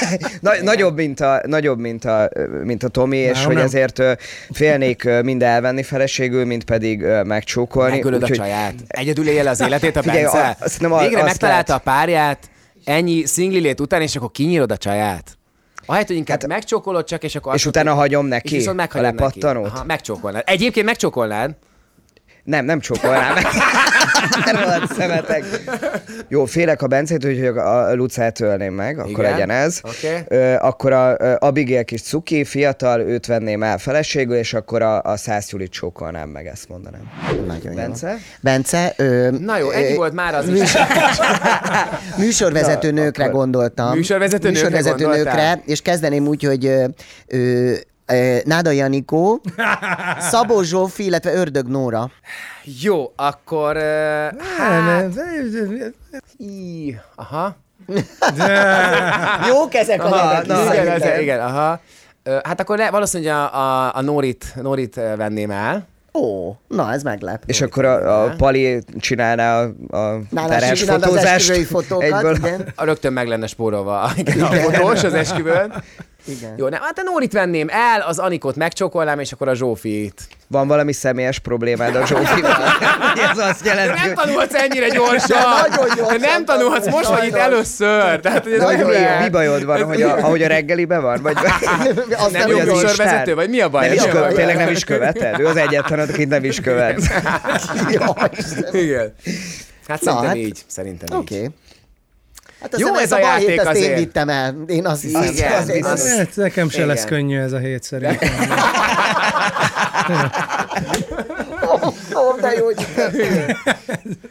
nagy, 0.40 0.62
nagyobb, 0.62 0.96
mint 0.96 1.20
a, 1.20 1.40
nagyobb, 1.46 1.78
mint 1.78 2.04
a, 2.04 2.28
mint 2.62 2.82
a 2.82 2.88
Tomi, 2.88 3.16
és 3.16 3.36
Nem, 3.36 3.44
hogy 3.44 3.54
nem. 3.54 3.64
ezért 3.64 4.02
félnék 4.52 5.08
mind 5.22 5.42
elvenni 5.42 5.82
feleségül, 5.82 6.44
mint 6.44 6.64
pedig 6.64 7.04
megcsókolni. 7.24 7.94
Megölöd 7.94 8.22
a 8.22 8.28
csaját. 8.28 8.74
Egyedül 8.86 9.28
él 9.28 9.48
az 9.48 9.60
életét 9.60 9.96
a 9.96 10.02
Figyelj, 10.02 10.22
Bence. 10.22 10.56
a- 10.60 10.68
nem 10.78 10.92
a- 10.92 11.00
Végre 11.00 11.22
megtalálta 11.22 11.72
lehet. 11.72 11.86
a 11.86 11.90
párját, 11.90 12.50
ennyi 12.84 13.24
szingli 13.24 13.74
után, 13.80 14.02
és 14.02 14.16
akkor 14.16 14.30
kinyírod 14.30 14.70
a 14.72 14.76
csaját. 14.76 15.38
Ahelyett, 15.86 16.06
hogy 16.06 16.16
inkább 16.16 16.46
megcsókolod 16.46 17.04
csak, 17.04 17.22
és 17.24 17.34
akkor... 17.34 17.50
Hát- 17.50 17.60
És 17.60 17.66
utána 17.66 17.94
hagyom 17.94 18.24
és 18.24 18.30
neki 18.30 18.54
viszont 18.56 18.78
a 18.78 18.80
meghagyod 18.80 19.14
neki. 19.14 19.22
lepattanót? 19.22 19.66
Aha, 19.66 19.84
megcsókolnád. 19.84 20.42
Egyébként 20.46 20.86
megcsókolnád. 20.86 21.50
Nem, 22.44 22.64
nem 22.64 22.80
csókolnám 22.80 23.34
meg. 23.34 23.44
Rohadt 24.54 24.92
szemetek. 24.94 25.44
Jó, 26.28 26.44
félek 26.44 26.82
a 26.82 26.86
Bencét, 26.86 27.24
úgyhogy 27.24 27.46
a 27.46 27.94
Lucát 27.94 28.40
ölném 28.40 28.74
meg, 28.74 28.98
akkor 28.98 29.10
Igen, 29.10 29.30
legyen 29.30 29.50
ez. 29.50 29.80
oké. 29.82 30.24
Ö, 30.28 30.54
akkor 30.60 30.92
a 30.92 31.14
ö, 31.18 31.34
Abigail 31.38 31.84
kis 31.84 32.02
cuki, 32.02 32.44
fiatal, 32.44 33.00
őt 33.00 33.26
venném 33.26 33.62
el 33.62 33.78
feleségül, 33.78 34.36
és 34.36 34.54
akkor 34.54 34.82
a, 34.82 35.02
a 35.02 35.16
Szász 35.16 35.50
Julit 35.50 35.70
csókolnám 35.72 36.28
meg, 36.28 36.46
ezt 36.46 36.68
mondanám. 36.68 37.10
Nagyon 37.46 37.72
jó. 37.72 37.78
Bence? 37.78 38.16
Bence, 38.40 38.92
ö, 38.96 39.30
Na 39.30 39.58
jó, 39.58 39.70
ennyi 39.70 39.92
ö, 39.92 39.96
volt 39.96 40.12
már 40.12 40.34
az 40.34 40.48
is. 40.48 40.72
Műsorvezető 42.18 42.90
Na, 42.90 43.02
nőkre 43.02 43.24
akkor- 43.24 43.36
gondoltam. 43.36 43.94
Műsorvezető 43.94 44.48
nőkre 44.50 44.62
Műsorvezető 44.68 45.04
gondoltál? 45.04 45.34
nőkre, 45.54 45.62
és 45.72 45.80
kezdeném 45.82 46.26
úgy, 46.26 46.42
hogy 46.42 46.66
ö, 46.66 46.84
ö, 47.26 47.72
Náda 48.44 48.70
Janikó, 48.70 49.40
Szabó 50.30 50.62
Zsófi, 50.62 51.04
illetve 51.04 51.34
Ördög 51.34 51.66
Nóra. 51.66 52.10
Jó, 52.80 53.12
akkor... 53.16 53.76
Uh, 53.76 53.82
hát... 54.56 55.18
aha. 57.14 57.56
Jók 59.48 59.74
ezek 59.74 60.04
a 60.04 60.08
nevek 60.08 60.46
na, 60.46 60.74
igen, 60.74 60.96
igen, 60.96 61.20
igen, 61.20 61.40
aha. 61.40 61.80
Hát 62.42 62.60
akkor 62.60 62.78
le, 62.78 62.90
valószínűleg 62.90 63.34
a, 63.34 63.54
a, 63.54 63.94
a 63.94 64.00
Norit, 64.00 64.54
Norit 64.62 64.94
venném 64.94 65.50
el. 65.50 65.86
Ó, 66.18 66.56
na 66.68 66.92
ez 66.92 67.02
meglep. 67.02 67.42
És 67.46 67.60
akkor 67.60 67.84
a, 67.84 68.24
a 68.24 68.34
Pali 68.36 68.82
csinálná 68.98 69.62
a, 69.90 69.96
a 69.96 70.20
teres 70.30 70.70
az 70.70 70.88
fotózást 70.88 71.26
esküvői 71.26 71.64
fotókat, 71.64 72.12
egyből. 72.12 72.36
igen. 72.36 72.72
A 72.74 72.84
rögtön 72.84 73.12
meg 73.12 73.28
lenne 73.28 73.46
spórolva 73.46 74.10
igen, 74.16 74.40
a 74.40 74.46
fotós 74.46 75.04
az 75.04 75.14
esküvőn. 75.14 75.82
Igen. 76.26 76.54
Jó, 76.56 76.68
nem, 76.68 76.80
hát 76.82 76.98
a 76.98 77.02
Nórit 77.02 77.32
venném 77.32 77.68
el, 77.70 78.00
az 78.00 78.18
Anikot 78.18 78.56
megcsokolnám, 78.56 79.18
és 79.18 79.32
akkor 79.32 79.48
a 79.48 79.54
Zsófit. 79.54 80.22
Van 80.46 80.66
valami 80.68 80.92
személyes 80.92 81.38
problémád 81.38 81.94
a 81.96 82.06
Zsófival? 82.06 82.56
Ez 83.30 83.38
azt 83.38 83.64
jelenti, 83.64 84.00
nem 84.06 84.14
tanulhatsz 84.14 84.54
ennyire 84.54 84.88
gyorsan! 84.88 85.38
nagyon 85.68 85.94
gyorsan 85.96 86.20
nem 86.20 86.44
tanulhatsz, 86.44 86.86
most 86.90 87.08
vagy 87.08 87.26
itt 87.26 87.34
először! 87.34 88.20
Tehát, 88.20 88.46
ez 88.46 88.64
olyan- 88.64 88.90
ilyen. 88.90 89.22
mi 89.22 89.28
bajod 89.28 89.64
van, 89.64 89.84
hogy 89.84 90.02
a, 90.02 90.16
ahogy 90.16 90.42
a 90.42 90.46
reggeliben 90.46 91.02
van? 91.02 91.22
Vagy, 91.22 91.36
Azt 92.16 92.32
Nem 92.32 92.42
Hogy 92.42 92.50
jó 92.50 92.58
az 92.58 92.66
műsorvezető, 92.66 93.34
vagy 93.34 93.48
mi 93.50 93.60
a 93.60 93.68
baj? 93.68 93.86
nem 93.86 93.94
is 93.96 94.02
követ, 94.02 94.34
tényleg 94.34 94.56
nem 94.56 94.68
is 94.70 94.84
követed? 94.84 95.40
Ő 95.40 95.46
az 95.46 95.56
egyetlen, 95.56 95.98
akit 95.98 96.28
nem 96.28 96.44
is 96.44 96.60
követ. 96.60 96.98
Igen. 98.72 99.14
Hát 99.88 100.00
Na, 100.00 100.04
szerintem 100.10 100.26
hát- 100.26 100.36
így. 100.36 100.62
Szerintem 100.66 101.18
Oké. 101.18 101.34
így. 101.42 101.50
Hát 102.64 102.80
Jó 102.80 102.94
ez 102.94 103.12
a 103.12 103.16
a 103.16 103.18
játék 103.18 103.58
ezt 103.58 103.66
azért. 103.66 103.90
én 103.90 103.94
vittem 103.94 104.28
el. 104.28 104.54
Én 104.66 104.86
azt 104.86 105.02
hiszem. 105.02 105.22
Igen, 105.22 105.52
az- 105.52 105.68
az- 105.68 105.84
az- 105.90 106.16
Hát, 106.16 106.36
nekem 106.36 106.68
se 106.70 106.84
lesz 106.86 107.04
Igen. 107.04 107.08
könnyű 107.08 107.38
ez 107.40 107.52
a 107.52 107.58
hét 107.58 107.82
szerintem. 107.82 108.28
Ó, 112.14 112.40
de 112.40 112.52
jó, 112.52 112.64
hogy 112.64 112.86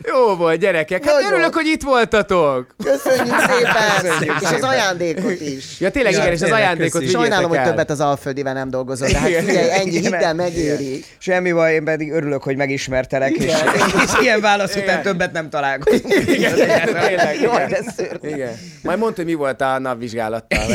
Jó 0.04 0.36
volt, 0.36 0.60
gyerekek. 0.60 1.06
Hát 1.06 1.14
Nagyon. 1.14 1.32
örülök, 1.34 1.54
hogy 1.54 1.66
itt 1.68 1.82
voltatok. 1.84 2.76
köszönjük 2.84 3.40
szépen. 3.40 4.02
Köszönjük 4.02 4.42
És 4.42 4.48
az 4.48 4.62
ajándékot 4.62 5.42
is. 5.42 5.80
Ja, 5.80 5.92
tényleg, 5.92 6.12
Ja, 6.14 6.20
igen, 6.20 6.32
és 6.32 6.42
az 6.42 6.48
tényleg, 6.48 6.60
ajándékot 6.64 7.02
vigyétek 7.02 7.22
Sajnálom, 7.22 7.50
hogy 7.50 7.64
többet 7.64 7.90
az 7.90 8.00
Alföldivel 8.00 8.54
nem 8.54 8.70
dolgozol, 8.70 9.08
de 9.08 9.18
hát 9.18 9.30
Igen. 9.30 9.44
figyelj, 9.46 9.70
ennyi, 9.70 10.00
hidd 10.00 10.14
el, 10.14 10.34
megéri. 10.34 11.04
Semmi 11.18 11.52
baj, 11.52 11.74
én 11.74 11.84
pedig 11.84 12.12
örülök, 12.12 12.44
hogy 12.44 12.56
megismertelek, 12.56 13.32
és, 13.32 13.54
és 14.06 14.12
ilyen 14.22 14.42
válasz 14.42 14.76
után 14.76 15.02
többet 15.02 15.32
nem 15.32 15.50
találkozunk. 15.50 16.14
Igen, 16.26 16.54
tényleg, 16.54 17.42
Jaj, 17.42 17.66
igen. 17.66 17.70
de 17.70 17.92
szörnyű. 17.98 18.30
Igen. 18.36 18.58
Majd 18.82 19.00
mondd, 19.00 19.16
hogy 19.16 19.26
mi 19.26 19.34
volt 19.34 19.62
a 19.62 19.80
napvizsgálattal. 19.80 20.66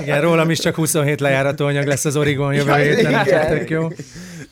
Igen, 0.00 0.20
rólam 0.20 0.50
is 0.50 0.58
csak 0.58 0.74
27 0.74 1.20
lejárató 1.20 1.66
anyag 1.66 1.86
lesz 1.86 2.04
az 2.04 2.16
Origon 2.16 2.54
jövő 2.54 2.72
héten, 2.72 3.24
tök 3.48 3.70
jó. 3.70 3.88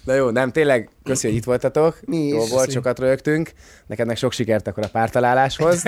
Na 0.04 0.14
jó, 0.14 0.30
nem, 0.30 0.52
tényleg, 0.52 0.88
köszi, 1.06 1.26
hogy 1.26 1.36
itt 1.36 1.44
voltatok. 1.44 1.98
Mi 2.04 2.16
is. 2.16 2.32
Jó 2.32 2.38
volt, 2.38 2.64
Köszi. 2.64 2.70
sokat 2.70 2.98
rögtünk. 2.98 3.50
Neked 3.86 4.06
meg 4.06 4.16
sok 4.16 4.32
sikert 4.32 4.66
akkor 4.66 4.84
a 4.84 4.88
pártaláláshoz. 4.88 5.82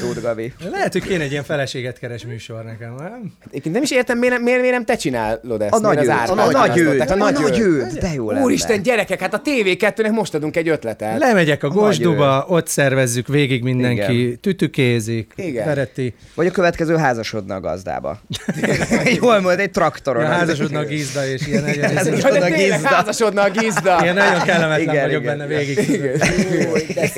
Tud, 0.00 0.20
Gabi. 0.22 0.52
Lehet, 0.70 0.92
hogy 0.92 1.02
kéne 1.02 1.22
egy 1.22 1.30
ilyen 1.30 1.44
feleséget 1.44 1.98
keres 1.98 2.24
műsor 2.24 2.64
nekem, 2.64 2.94
nem? 2.94 3.32
Egyébként 3.48 3.74
nem 3.74 3.82
is 3.82 3.90
értem, 3.90 4.18
miért, 4.18 4.40
miért, 4.40 4.60
miért 4.60 4.74
nem 4.74 4.84
te 4.84 4.96
csinálod 4.96 5.62
ezt? 5.62 5.74
A 5.74 5.78
nagy 5.78 5.98
az 5.98 6.08
őt, 6.08 6.30
a 6.30 6.34
nagy 6.34 6.78
őt, 6.78 7.10
a 7.10 7.14
nagy 7.14 7.58
őt, 7.58 7.98
de 7.98 8.12
jó 8.14 8.30
lenne. 8.30 8.44
Úristen, 8.44 8.82
gyerekek, 8.82 9.20
hát 9.20 9.34
a 9.34 9.40
TV2-nek 9.44 10.12
most 10.12 10.34
adunk 10.34 10.56
egy 10.56 10.68
ötletet. 10.68 11.18
Lemegyek 11.18 11.62
a 11.62 11.68
Gosduba, 11.68 12.46
ott 12.48 12.66
szervezzük 12.66 13.26
végig 13.28 13.62
mindenki, 13.62 14.22
Igen. 14.22 14.40
tütükézik, 14.40 15.32
Igen. 15.36 15.88
Vagy 16.34 16.46
a 16.46 16.50
következő 16.50 16.96
házasodna 16.96 17.54
a 17.54 17.60
gazdába. 17.60 18.20
Jól 19.20 19.40
mondod, 19.40 19.58
egy 19.58 19.70
traktoron. 19.70 20.22
Ja, 20.22 20.28
házasodnak 20.28 20.88
gízda, 20.88 21.26
és 21.26 21.46
ilyen 21.46 21.64
gizda. 22.56 22.88
házasodna 22.88 23.42
a 23.42 23.50
gizda. 23.50 23.98
ilyen 24.02 24.14
nagyon 24.14 24.42
kellemetlen 24.42 24.94
Igen, 24.94 25.04
vagyok 25.06 25.22
igen. 25.22 25.38
benne 25.38 25.54
végig. 25.56 25.78
Igen. 25.88 26.20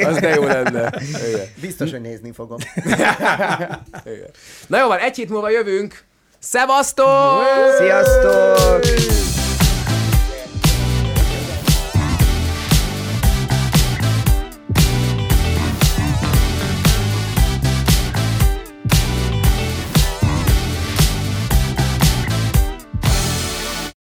Az 0.06 0.16
de 0.18 0.28
jó 0.28 0.44
lenne. 0.46 0.92
Igen. 1.28 1.46
Biztos, 1.60 1.90
hogy 1.90 2.00
nézni 2.00 2.32
fogom. 2.32 2.58
Igen. 4.04 4.30
Na 4.66 4.78
jó 4.78 4.86
van, 4.86 4.98
egy 4.98 5.16
hét 5.16 5.28
múlva 5.28 5.50
jövünk. 5.50 6.04
Szevasztok! 6.38 7.42
Sziasztok! 7.78 8.80